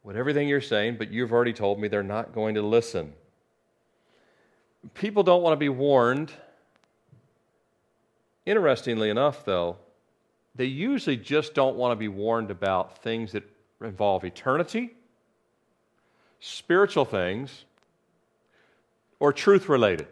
what 0.00 0.16
everything 0.16 0.48
you're 0.48 0.62
saying, 0.62 0.96
but 0.96 1.10
you've 1.10 1.34
already 1.34 1.52
told 1.52 1.78
me 1.78 1.88
they're 1.88 2.02
not 2.02 2.32
going 2.32 2.54
to 2.54 2.62
listen. 2.62 3.12
People 4.94 5.22
don't 5.22 5.42
want 5.42 5.52
to 5.52 5.58
be 5.58 5.68
warned. 5.68 6.32
Interestingly 8.46 9.10
enough, 9.10 9.44
though, 9.44 9.76
they 10.54 10.64
usually 10.64 11.16
just 11.16 11.54
don't 11.54 11.76
want 11.76 11.92
to 11.92 11.96
be 11.96 12.08
warned 12.08 12.50
about 12.50 12.98
things 12.98 13.32
that 13.32 13.44
involve 13.82 14.24
eternity, 14.24 14.90
spiritual 16.40 17.04
things, 17.04 17.64
or 19.20 19.32
truth 19.32 19.68
related. 19.68 20.08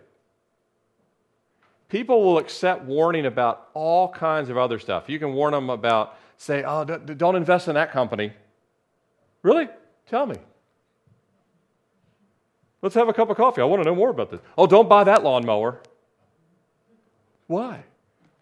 People 1.89 2.23
will 2.23 2.39
accept 2.39 2.85
warning 2.85 3.25
about 3.25 3.71
all 3.73 4.11
kinds 4.11 4.51
of 4.51 4.59
other 4.59 4.79
stuff. 4.79 5.09
You 5.09 5.19
can 5.19 5.33
warn 5.33 5.53
them 5.53 5.71
about, 5.71 6.17
say, 6.37 6.63
oh, 6.63 6.85
don't 6.85 7.35
invest 7.35 7.67
in 7.69 7.75
that 7.75 7.91
company. 7.91 8.33
Really? 9.43 9.69
Tell 10.07 10.27
me. 10.27 10.37
Let's 12.81 12.95
have 12.95 13.09
a 13.09 13.13
cup 13.13 13.31
of 13.31 13.37
coffee. 13.37 13.61
I 13.61 13.65
want 13.65 13.83
to 13.83 13.89
know 13.89 13.95
more 13.95 14.11
about 14.11 14.31
this. 14.31 14.41
Oh, 14.57 14.67
don't 14.67 14.89
buy 14.89 15.05
that 15.05 15.25
lawnmower. 15.25 15.81
Why? 17.49 17.83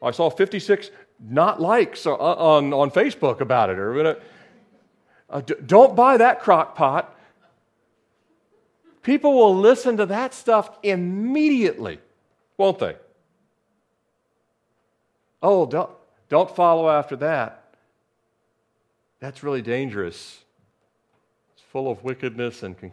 I 0.02 0.10
saw 0.10 0.28
56 0.28 0.90
not 1.18 1.60
likes 1.60 2.06
on, 2.06 2.72
on 2.72 2.90
Facebook 2.90 3.40
about 3.40 3.70
it. 3.70 3.78
Or 3.78 4.16
uh, 5.30 5.40
don't 5.40 5.96
buy 5.96 6.18
that 6.18 6.40
crock 6.40 6.76
pot. 6.76 7.18
People 9.02 9.34
will 9.34 9.56
listen 9.56 9.96
to 9.98 10.06
that 10.06 10.34
stuff 10.34 10.78
immediately, 10.82 12.00
won't 12.58 12.78
they? 12.78 12.96
Oh, 15.42 15.64
don't, 15.64 15.90
don't 16.28 16.54
follow 16.54 16.90
after 16.90 17.16
that. 17.16 17.74
That's 19.20 19.42
really 19.42 19.62
dangerous. 19.62 20.44
It's 21.54 21.62
full 21.70 21.90
of 21.90 22.02
wickedness 22.02 22.62
and 22.62 22.78
con- 22.78 22.92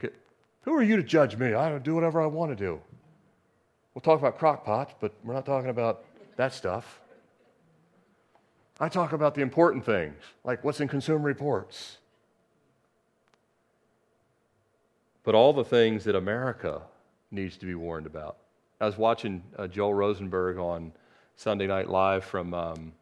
who 0.64 0.74
are 0.74 0.84
you 0.84 0.96
to 0.98 1.04
judge 1.04 1.38
me? 1.38 1.54
I 1.54 1.78
do 1.78 1.96
whatever 1.96 2.22
I 2.22 2.26
want 2.26 2.52
to 2.52 2.56
do. 2.56 2.82
We'll 3.94 4.02
talk 4.02 4.20
about 4.20 4.40
crock 4.40 4.66
pots, 4.66 4.94
but 5.00 5.14
we're 5.24 5.34
not 5.34 5.46
talking 5.46 5.70
about 5.70 6.04
that 6.36 6.54
stuff. 6.54 7.00
I 8.80 8.90
talk 8.90 9.14
about 9.14 9.36
the 9.36 9.42
important 9.42 9.86
things, 9.86 10.16
like 10.44 10.64
what's 10.64 10.80
in 10.82 10.88
Consumer 10.88 11.20
Reports. 11.20 11.98
But 15.24 15.36
all 15.36 15.54
the 15.54 15.64
things 15.64 16.04
that 16.06 16.16
America 16.16 16.82
needs 17.30 17.56
to 17.58 17.66
be 17.66 17.76
warned 17.76 18.08
about. 18.08 18.38
I 18.82 18.86
was 18.86 18.98
watching 18.98 19.44
uh, 19.58 19.68
Joel 19.68 19.94
Rosenberg 19.94 20.58
on 20.58 20.92
Sunday 21.36 21.68
Night 21.68 21.90
Live 21.90 22.26
from 22.26 22.54
um, 22.54 22.94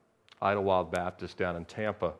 Idlewild 0.41 0.91
Baptist 0.91 1.38
down 1.38 1.55
in 1.55 1.66
Tampa, 1.66 2.14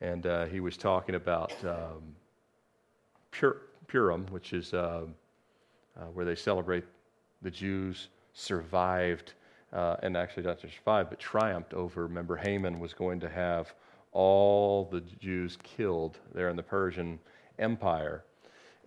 and 0.00 0.26
uh, 0.26 0.44
he 0.46 0.60
was 0.60 0.76
talking 0.76 1.14
about 1.14 1.52
um, 1.64 2.14
pure, 3.30 3.56
Purim, 3.88 4.26
which 4.30 4.52
is 4.52 4.72
uh, 4.72 5.02
uh, 5.98 6.04
where 6.14 6.24
they 6.24 6.34
celebrate 6.34 6.84
the 7.42 7.50
Jews 7.50 8.08
survived, 8.34 9.32
uh, 9.72 9.96
and 10.02 10.16
actually 10.16 10.44
not 10.44 10.60
just 10.60 10.76
survived, 10.76 11.10
but 11.10 11.18
triumphed 11.18 11.74
over. 11.74 12.02
Remember, 12.06 12.36
Haman 12.36 12.78
was 12.78 12.94
going 12.94 13.20
to 13.20 13.28
have 13.28 13.74
all 14.12 14.84
the 14.90 15.00
Jews 15.00 15.58
killed 15.62 16.18
there 16.34 16.48
in 16.48 16.56
the 16.56 16.62
Persian 16.62 17.18
Empire. 17.58 18.24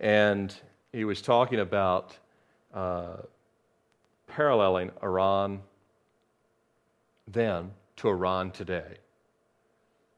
And 0.00 0.54
he 0.92 1.04
was 1.04 1.22
talking 1.22 1.60
about 1.60 2.16
uh, 2.74 3.16
paralleling 4.26 4.90
Iran 5.02 5.60
then 7.28 7.70
to 7.96 8.08
Iran 8.08 8.50
today 8.50 8.96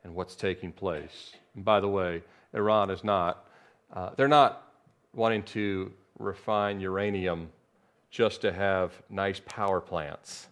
and 0.04 0.14
what's 0.14 0.34
taking 0.34 0.72
place. 0.72 1.32
And 1.54 1.64
by 1.64 1.80
the 1.80 1.88
way, 1.88 2.22
Iran 2.52 2.90
is 2.90 3.04
not, 3.04 3.46
uh, 3.92 4.10
they're 4.16 4.28
not 4.28 4.63
wanting 5.14 5.42
to 5.42 5.92
refine 6.18 6.80
uranium 6.80 7.48
just 8.10 8.42
to 8.42 8.52
have 8.52 8.92
nice 9.10 9.40
power 9.44 9.80
plants. 9.80 10.48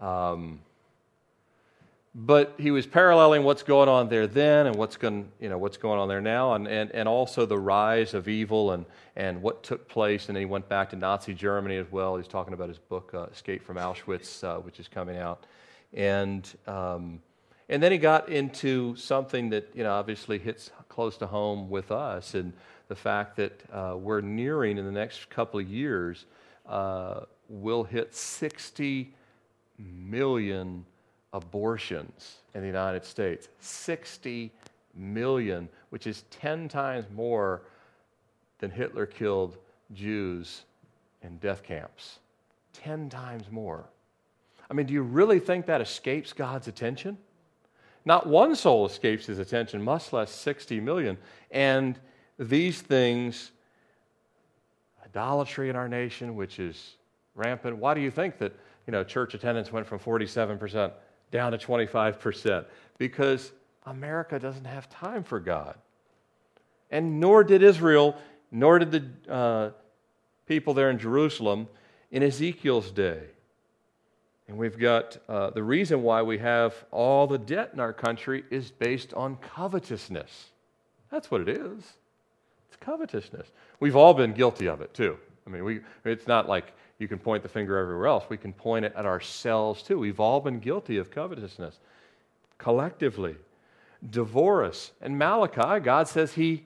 Um, 0.00 0.60
but 2.18 2.54
he 2.58 2.70
was 2.70 2.86
paralleling 2.86 3.44
what's 3.44 3.62
going 3.62 3.90
on 3.90 4.08
there 4.08 4.26
then 4.26 4.66
and 4.66 4.74
what's 4.74 4.96
going, 4.96 5.28
you 5.38 5.50
know, 5.50 5.58
what's 5.58 5.76
going 5.76 5.98
on 6.00 6.08
there 6.08 6.22
now, 6.22 6.54
and, 6.54 6.66
and, 6.66 6.90
and 6.92 7.06
also 7.06 7.44
the 7.44 7.58
rise 7.58 8.14
of 8.14 8.26
evil 8.26 8.72
and, 8.72 8.86
and 9.16 9.42
what 9.42 9.62
took 9.62 9.86
place. 9.86 10.28
And 10.28 10.34
then 10.34 10.40
he 10.40 10.46
went 10.46 10.66
back 10.66 10.90
to 10.90 10.96
Nazi 10.96 11.34
Germany 11.34 11.76
as 11.76 11.86
well. 11.92 12.16
He's 12.16 12.26
talking 12.26 12.54
about 12.54 12.68
his 12.68 12.78
book, 12.78 13.12
uh, 13.12 13.24
Escape 13.24 13.62
from 13.62 13.76
Auschwitz, 13.76 14.42
uh, 14.42 14.60
which 14.60 14.80
is 14.80 14.88
coming 14.88 15.18
out. 15.18 15.44
And, 15.92 16.50
um, 16.66 17.20
and 17.68 17.82
then 17.82 17.92
he 17.92 17.98
got 17.98 18.30
into 18.30 18.96
something 18.96 19.50
that, 19.50 19.68
you 19.74 19.82
know, 19.84 19.92
obviously 19.92 20.38
hits 20.38 20.70
close 20.88 21.18
to 21.18 21.26
home 21.26 21.68
with 21.68 21.92
us, 21.92 22.34
and 22.34 22.54
the 22.88 22.96
fact 22.96 23.36
that 23.36 23.62
uh, 23.72 23.96
we're 23.96 24.20
nearing 24.20 24.78
in 24.78 24.84
the 24.84 24.92
next 24.92 25.28
couple 25.30 25.58
of 25.60 25.68
years, 25.68 26.26
uh, 26.68 27.20
we'll 27.48 27.84
hit 27.84 28.14
60 28.14 29.12
million 29.78 30.84
abortions 31.32 32.36
in 32.54 32.60
the 32.60 32.66
United 32.66 33.04
States 33.04 33.48
60 33.60 34.52
million, 34.94 35.68
which 35.90 36.06
is 36.06 36.24
10 36.30 36.68
times 36.68 37.06
more 37.14 37.62
than 38.58 38.70
Hitler 38.70 39.06
killed 39.06 39.58
Jews 39.92 40.62
in 41.22 41.36
death 41.38 41.62
camps. 41.62 42.18
10 42.72 43.08
times 43.10 43.50
more. 43.50 43.84
I 44.70 44.74
mean, 44.74 44.86
do 44.86 44.94
you 44.94 45.02
really 45.02 45.38
think 45.38 45.66
that 45.66 45.80
escapes 45.80 46.32
God's 46.32 46.68
attention? 46.68 47.18
Not 48.04 48.26
one 48.26 48.54
soul 48.54 48.86
escapes 48.86 49.26
his 49.26 49.38
attention, 49.38 49.82
much 49.82 50.12
less 50.12 50.30
60 50.30 50.80
million. 50.80 51.18
And 51.50 51.98
these 52.38 52.80
things, 52.80 53.52
idolatry 55.04 55.70
in 55.70 55.76
our 55.76 55.88
nation, 55.88 56.36
which 56.36 56.58
is 56.58 56.96
rampant. 57.34 57.76
Why 57.76 57.94
do 57.94 58.00
you 58.00 58.10
think 58.10 58.38
that 58.38 58.52
you 58.86 58.92
know 58.92 59.04
church 59.04 59.34
attendance 59.34 59.72
went 59.72 59.86
from 59.86 59.98
47% 59.98 60.92
down 61.30 61.52
to 61.52 61.58
25% 61.58 62.64
because 62.98 63.52
America 63.84 64.38
doesn't 64.38 64.64
have 64.64 64.88
time 64.88 65.22
for 65.22 65.40
God. 65.40 65.76
And 66.90 67.20
nor 67.20 67.44
did 67.44 67.62
Israel, 67.62 68.16
nor 68.50 68.78
did 68.78 68.92
the 68.92 69.32
uh, 69.32 69.70
people 70.46 70.74
there 70.74 70.90
in 70.90 70.98
Jerusalem 70.98 71.68
in 72.10 72.22
Ezekiel's 72.22 72.90
day. 72.90 73.22
And 74.48 74.56
we've 74.56 74.78
got 74.78 75.18
uh, 75.28 75.50
the 75.50 75.62
reason 75.62 76.02
why 76.02 76.22
we 76.22 76.38
have 76.38 76.72
all 76.92 77.26
the 77.26 77.38
debt 77.38 77.70
in 77.72 77.80
our 77.80 77.92
country 77.92 78.44
is 78.50 78.70
based 78.70 79.12
on 79.14 79.36
covetousness. 79.36 80.50
That's 81.10 81.30
what 81.30 81.40
it 81.40 81.48
is. 81.48 81.82
It's 82.68 82.76
covetousness. 82.76 83.48
We've 83.80 83.96
all 83.96 84.14
been 84.14 84.32
guilty 84.32 84.66
of 84.66 84.80
it 84.80 84.94
too. 84.94 85.18
I 85.46 85.50
mean, 85.50 85.64
we, 85.64 85.80
it's 86.04 86.26
not 86.26 86.48
like 86.48 86.72
you 86.98 87.08
can 87.08 87.18
point 87.18 87.42
the 87.42 87.48
finger 87.48 87.76
everywhere 87.78 88.06
else. 88.06 88.24
We 88.28 88.36
can 88.36 88.52
point 88.52 88.84
it 88.84 88.92
at 88.96 89.06
ourselves 89.06 89.82
too. 89.82 89.98
We've 89.98 90.20
all 90.20 90.40
been 90.40 90.60
guilty 90.60 90.98
of 90.98 91.10
covetousness 91.10 91.78
collectively. 92.58 93.36
Divorce. 94.10 94.92
And 95.00 95.18
Malachi, 95.18 95.80
God 95.80 96.08
says 96.08 96.32
he 96.34 96.64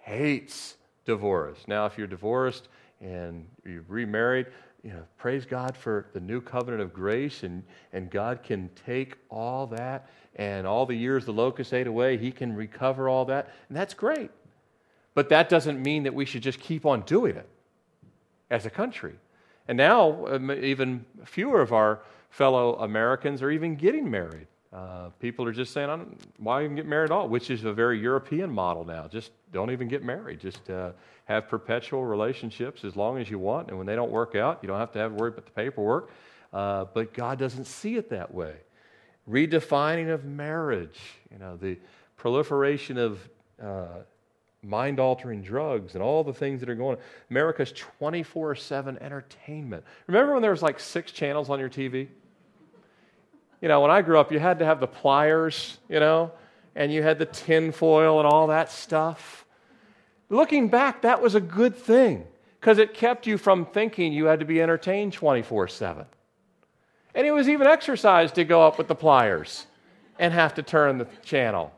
hates 0.00 0.76
divorce. 1.04 1.58
Now, 1.66 1.86
if 1.86 1.98
you're 1.98 2.06
divorced 2.06 2.68
and 3.00 3.46
you've 3.64 3.90
remarried, 3.90 4.46
you 4.82 4.90
know, 4.90 5.02
praise 5.16 5.46
God 5.46 5.76
for 5.76 6.06
the 6.12 6.20
new 6.20 6.40
covenant 6.40 6.82
of 6.82 6.92
grace, 6.92 7.44
and, 7.44 7.62
and 7.92 8.10
God 8.10 8.42
can 8.42 8.68
take 8.84 9.16
all 9.28 9.66
that 9.68 10.08
and 10.36 10.66
all 10.66 10.86
the 10.86 10.94
years 10.94 11.24
the 11.24 11.32
locust 11.32 11.72
ate 11.72 11.86
away, 11.86 12.16
He 12.16 12.32
can 12.32 12.54
recover 12.54 13.08
all 13.08 13.24
that, 13.26 13.50
and 13.68 13.76
that's 13.76 13.94
great. 13.94 14.30
But 15.14 15.28
that 15.28 15.48
doesn't 15.48 15.82
mean 15.82 16.04
that 16.04 16.14
we 16.14 16.24
should 16.24 16.42
just 16.42 16.58
keep 16.60 16.86
on 16.86 17.02
doing 17.02 17.36
it 17.36 17.48
as 18.50 18.66
a 18.66 18.70
country. 18.70 19.14
And 19.68 19.76
now, 19.76 20.26
um, 20.26 20.50
even 20.50 21.04
fewer 21.24 21.60
of 21.60 21.72
our 21.72 22.00
fellow 22.30 22.76
Americans 22.76 23.42
are 23.42 23.50
even 23.50 23.76
getting 23.76 24.10
married. 24.10 24.46
Uh, 24.72 25.10
people 25.20 25.44
are 25.46 25.52
just 25.52 25.72
saying, 25.72 26.18
why 26.38 26.64
even 26.64 26.74
get 26.74 26.86
married 26.86 27.06
at 27.06 27.10
all? 27.10 27.28
Which 27.28 27.50
is 27.50 27.64
a 27.64 27.72
very 27.74 28.00
European 28.00 28.50
model 28.50 28.84
now. 28.84 29.06
Just 29.06 29.32
don't 29.52 29.70
even 29.70 29.86
get 29.86 30.02
married. 30.02 30.40
Just 30.40 30.70
uh, 30.70 30.92
have 31.26 31.46
perpetual 31.46 32.04
relationships 32.06 32.82
as 32.82 32.96
long 32.96 33.18
as 33.18 33.30
you 33.30 33.38
want. 33.38 33.68
And 33.68 33.76
when 33.76 33.86
they 33.86 33.94
don't 33.94 34.10
work 34.10 34.34
out, 34.34 34.60
you 34.62 34.68
don't 34.68 34.78
have 34.78 34.90
to 34.92 34.98
have 34.98 35.10
to 35.10 35.16
worry 35.16 35.28
about 35.28 35.44
the 35.44 35.52
paperwork. 35.52 36.10
Uh, 36.54 36.86
but 36.94 37.12
God 37.12 37.38
doesn't 37.38 37.66
see 37.66 37.96
it 37.96 38.08
that 38.10 38.32
way. 38.32 38.54
Redefining 39.30 40.12
of 40.12 40.24
marriage, 40.24 40.98
you 41.30 41.38
know, 41.38 41.56
the 41.56 41.78
proliferation 42.16 42.96
of 42.96 43.28
uh, 43.62 43.86
mind 44.62 45.00
altering 45.00 45.42
drugs 45.42 45.94
and 45.94 46.02
all 46.02 46.22
the 46.22 46.32
things 46.32 46.60
that 46.60 46.68
are 46.68 46.74
going 46.74 46.96
on. 46.96 47.02
America's 47.30 47.72
24 47.72 48.54
7 48.54 48.98
entertainment. 49.00 49.84
Remember 50.06 50.34
when 50.34 50.42
there 50.42 50.52
was 50.52 50.62
like 50.62 50.78
six 50.78 51.10
channels 51.10 51.50
on 51.50 51.58
your 51.58 51.68
TV? 51.68 52.08
You 53.60 53.68
know, 53.68 53.80
when 53.80 53.90
I 53.90 54.02
grew 54.02 54.18
up, 54.18 54.32
you 54.32 54.38
had 54.38 54.58
to 54.60 54.64
have 54.64 54.80
the 54.80 54.86
pliers, 54.86 55.78
you 55.88 56.00
know, 56.00 56.32
and 56.74 56.92
you 56.92 57.02
had 57.02 57.18
the 57.18 57.26
tinfoil 57.26 58.18
and 58.18 58.26
all 58.26 58.48
that 58.48 58.70
stuff. 58.70 59.44
Looking 60.28 60.68
back, 60.68 61.02
that 61.02 61.20
was 61.20 61.34
a 61.34 61.40
good 61.40 61.76
thing 61.76 62.26
because 62.60 62.78
it 62.78 62.94
kept 62.94 63.26
you 63.26 63.38
from 63.38 63.66
thinking 63.66 64.12
you 64.12 64.26
had 64.26 64.40
to 64.40 64.46
be 64.46 64.62
entertained 64.62 65.12
24 65.12 65.68
7. 65.68 66.06
And 67.14 67.26
it 67.26 67.32
was 67.32 67.48
even 67.48 67.66
exercise 67.66 68.32
to 68.32 68.44
go 68.44 68.66
up 68.66 68.78
with 68.78 68.88
the 68.88 68.94
pliers 68.94 69.66
and 70.18 70.32
have 70.32 70.54
to 70.54 70.62
turn 70.62 70.98
the 70.98 71.06
channel. 71.24 71.72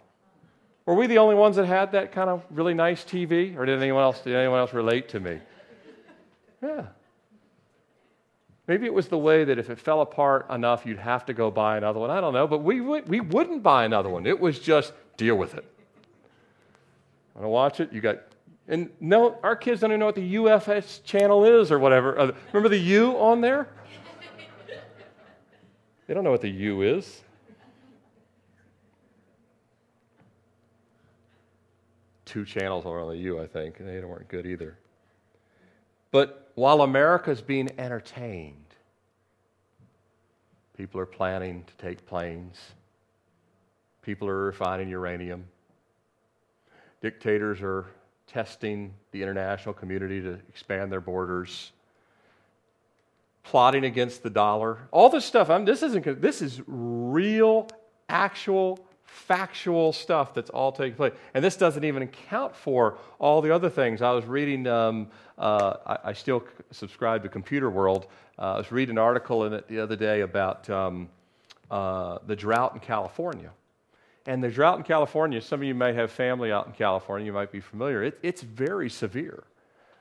Were 0.87 0.95
we 0.95 1.07
the 1.07 1.19
only 1.19 1.35
ones 1.35 1.57
that 1.57 1.67
had 1.67 1.93
that 1.93 2.13
kind 2.13 2.29
of 2.29 2.43
really 2.51 2.75
nice 2.75 3.05
TV, 3.05 3.57
or 3.57 3.65
did 3.65 3.81
anyone 3.81 4.03
else? 4.03 4.21
Did 4.21 4.35
anyone 4.35 4.59
else 4.59 4.73
relate 4.75 5.09
to 5.11 5.21
me? 5.21 5.41
Yeah. 6.63 6.87
Maybe 8.67 8.87
it 8.87 8.95
was 8.95 9.09
the 9.09 9.19
way 9.19 9.45
that 9.45 9.59
if 9.59 9.69
it 9.69 9.79
fell 9.79 10.01
apart 10.01 10.49
enough, 10.51 10.87
you'd 10.87 10.99
have 10.99 11.27
to 11.27 11.35
go 11.35 11.51
buy 11.51 11.77
another 11.77 12.01
one. 12.01 12.11
I 12.11 12.21
don't 12.21 12.33
know, 12.33 12.47
but 12.47 12.59
we, 12.63 12.81
we 12.81 13.21
wouldn't 13.21 13.63
buy 13.63 13.85
another 13.85 14.09
one. 14.09 14.27
It 14.27 14.39
was 14.39 14.59
just 14.59 14.93
deal 15.17 15.37
with 15.37 15.55
it. 15.55 15.65
Want 17.35 17.45
to 17.45 17.49
watch 17.49 17.81
it? 17.81 17.93
You 17.93 18.01
got, 18.01 18.21
and 18.69 18.91
no, 19.01 19.39
our 19.43 19.57
kids 19.57 19.81
don't 19.81 19.91
even 19.91 20.01
know 20.01 20.07
what 20.07 20.15
the 20.15 20.35
UHF 20.37 21.03
channel 21.05 21.45
is 21.45 21.73
or 21.73 21.79
whatever. 21.79 22.19
Uh, 22.19 22.33
remember 22.53 22.69
the 22.69 22.79
U 22.79 23.19
on 23.19 23.41
there? 23.41 23.69
They 26.07 26.15
don't 26.15 26.25
know 26.25 26.31
what 26.31 26.43
the 26.43 26.51
U 26.51 26.83
is. 26.83 27.24
Two 32.25 32.45
channels 32.45 32.87
over 32.87 33.01
on 33.01 33.09
the 33.09 33.17
U, 33.19 33.41
I 33.41 33.47
think. 33.47 33.79
They 33.79 34.01
weren't 34.01 34.29
good 34.29 34.47
either. 34.47 34.79
But 36.11 36.51
while 36.55 36.83
America's 36.83 37.41
being 37.41 37.69
entertained, 37.79 38.65
people 40.77 41.01
are 41.01 41.07
planning 41.07 41.65
to 41.65 41.77
take 41.77 42.07
planes, 42.07 42.61
people 44.03 44.29
are 44.29 44.45
refining 44.45 44.89
uranium, 44.89 45.45
dictators 47.01 47.61
are 47.63 47.87
testing 48.27 48.95
the 49.11 49.23
international 49.23 49.75
community 49.75 50.21
to 50.21 50.39
expand 50.49 50.91
their 50.91 51.01
borders 51.01 51.73
plotting 53.43 53.85
against 53.85 54.23
the 54.23 54.31
dollar 54.31 54.79
all 54.91 55.11
this 55.11 55.25
stuff 55.25 55.51
I'm, 55.51 55.67
this 55.67 55.83
isn't 55.83 56.23
this 56.23 56.41
is 56.41 56.63
real 56.67 57.69
actual 58.09 58.79
factual 59.15 59.93
stuff 59.93 60.35
that's 60.35 60.51
all 60.51 60.73
taking 60.73 60.97
place. 60.97 61.13
And 61.35 61.45
this 61.45 61.57
doesn't 61.57 61.85
even 61.85 62.03
account 62.03 62.55
for 62.55 62.99
all 63.21 63.41
the 63.41 63.55
other 63.55 63.71
things. 63.71 64.03
I 64.03 64.11
was 64.11 64.25
reading, 64.25 64.67
um, 64.67 65.07
uh, 65.39 65.77
I, 65.87 65.99
I, 66.11 66.13
still 66.13 66.45
subscribe 66.73 67.23
to 67.23 67.29
Computer 67.29 67.71
World. 67.71 68.09
Uh, 68.39 68.55
I 68.55 68.59
was 68.59 68.73
reading 68.73 68.97
an 68.97 68.99
article 68.99 69.45
in 69.45 69.53
it 69.53 69.69
the 69.69 69.79
other 69.79 69.95
day 69.95 70.23
about 70.23 70.69
um, 70.69 71.09
uh, 71.71 72.19
the 72.27 72.35
drought 72.35 72.75
in 72.75 72.81
California. 72.81 73.51
And 74.27 74.43
the 74.43 74.51
drought 74.51 74.79
in 74.79 74.85
California, 74.85 75.41
some 75.41 75.61
of 75.61 75.65
you 75.67 75.77
may 75.77 75.93
have 75.93 76.11
family 76.11 76.51
out 76.51 76.67
in 76.67 76.73
California, 76.73 77.25
you 77.25 77.33
might 77.33 77.53
be 77.53 77.61
familiar, 77.61 78.03
it, 78.03 78.19
it's 78.23 78.43
very 78.43 78.91
severe. 78.91 79.45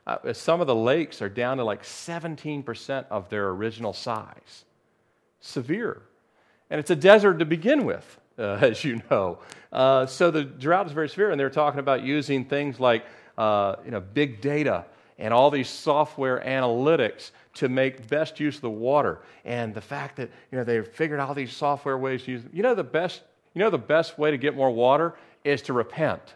Uh, 0.07 0.33
some 0.33 0.59
of 0.59 0.65
the 0.65 0.75
lakes 0.75 1.21
are 1.21 1.29
down 1.29 1.57
to 1.57 1.63
like 1.63 1.83
17% 1.83 3.05
of 3.11 3.29
their 3.29 3.49
original 3.49 3.93
size. 3.93 4.65
Severe. 5.39 6.01
And 6.71 6.79
it's 6.79 6.89
a 6.89 6.95
desert 6.95 7.37
to 7.39 7.45
begin 7.45 7.85
with 7.85 8.17
uh, 8.37 8.41
as 8.61 8.83
you 8.83 9.01
know. 9.09 9.39
Uh, 9.71 10.05
so 10.05 10.31
the 10.31 10.43
drought 10.43 10.87
is 10.87 10.91
very 10.91 11.09
severe, 11.09 11.31
and 11.31 11.39
they're 11.39 11.49
talking 11.49 11.79
about 11.79 12.03
using 12.03 12.45
things 12.45 12.79
like 12.79 13.05
uh, 13.37 13.75
you 13.83 13.91
know, 13.91 13.99
big 13.99 14.41
data 14.41 14.85
and 15.17 15.33
all 15.33 15.51
these 15.51 15.69
software 15.69 16.43
analytics 16.45 17.31
to 17.55 17.69
make 17.69 18.07
best 18.07 18.39
use 18.39 18.55
of 18.55 18.61
the 18.61 18.69
water. 18.69 19.19
And 19.45 19.73
the 19.73 19.81
fact 19.81 20.15
that 20.17 20.29
you 20.51 20.57
know, 20.57 20.63
they've 20.63 20.87
figured 20.87 21.19
out 21.19 21.29
all 21.29 21.35
these 21.35 21.53
software 21.53 21.97
ways 21.97 22.23
to 22.23 22.31
use 22.31 22.43
You 22.51 22.63
know, 22.63 22.75
the 22.75 22.83
best, 22.83 23.21
you 23.53 23.59
know 23.59 23.69
the 23.69 23.77
best 23.77 24.17
way 24.17 24.31
to 24.31 24.37
get 24.37 24.55
more 24.55 24.71
water 24.71 25.15
is 25.43 25.61
to 25.63 25.73
repent 25.73 26.35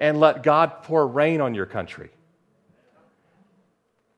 and 0.00 0.18
let 0.18 0.42
God 0.42 0.82
pour 0.82 1.06
rain 1.06 1.40
on 1.40 1.54
your 1.54 1.66
country. 1.66 2.10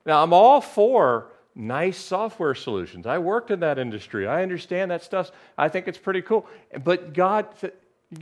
Now, 0.07 0.23
I'm 0.23 0.33
all 0.33 0.61
for 0.61 1.32
nice 1.55 1.99
software 1.99 2.55
solutions. 2.55 3.07
I 3.07 3.19
worked 3.19 3.51
in 3.51 3.61
that 3.61 3.79
industry. 3.79 4.27
I 4.27 4.43
understand 4.43 4.91
that 4.91 5.03
stuff. 5.03 5.31
I 5.57 5.69
think 5.69 5.89
it's 5.89 5.99
pretty 5.99 6.23
cool. 6.23 6.47
But 6.83 7.13
God, 7.13 7.47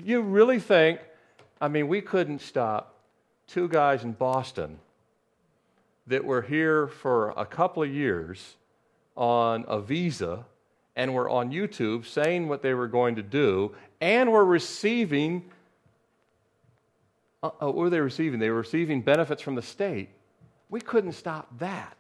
you 0.02 0.22
really 0.22 0.58
think, 0.58 1.00
I 1.60 1.68
mean, 1.68 1.88
we 1.88 2.00
couldn't 2.00 2.40
stop 2.40 2.94
two 3.46 3.68
guys 3.68 4.04
in 4.04 4.12
Boston 4.12 4.78
that 6.06 6.24
were 6.24 6.42
here 6.42 6.88
for 6.88 7.30
a 7.36 7.46
couple 7.46 7.82
of 7.82 7.92
years 7.92 8.56
on 9.16 9.64
a 9.68 9.80
visa 9.80 10.44
and 10.96 11.14
were 11.14 11.28
on 11.28 11.50
YouTube 11.52 12.06
saying 12.06 12.48
what 12.48 12.62
they 12.62 12.74
were 12.74 12.88
going 12.88 13.16
to 13.16 13.22
do 13.22 13.74
and 14.00 14.32
were 14.32 14.44
receiving. 14.44 15.44
Uh, 17.42 17.50
what 17.60 17.74
were 17.76 17.90
they 17.90 18.00
receiving? 18.00 18.40
They 18.40 18.50
were 18.50 18.58
receiving 18.58 19.02
benefits 19.02 19.40
from 19.40 19.54
the 19.54 19.62
state. 19.62 20.08
We 20.68 20.80
couldn't 20.80 21.12
stop 21.12 21.46
that. 21.58 21.96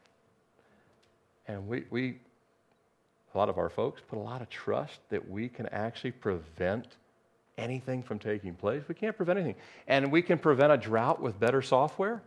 And 1.46 1.66
we, 1.66 1.84
we, 1.90 2.18
a 3.34 3.38
lot 3.38 3.48
of 3.48 3.58
our 3.58 3.68
folks 3.68 4.02
put 4.08 4.18
a 4.18 4.22
lot 4.22 4.42
of 4.42 4.48
trust 4.48 5.00
that 5.10 5.28
we 5.28 5.48
can 5.48 5.66
actually 5.68 6.12
prevent 6.12 6.96
anything 7.58 8.02
from 8.02 8.18
taking 8.18 8.54
place. 8.54 8.82
We 8.88 8.94
can't 8.94 9.16
prevent 9.16 9.38
anything. 9.38 9.60
And 9.86 10.10
we 10.10 10.22
can 10.22 10.38
prevent 10.38 10.72
a 10.72 10.76
drought 10.76 11.20
with 11.20 11.38
better 11.38 11.62
software. 11.62 12.22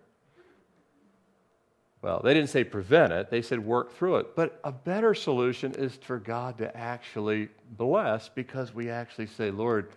Well, 2.01 2.19
they 2.21 2.33
didn't 2.33 2.49
say 2.49 2.65
prevent 2.65 3.13
it, 3.13 3.29
they 3.29 3.41
said 3.41 3.59
work 3.59 3.93
through 3.93 4.17
it. 4.17 4.35
But 4.35 4.59
a 4.65 4.73
better 4.73 5.13
solution 5.13 5.73
is 5.75 5.95
for 5.95 6.19
God 6.19 6.57
to 6.57 6.75
actually 6.75 7.47
bless 7.77 8.27
because 8.27 8.73
we 8.73 8.89
actually 8.89 9.27
say, 9.27 9.51
Lord, 9.51 9.89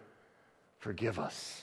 forgive 0.79 1.19
us 1.19 1.63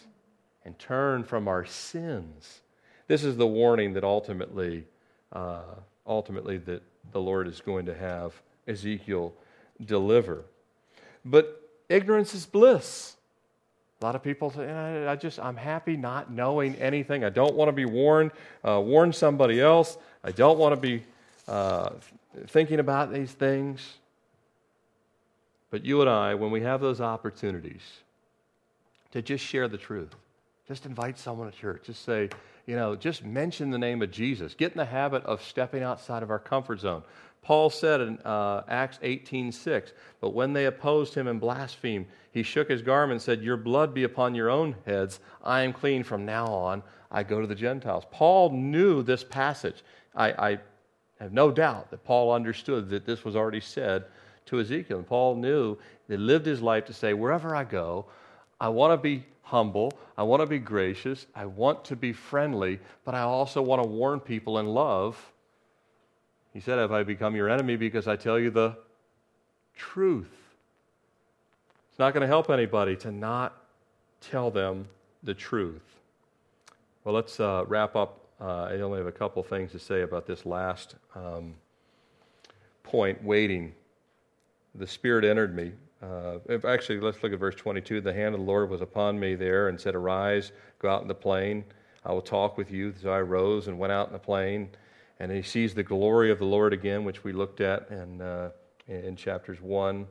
and 0.66 0.78
turn 0.78 1.24
from 1.24 1.48
our 1.48 1.64
sins. 1.66 2.60
This 3.08 3.24
is 3.24 3.38
the 3.38 3.48
warning 3.48 3.94
that 3.94 4.04
ultimately, 4.04 4.86
uh, 5.32 5.76
ultimately 6.06 6.58
that 6.58 6.84
the 7.12 7.22
Lord 7.22 7.48
is 7.48 7.62
going 7.62 7.86
to 7.86 7.94
have 7.94 8.34
Ezekiel 8.68 9.34
deliver. 9.84 10.44
But 11.26 11.70
ignorance 11.90 12.34
is 12.34 12.46
bliss. 12.46 13.16
A 14.02 14.06
lot 14.06 14.16
of 14.16 14.24
people 14.24 14.52
say, 14.52 14.70
I 14.70 15.16
just, 15.16 15.40
I'm 15.40 15.56
happy 15.56 15.96
not 15.96 16.30
knowing 16.30 16.76
anything. 16.76 17.24
I 17.24 17.30
don't 17.30 17.56
want 17.56 17.70
to 17.70 17.74
be 17.74 17.86
warned. 17.86 18.32
Uh, 18.64 18.82
warn 18.84 19.14
somebody 19.14 19.62
else. 19.62 19.98
I 20.24 20.32
don't 20.32 20.58
want 20.58 20.76
to 20.76 20.82
be 20.82 21.04
uh, 21.48 21.92
thinking 22.48 22.80
about 22.80 23.14
these 23.14 23.32
things. 23.32 23.98
But 25.72 25.86
you 25.86 26.02
and 26.02 26.10
I, 26.10 26.36
when 26.36 26.52
we 26.52 26.62
have 26.62 26.82
those 26.82 27.02
opportunities 27.02 27.82
to 29.12 29.22
just 29.22 29.44
share 29.44 29.68
the 29.68 29.78
truth, 29.78 30.14
just 30.68 30.86
invite 30.86 31.18
someone 31.18 31.50
to 31.50 31.58
church, 31.58 31.84
just 31.86 32.04
say, 32.04 32.30
you 32.66 32.76
know, 32.76 32.96
just 32.96 33.24
mention 33.24 33.72
the 33.72 33.78
name 33.78 34.02
of 34.02 34.12
Jesus. 34.12 34.54
Get 34.54 34.72
in 34.72 34.78
the 34.78 34.86
habit 34.86 35.24
of 35.26 35.44
stepping 35.44 35.84
outside 35.84 36.24
of 36.24 36.30
our 36.30 36.40
comfort 36.40 36.80
zone. 36.80 37.04
Paul 37.42 37.70
said 37.70 38.00
in 38.00 38.20
uh, 38.20 38.64
Acts 38.70 39.00
18:6, 39.04 39.92
but 40.22 40.34
when 40.34 40.54
they 40.54 40.66
opposed 40.66 41.14
him 41.14 41.28
and 41.28 41.42
blasphemed, 41.42 42.06
he 42.32 42.42
shook 42.42 42.70
his 42.70 42.82
garment 42.82 43.14
and 43.14 43.22
said, 43.22 43.42
"Your 43.42 43.58
blood 43.58 43.94
be 43.94 44.04
upon 44.04 44.34
your 44.34 44.50
own 44.50 44.76
heads. 44.86 45.20
I 45.44 45.62
am 45.62 45.74
clean 45.74 46.04
from 46.04 46.26
now 46.26 46.46
on. 46.46 46.84
I 47.12 47.24
go 47.24 47.42
to 47.42 47.48
the 47.48 47.56
Gentiles." 47.56 48.06
Paul 48.12 48.52
knew 48.52 49.04
this 49.04 49.24
passage. 49.24 49.84
I, 50.16 50.32
I 50.32 50.60
have 51.20 51.34
no 51.34 51.52
doubt 51.52 51.90
that 51.92 52.04
Paul 52.04 52.32
understood 52.32 52.90
that 52.90 53.06
this 53.06 53.26
was 53.26 53.36
already 53.36 53.62
said 53.62 54.06
to 54.46 54.60
Ezekiel. 54.60 54.98
And 54.98 55.08
Paul 55.08 55.36
knew 55.36 55.78
that 56.08 56.20
lived 56.20 56.46
his 56.46 56.62
life 56.62 56.86
to 56.86 56.94
say, 56.94 57.14
wherever 57.14 57.56
I 57.56 57.64
go, 57.64 58.06
I 58.64 58.70
want 58.70 58.94
to 58.94 58.98
be 58.98 59.26
humble. 59.42 59.92
I 60.18 60.24
want 60.24 60.42
to 60.42 60.46
be 60.46 60.58
gracious. 60.58 61.26
I 61.36 61.46
want 61.46 61.84
to 61.84 61.98
be 61.98 62.14
friendly, 62.14 62.80
but 63.04 63.14
I 63.14 63.20
also 63.20 63.62
want 63.62 63.84
to 63.84 63.88
warn 63.90 64.22
people 64.22 64.58
in 64.60 64.68
love. 64.68 65.34
He 66.54 66.62
said, 66.62 66.80
Have 66.80 66.94
I 66.94 67.04
become 67.04 67.36
your 67.36 67.50
enemy 67.50 67.76
because 67.76 68.08
I 68.08 68.16
tell 68.16 68.40
you 68.40 68.52
the 68.52 68.78
truth? 69.76 70.32
It's 71.90 72.00
not 72.00 72.14
going 72.14 72.22
to 72.22 72.28
help 72.28 72.50
anybody 72.50 72.96
to 72.96 73.12
not 73.12 73.54
tell 74.22 74.50
them 74.50 74.88
the 75.24 75.34
truth. 75.34 76.00
Well, 77.04 77.14
let's 77.14 77.42
uh, 77.42 77.66
wrap 77.68 77.98
up. 77.98 78.22
Uh, 78.40 78.70
I 78.72 78.80
only 78.80 78.98
have 78.98 79.08
a 79.08 79.12
couple 79.12 79.44
things 79.44 79.74
to 79.74 79.80
say 79.80 80.04
about 80.04 80.26
this 80.26 80.46
last 80.46 80.96
um, 81.16 81.54
point 82.82 83.22
waiting. 83.26 83.74
The 84.74 84.88
Spirit 84.88 85.26
entered 85.26 85.54
me. 85.54 85.74
Uh, 86.04 86.40
actually, 86.68 87.00
let's 87.00 87.24
look 87.24 87.32
at 87.32 87.40
verse 87.40 87.56
22. 87.56 88.02
The 88.02 88.14
hand 88.14 88.36
of 88.36 88.42
the 88.42 88.46
Lord 88.46 88.70
was 88.70 88.82
upon 88.82 89.18
me 89.18 89.36
there 89.36 89.70
and 89.70 89.80
said, 89.80 89.96
Arise, 89.96 90.52
go 90.80 90.90
out 90.90 91.02
in 91.02 91.08
the 91.08 91.16
plain. 91.16 91.64
I 92.04 92.12
will 92.12 92.22
talk 92.22 92.58
with 92.58 92.72
you. 92.72 92.94
So 93.02 93.10
I 93.10 93.22
rose 93.22 93.68
and 93.68 93.80
went 93.80 93.94
out 93.94 94.08
in 94.08 94.14
the 94.14 94.20
plain. 94.20 94.70
And 95.20 95.32
he 95.32 95.42
sees 95.42 95.74
the 95.74 95.84
glory 95.84 96.30
of 96.30 96.40
the 96.40 96.46
Lord 96.46 96.74
again, 96.74 97.06
which 97.06 97.24
we 97.24 97.32
looked 97.32 97.62
at 97.62 97.90
in, 97.90 98.22
uh, 98.22 98.50
in 98.88 99.16
chapters 99.16 99.62
1. 99.62 100.06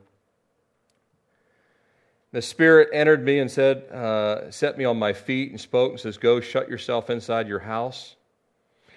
The 2.31 2.41
Spirit 2.41 2.89
entered 2.91 3.23
me 3.23 3.37
and 3.37 3.51
said, 3.51 3.83
uh, 3.91 4.49
Set 4.49 4.75
me 4.79 4.85
on 4.85 4.97
my 4.97 5.13
feet 5.13 5.51
and 5.51 5.61
spoke 5.61 5.91
and 5.91 5.99
says, 5.99 6.17
Go, 6.17 6.39
shut 6.39 6.67
yourself 6.69 7.11
inside 7.11 7.47
your 7.47 7.59
house. 7.59 8.15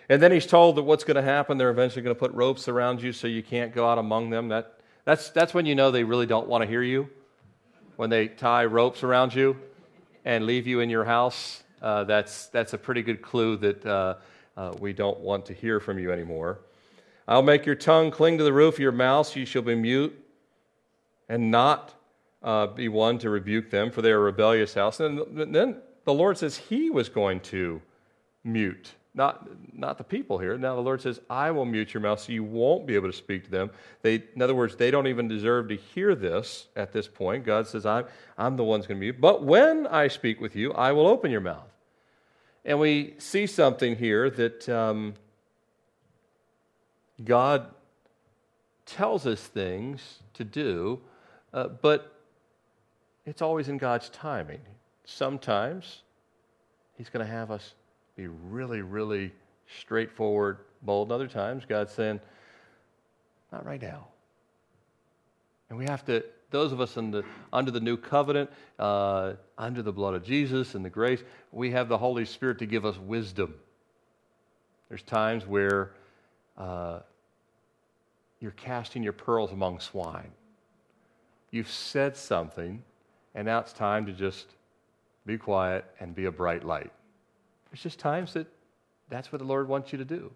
And 0.08 0.22
then 0.22 0.32
he's 0.32 0.46
told 0.46 0.76
that 0.76 0.84
what's 0.84 1.04
going 1.04 1.16
to 1.16 1.22
happen, 1.22 1.58
they're 1.58 1.68
eventually 1.68 2.00
going 2.00 2.14
to 2.14 2.18
put 2.18 2.32
ropes 2.32 2.68
around 2.68 3.02
you 3.02 3.12
so 3.12 3.26
you 3.26 3.42
can't 3.42 3.74
go 3.74 3.86
out 3.86 3.98
among 3.98 4.30
them. 4.30 4.48
That 4.48 4.75
that's, 5.06 5.30
that's 5.30 5.54
when 5.54 5.66
you 5.66 5.76
know 5.76 5.92
they 5.92 6.02
really 6.02 6.26
don't 6.26 6.48
want 6.48 6.62
to 6.62 6.68
hear 6.68 6.82
you, 6.82 7.08
when 7.94 8.10
they 8.10 8.26
tie 8.26 8.64
ropes 8.64 9.04
around 9.04 9.32
you 9.32 9.56
and 10.24 10.44
leave 10.44 10.66
you 10.66 10.80
in 10.80 10.90
your 10.90 11.04
house. 11.04 11.62
Uh, 11.80 12.02
that's, 12.02 12.48
that's 12.48 12.72
a 12.72 12.78
pretty 12.78 13.02
good 13.02 13.22
clue 13.22 13.56
that 13.56 13.86
uh, 13.86 14.16
uh, 14.56 14.74
we 14.80 14.92
don't 14.92 15.20
want 15.20 15.46
to 15.46 15.54
hear 15.54 15.78
from 15.78 16.00
you 16.00 16.10
anymore. 16.10 16.58
I'll 17.28 17.42
make 17.42 17.64
your 17.64 17.76
tongue 17.76 18.10
cling 18.10 18.36
to 18.38 18.44
the 18.44 18.52
roof 18.52 18.74
of 18.74 18.80
your 18.80 18.90
mouth, 18.90 19.34
you 19.36 19.46
shall 19.46 19.62
be 19.62 19.76
mute 19.76 20.12
and 21.28 21.52
not 21.52 21.94
uh, 22.42 22.66
be 22.66 22.88
one 22.88 23.18
to 23.18 23.30
rebuke 23.30 23.70
them, 23.70 23.92
for 23.92 24.02
they 24.02 24.10
are 24.10 24.18
a 24.18 24.20
rebellious 24.20 24.74
house. 24.74 24.98
And 24.98 25.20
then 25.54 25.80
the 26.04 26.14
Lord 26.14 26.36
says 26.36 26.56
He 26.56 26.90
was 26.90 27.08
going 27.08 27.40
to 27.40 27.80
mute 28.42 28.92
not, 29.16 29.48
not 29.72 29.96
the 29.96 30.04
people 30.04 30.38
here. 30.38 30.58
Now 30.58 30.76
the 30.76 30.82
Lord 30.82 31.00
says, 31.00 31.20
I 31.30 31.50
will 31.50 31.64
mute 31.64 31.94
your 31.94 32.02
mouth 32.02 32.20
so 32.20 32.32
you 32.32 32.44
won't 32.44 32.86
be 32.86 32.94
able 32.94 33.10
to 33.10 33.16
speak 33.16 33.44
to 33.44 33.50
them. 33.50 33.70
They, 34.02 34.22
in 34.34 34.42
other 34.42 34.54
words, 34.54 34.76
they 34.76 34.90
don't 34.90 35.06
even 35.06 35.26
deserve 35.26 35.68
to 35.68 35.76
hear 35.76 36.14
this 36.14 36.68
at 36.76 36.92
this 36.92 37.08
point. 37.08 37.44
God 37.44 37.66
says, 37.66 37.86
I'm, 37.86 38.04
I'm 38.36 38.56
the 38.56 38.64
one 38.64 38.80
going 38.80 38.88
to 38.88 38.94
mute. 38.96 39.20
But 39.20 39.42
when 39.42 39.86
I 39.86 40.08
speak 40.08 40.38
with 40.40 40.54
you, 40.54 40.72
I 40.74 40.92
will 40.92 41.06
open 41.06 41.30
your 41.30 41.40
mouth. 41.40 41.66
And 42.64 42.78
we 42.78 43.14
see 43.16 43.46
something 43.46 43.96
here 43.96 44.28
that 44.28 44.68
um, 44.68 45.14
God 47.24 47.68
tells 48.84 49.26
us 49.26 49.40
things 49.40 50.18
to 50.34 50.44
do, 50.44 51.00
uh, 51.54 51.68
but 51.68 52.12
it's 53.24 53.40
always 53.40 53.68
in 53.68 53.78
God's 53.78 54.10
timing. 54.10 54.60
Sometimes 55.04 56.02
He's 56.98 57.08
going 57.08 57.24
to 57.24 57.32
have 57.32 57.50
us 57.50 57.74
be 58.16 58.28
really, 58.28 58.80
really 58.80 59.32
straightforward, 59.78 60.58
bold. 60.82 61.12
Other 61.12 61.28
times, 61.28 61.64
God's 61.68 61.92
saying, 61.92 62.20
not 63.52 63.64
right 63.66 63.80
now. 63.80 64.06
And 65.68 65.78
we 65.78 65.84
have 65.84 66.04
to, 66.06 66.24
those 66.50 66.72
of 66.72 66.80
us 66.80 66.94
the, 66.94 67.24
under 67.52 67.70
the 67.70 67.80
new 67.80 67.96
covenant, 67.96 68.50
uh, 68.78 69.34
under 69.58 69.82
the 69.82 69.92
blood 69.92 70.14
of 70.14 70.24
Jesus 70.24 70.74
and 70.74 70.84
the 70.84 70.90
grace, 70.90 71.22
we 71.52 71.70
have 71.72 71.88
the 71.88 71.98
Holy 71.98 72.24
Spirit 72.24 72.58
to 72.60 72.66
give 72.66 72.86
us 72.86 72.96
wisdom. 72.98 73.54
There's 74.88 75.02
times 75.02 75.46
where 75.46 75.92
uh, 76.56 77.00
you're 78.40 78.52
casting 78.52 79.02
your 79.02 79.12
pearls 79.12 79.52
among 79.52 79.80
swine. 79.80 80.30
You've 81.50 81.70
said 81.70 82.16
something, 82.16 82.82
and 83.34 83.46
now 83.46 83.58
it's 83.58 83.72
time 83.72 84.06
to 84.06 84.12
just 84.12 84.46
be 85.26 85.36
quiet 85.36 85.84
and 86.00 86.14
be 86.14 86.26
a 86.26 86.32
bright 86.32 86.64
light. 86.64 86.92
There's 87.76 87.82
just 87.82 87.98
times 87.98 88.32
that 88.32 88.46
that's 89.10 89.30
what 89.30 89.38
the 89.38 89.44
Lord 89.44 89.68
wants 89.68 89.92
you 89.92 89.98
to 89.98 90.04
do. 90.06 90.32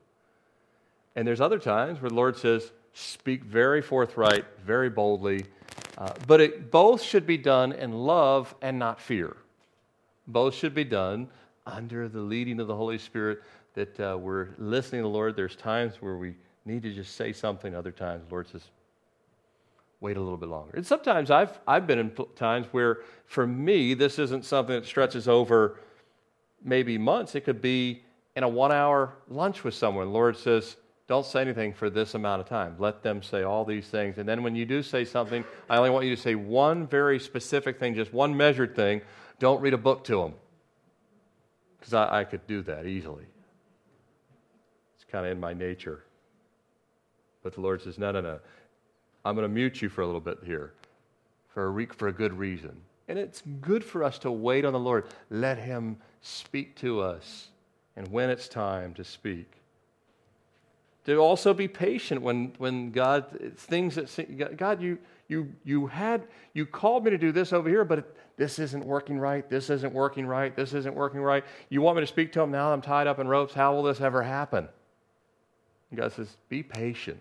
And 1.17 1.27
there's 1.27 1.41
other 1.41 1.59
times 1.59 2.03
where 2.03 2.11
the 2.11 2.15
Lord 2.15 2.37
says, 2.37 2.71
speak 2.93 3.45
very 3.45 3.81
forthright, 3.81 4.45
very 4.63 4.91
boldly. 4.91 5.47
Uh, 5.97 6.13
but 6.27 6.43
it, 6.43 6.71
both 6.71 7.01
should 7.01 7.27
be 7.27 7.39
done 7.39 7.73
in 7.73 7.93
love 7.93 8.55
and 8.61 8.79
not 8.79 9.01
fear. 9.01 9.39
Both 10.27 10.55
should 10.55 10.75
be 10.75 10.85
done 10.85 11.29
under 11.67 12.11
the 12.11 12.21
leading 12.21 12.61
of 12.61 12.67
the 12.67 12.77
Holy 12.77 12.99
Spirit 12.99 13.41
that 13.73 13.99
uh, 13.99 14.19
we're 14.19 14.49
listening 14.59 15.01
to 15.01 15.05
the 15.05 15.09
Lord. 15.09 15.35
There's 15.35 15.57
times 15.57 15.95
where 16.01 16.19
we 16.19 16.35
need 16.67 16.83
to 16.83 16.93
just 16.93 17.17
say 17.17 17.33
something, 17.33 17.75
other 17.75 17.91
times 17.91 18.23
the 18.29 18.35
Lord 18.35 18.49
says, 18.51 18.65
wait 20.01 20.19
a 20.19 20.21
little 20.21 20.37
bit 20.37 20.51
longer. 20.51 20.73
And 20.75 20.87
sometimes 20.87 21.31
I've, 21.31 21.59
I've 21.67 21.87
been 21.87 22.01
in 22.01 22.13
times 22.37 22.67
where, 22.71 22.99
for 23.25 23.47
me, 23.47 23.95
this 23.95 24.19
isn't 24.19 24.45
something 24.45 24.75
that 24.75 24.85
stretches 24.85 25.27
over 25.27 25.79
maybe 26.63 26.99
months. 26.99 27.35
It 27.35 27.43
could 27.43 27.61
be 27.61 28.03
in 28.37 28.43
a 28.43 28.49
one 28.49 28.73
hour 28.73 29.15
lunch 29.29 29.65
with 29.65 29.75
someone. 29.75 30.07
The 30.07 30.13
Lord 30.13 30.37
says, 30.37 30.77
don't 31.07 31.27
say 31.27 31.41
anything 31.41 31.73
for 31.73 31.91
this 31.91 32.15
amount 32.15 32.41
of 32.41 32.49
time. 32.49 32.77
Let 32.79 33.03
them 33.03 33.23
say 33.23 33.43
all 33.43 33.65
these 33.65 33.89
things. 33.89 34.19
And 34.19 34.29
then 34.29 34.43
when 34.43 34.55
you 34.55 34.65
do 34.65 34.83
say 34.83 35.05
something, 35.05 35.45
I 35.69 35.77
only 35.77 35.91
want 35.91 36.05
you 36.05 36.15
to 36.15 36.21
say 36.21 36.37
one 36.37 36.87
very 36.87 37.19
specific 37.19 37.81
thing, 37.81 37.95
just 37.95 38.13
one 38.13 38.37
measured 38.37 38.77
thing. 38.77 39.01
Don't 39.41 39.61
read 39.61 39.75
a 39.75 39.79
book 39.79 40.05
to 40.05 40.17
them. 40.17 40.35
Because 41.79 41.95
I, 41.95 42.21
I, 42.21 42.25
could 42.25 42.47
do 42.47 42.63
that 42.63 42.87
easily. 42.87 43.25
It's 44.95 45.05
kind 45.11 45.27
of 45.27 45.33
in 45.33 45.41
my 45.41 45.55
nature. 45.55 46.05
But 47.43 47.55
the 47.55 47.61
Lord 47.63 47.83
says, 47.83 47.99
no, 47.99 48.13
no, 48.13 48.21
no. 48.21 48.39
I'm 49.25 49.35
going 49.35 49.49
to 49.49 49.53
mute 49.53 49.83
you 49.83 49.89
for 49.89 50.03
a 50.03 50.07
little 50.07 50.21
bit 50.21 50.39
here 50.45 50.75
for 51.49 51.65
a, 51.65 51.71
re- 51.71 51.87
for 51.87 52.09
a 52.09 52.13
good 52.13 52.33
reason. 52.33 52.77
And 53.11 53.19
it's 53.19 53.43
good 53.61 53.83
for 53.85 54.05
us 54.05 54.21
to 54.21 54.31
wait 54.31 54.65
on 54.65 54.73
the 54.73 54.79
Lord. 54.79 55.05
Let 55.31 55.59
Him 55.59 55.97
speak 56.21 56.77
to 56.77 57.01
us 57.01 57.49
and 57.97 58.07
when 58.07 58.31
it's 58.31 58.47
time 58.47 58.95
to 58.95 59.03
speak. 59.03 59.51
To 61.07 61.17
also 61.17 61.53
be 61.53 61.67
patient 61.67 62.23
when, 62.23 62.53
when 62.59 62.93
God, 62.93 63.57
things 63.57 63.97
that, 63.97 64.57
God, 64.57 64.81
you, 64.81 64.97
you, 65.27 65.53
you 65.65 65.89
had, 65.89 66.23
you 66.55 66.65
called 66.65 67.05
me 67.05 67.11
to 67.11 67.19
do 67.19 67.33
this 67.33 67.53
over 67.53 67.69
here, 67.69 67.85
but 67.85 68.15
this 68.37 68.61
isn't 68.61 68.85
working 68.85 69.19
right. 69.19 69.49
This 69.51 69.71
isn't 69.71 69.93
working 69.93 70.25
right. 70.25 70.55
This 70.55 70.73
isn't 70.73 70.95
working 70.95 71.21
right. 71.21 71.45
You 71.69 71.83
want 71.83 71.97
me 71.97 72.03
to 72.03 72.07
speak 72.07 72.31
to 72.35 72.41
him 72.41 72.53
now? 72.53 72.73
I'm 72.73 72.81
tied 72.81 73.09
up 73.09 73.19
in 73.19 73.27
ropes. 73.27 73.55
How 73.55 73.75
will 73.75 73.83
this 73.83 74.01
ever 74.01 74.23
happen? 74.23 74.69
And 75.91 75.99
God 75.99 76.13
says, 76.13 76.37
be 76.49 76.63
patient. 76.63 77.21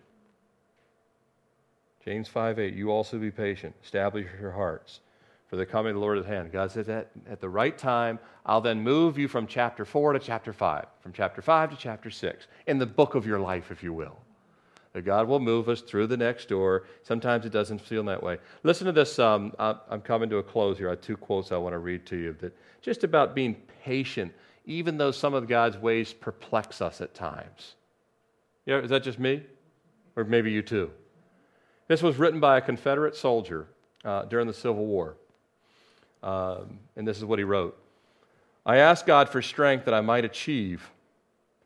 James 2.06 2.28
5 2.28 2.60
8, 2.60 2.76
you 2.76 2.92
also 2.92 3.18
be 3.18 3.32
patient. 3.32 3.74
Establish 3.82 4.28
your 4.40 4.52
hearts 4.52 5.00
for 5.50 5.56
the 5.56 5.66
coming 5.66 5.90
of 5.90 5.96
the 5.96 6.00
Lord 6.00 6.20
at 6.20 6.26
hand. 6.26 6.52
God 6.52 6.72
says 6.72 6.86
that 6.86 7.10
at 7.28 7.42
the 7.42 7.50
right 7.50 7.76
time, 7.76 8.20
I'll 8.46 8.62
then 8.62 8.82
move 8.82 9.18
you 9.18 9.28
from 9.28 9.48
chapter 9.48 9.84
4 9.84 10.14
to 10.14 10.20
chapter 10.20 10.54
5, 10.54 10.86
from 11.02 11.12
chapter 11.12 11.42
5 11.42 11.72
to 11.72 11.76
chapter 11.76 12.12
6, 12.12 12.48
in 12.68 12.78
the 12.78 12.86
book 12.86 13.16
of 13.16 13.26
your 13.26 13.40
life, 13.40 13.72
if 13.72 13.82
you 13.82 13.92
will. 13.92 14.18
That 14.94 15.04
God 15.04 15.28
will 15.28 15.40
move 15.40 15.68
us 15.68 15.82
through 15.82 16.08
the 16.08 16.18
next 16.18 16.50
door. 16.50 16.86
Sometimes 17.02 17.46
it 17.46 17.52
doesn't 17.52 17.82
feel 17.82 18.04
that 18.04 18.22
way. 18.22 18.38
Listen 18.64 18.86
to 18.86 18.92
this. 18.92 19.18
Um, 19.18 19.54
I'm 19.58 20.02
coming 20.02 20.30
to 20.30 20.38
a 20.38 20.44
close 20.44 20.78
here. 20.78 20.88
I 20.88 20.92
have 20.92 21.02
two 21.02 21.18
quotes 21.18 21.52
I 21.52 21.58
want 21.58 21.74
to 21.74 21.80
read 21.80 22.06
to 22.08 22.16
you 22.16 22.36
that 22.42 22.56
just 22.82 23.04
about 23.04 23.34
being 23.34 23.56
patient, 23.84 24.32
even 24.66 24.98
though 24.98 25.12
some 25.12 25.34
of 25.34 25.48
God's 25.48 25.78
ways 25.78 26.14
perplex 26.14 26.82
us 26.82 27.02
at 27.02 27.14
times. 27.14 27.76
Yeah, 28.66 28.80
is 28.80 28.90
that 28.92 29.04
just 29.04 29.20
me? 29.20 29.44
Or 30.16 30.24
maybe 30.24 30.52
you 30.52 30.62
too? 30.62 30.92
This 31.88 32.04
was 32.04 32.18
written 32.18 32.40
by 32.40 32.58
a 32.58 32.62
Confederate 32.62 33.16
soldier 33.16 33.68
uh, 34.06 34.26
during 34.26 34.46
the 34.46 34.54
Civil 34.54 34.86
War. 34.86 35.18
Um, 36.22 36.80
and 36.96 37.08
this 37.08 37.18
is 37.18 37.26
what 37.26 37.40
he 37.40 37.46
wrote 37.46 37.78
I 38.66 38.78
asked 38.78 39.06
God 39.06 39.30
for 39.30 39.42
strength 39.42 39.86
that 39.86 39.94
I 39.94 40.02
might 40.02 40.26
achieve. 40.26 40.90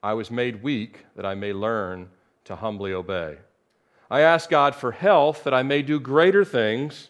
I 0.01 0.13
was 0.13 0.29
made 0.29 0.61
weak 0.61 1.05
that 1.15 1.25
I 1.25 1.33
may 1.33 1.53
learn 1.53 2.09
to 2.45 2.55
humbly 2.55 2.93
obey. 2.93 3.37
I 4.11 4.21
asked 4.21 4.49
God 4.49 4.75
for 4.75 4.91
health 4.91 5.43
that 5.43 5.53
I 5.53 5.63
may 5.63 5.81
do 5.81 5.99
greater 5.99 6.45
things. 6.45 7.09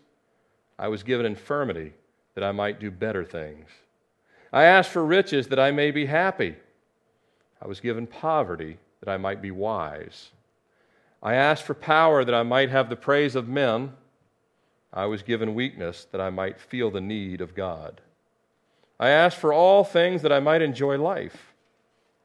I 0.77 0.87
was 0.87 1.03
given 1.03 1.25
infirmity 1.25 1.93
that 2.35 2.43
I 2.43 2.51
might 2.51 2.79
do 2.79 2.91
better 2.91 3.25
things. 3.25 3.67
I 4.51 4.63
asked 4.63 4.91
for 4.91 5.03
riches 5.03 5.47
that 5.47 5.59
I 5.59 5.71
may 5.71 5.91
be 5.91 6.05
happy. 6.05 6.55
I 7.61 7.67
was 7.67 7.79
given 7.79 8.07
poverty 8.07 8.77
that 8.99 9.11
I 9.11 9.17
might 9.17 9.41
be 9.41 9.51
wise. 9.51 10.29
I 11.21 11.35
asked 11.35 11.63
for 11.63 11.73
power 11.73 12.23
that 12.23 12.35
I 12.35 12.43
might 12.43 12.69
have 12.69 12.89
the 12.89 12.95
praise 12.95 13.35
of 13.35 13.47
men. 13.47 13.93
I 14.93 15.07
was 15.07 15.23
given 15.23 15.55
weakness 15.55 16.05
that 16.11 16.21
I 16.21 16.29
might 16.29 16.59
feel 16.59 16.91
the 16.91 17.01
need 17.01 17.41
of 17.41 17.55
God. 17.55 17.99
I 18.99 19.09
asked 19.09 19.37
for 19.37 19.51
all 19.51 19.83
things 19.83 20.21
that 20.21 20.31
I 20.31 20.39
might 20.39 20.61
enjoy 20.61 20.97
life. 20.97 21.53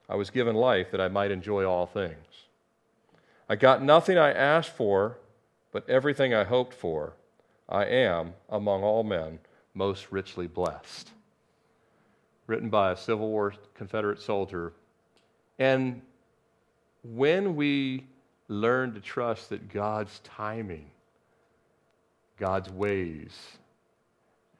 I 0.07 0.15
was 0.15 0.29
given 0.29 0.55
life 0.55 0.91
that 0.91 1.01
I 1.01 1.07
might 1.07 1.31
enjoy 1.31 1.65
all 1.65 1.87
things. 1.87 2.15
I 3.49 3.55
got 3.55 3.81
nothing 3.81 4.17
I 4.17 4.31
asked 4.31 4.69
for, 4.69 5.17
but 5.71 5.89
everything 5.89 6.33
I 6.33 6.43
hoped 6.43 6.75
for. 6.75 7.13
I 7.67 7.85
am, 7.85 8.33
among 8.49 8.83
all 8.83 9.03
men, 9.03 9.39
most 9.73 10.11
richly 10.11 10.47
blessed. 10.47 11.11
Written 12.45 12.69
by 12.69 12.91
a 12.91 12.97
Civil 12.97 13.29
War 13.29 13.53
Confederate 13.73 14.21
soldier. 14.21 14.73
And 15.57 16.01
when 17.03 17.55
we 17.55 18.05
learn 18.47 18.93
to 18.93 18.99
trust 18.99 19.49
that 19.49 19.71
God's 19.71 20.19
timing 20.19 20.91
God's 22.39 22.69
ways. 22.69 23.31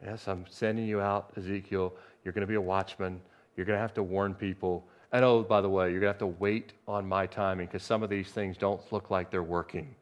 Yes, 0.04 0.28
I'm 0.28 0.46
sending 0.50 0.86
you 0.86 1.02
out, 1.02 1.32
Ezekiel. 1.38 1.94
You're 2.24 2.34
going 2.34 2.42
to 2.42 2.48
be 2.48 2.56
a 2.56 2.62
watchman. 2.62 3.20
You're 3.56 3.66
going 3.66 3.78
to 3.78 3.82
have 3.82 3.94
to 3.96 4.04
warn 4.04 4.34
people. 4.34 4.86
And 5.12 5.26
oh, 5.26 5.42
by 5.42 5.62
the 5.62 5.70
way, 5.70 5.92
you're 5.92 6.00
going 6.00 6.14
to 6.14 6.20
have 6.20 6.20
to 6.20 6.40
wait 6.40 6.74
on 6.88 7.08
my 7.08 7.26
timing 7.26 7.66
because 7.66 7.84
some 7.84 8.04
of 8.04 8.10
these 8.10 8.30
things 8.30 8.58
don't 8.58 8.82
look 8.92 9.10
like 9.10 9.32
they're 9.32 9.44
working. 9.44 9.96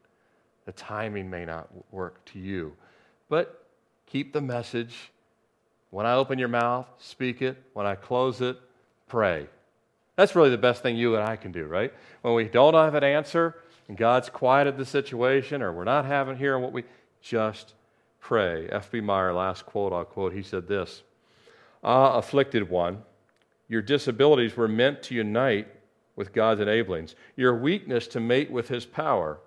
The 0.66 0.72
timing 0.72 1.30
may 1.30 1.44
not 1.44 1.68
work 1.92 2.24
to 2.26 2.38
you. 2.38 2.74
But 3.28 3.64
keep 4.06 4.32
the 4.32 4.40
message. 4.40 5.10
When 5.90 6.04
I 6.04 6.14
open 6.14 6.38
your 6.38 6.48
mouth, 6.48 6.86
speak 6.98 7.40
it. 7.40 7.56
When 7.72 7.86
I 7.86 7.94
close 7.94 8.40
it, 8.40 8.58
pray. 9.08 9.46
That's 10.16 10.34
really 10.34 10.50
the 10.50 10.58
best 10.58 10.82
thing 10.82 10.96
you 10.96 11.14
and 11.14 11.24
I 11.24 11.36
can 11.36 11.52
do, 11.52 11.64
right? 11.64 11.92
When 12.22 12.34
we 12.34 12.44
don't 12.44 12.74
have 12.74 12.94
an 12.94 13.04
answer 13.04 13.56
and 13.86 13.96
God's 13.96 14.28
quieted 14.28 14.76
the 14.76 14.84
situation 14.84 15.62
or 15.62 15.72
we're 15.72 15.84
not 15.84 16.04
having 16.04 16.36
hearing 16.36 16.62
what 16.62 16.72
we 16.72 16.84
just 17.20 17.74
pray. 18.20 18.68
F.B. 18.70 19.00
Meyer, 19.00 19.32
last 19.32 19.66
quote 19.66 19.92
I'll 19.92 20.04
quote, 20.04 20.32
he 20.32 20.42
said 20.42 20.68
this 20.68 21.02
Ah, 21.82 22.16
afflicted 22.18 22.68
one, 22.68 23.02
your 23.68 23.82
disabilities 23.82 24.56
were 24.56 24.68
meant 24.68 25.02
to 25.04 25.14
unite 25.14 25.68
with 26.16 26.32
God's 26.32 26.60
enablings, 26.60 27.14
your 27.36 27.54
weakness 27.54 28.08
to 28.08 28.20
mate 28.20 28.50
with 28.50 28.68
his 28.68 28.84
power. 28.84 29.38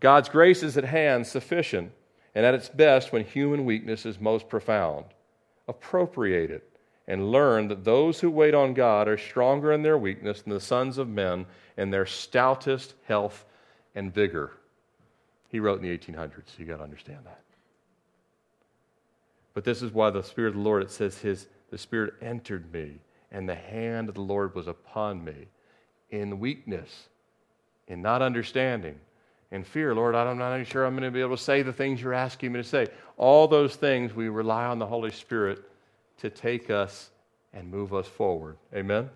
God's 0.00 0.28
grace 0.28 0.62
is 0.62 0.76
at 0.76 0.84
hand, 0.84 1.26
sufficient, 1.26 1.92
and 2.34 2.44
at 2.46 2.54
its 2.54 2.68
best 2.68 3.12
when 3.12 3.24
human 3.24 3.64
weakness 3.64 4.06
is 4.06 4.18
most 4.18 4.48
profound. 4.48 5.04
Appropriate 5.68 6.50
it 6.50 6.70
and 7.06 7.32
learn 7.32 7.68
that 7.68 7.84
those 7.84 8.20
who 8.20 8.30
wait 8.30 8.54
on 8.54 8.72
God 8.72 9.08
are 9.08 9.18
stronger 9.18 9.72
in 9.72 9.82
their 9.82 9.98
weakness 9.98 10.42
than 10.42 10.52
the 10.52 10.60
sons 10.60 10.96
of 10.96 11.08
men 11.08 11.44
in 11.76 11.90
their 11.90 12.06
stoutest 12.06 12.94
health 13.04 13.44
and 13.94 14.14
vigor. 14.14 14.52
He 15.50 15.60
wrote 15.60 15.82
in 15.82 15.88
the 15.88 15.96
1800s, 15.96 16.46
so 16.46 16.54
you 16.58 16.64
got 16.64 16.78
to 16.78 16.82
understand 16.82 17.20
that. 17.24 17.42
But 19.52 19.64
this 19.64 19.82
is 19.82 19.92
why 19.92 20.10
the 20.10 20.22
Spirit 20.22 20.50
of 20.50 20.54
the 20.54 20.60
Lord, 20.60 20.82
it 20.82 20.90
says, 20.90 21.18
his, 21.18 21.48
the 21.70 21.78
Spirit 21.78 22.14
entered 22.22 22.72
me, 22.72 23.00
and 23.32 23.48
the 23.48 23.54
hand 23.54 24.08
of 24.08 24.14
the 24.14 24.20
Lord 24.20 24.54
was 24.54 24.68
upon 24.68 25.24
me 25.24 25.48
in 26.10 26.38
weakness, 26.38 27.08
in 27.88 28.00
not 28.00 28.22
understanding, 28.22 28.98
in 29.50 29.64
fear. 29.64 29.94
Lord, 29.94 30.14
I'm 30.14 30.38
not 30.38 30.54
even 30.54 30.64
sure 30.64 30.84
I'm 30.84 30.94
going 30.94 31.02
to 31.02 31.10
be 31.10 31.20
able 31.20 31.36
to 31.36 31.42
say 31.42 31.62
the 31.62 31.72
things 31.72 32.00
you're 32.00 32.14
asking 32.14 32.52
me 32.52 32.62
to 32.62 32.68
say. 32.68 32.86
All 33.16 33.48
those 33.48 33.74
things, 33.74 34.14
we 34.14 34.28
rely 34.28 34.66
on 34.66 34.78
the 34.78 34.86
Holy 34.86 35.10
Spirit 35.10 35.62
to 36.18 36.30
take 36.30 36.70
us 36.70 37.10
and 37.52 37.68
move 37.68 37.92
us 37.92 38.06
forward. 38.06 38.56
Amen? 38.74 39.10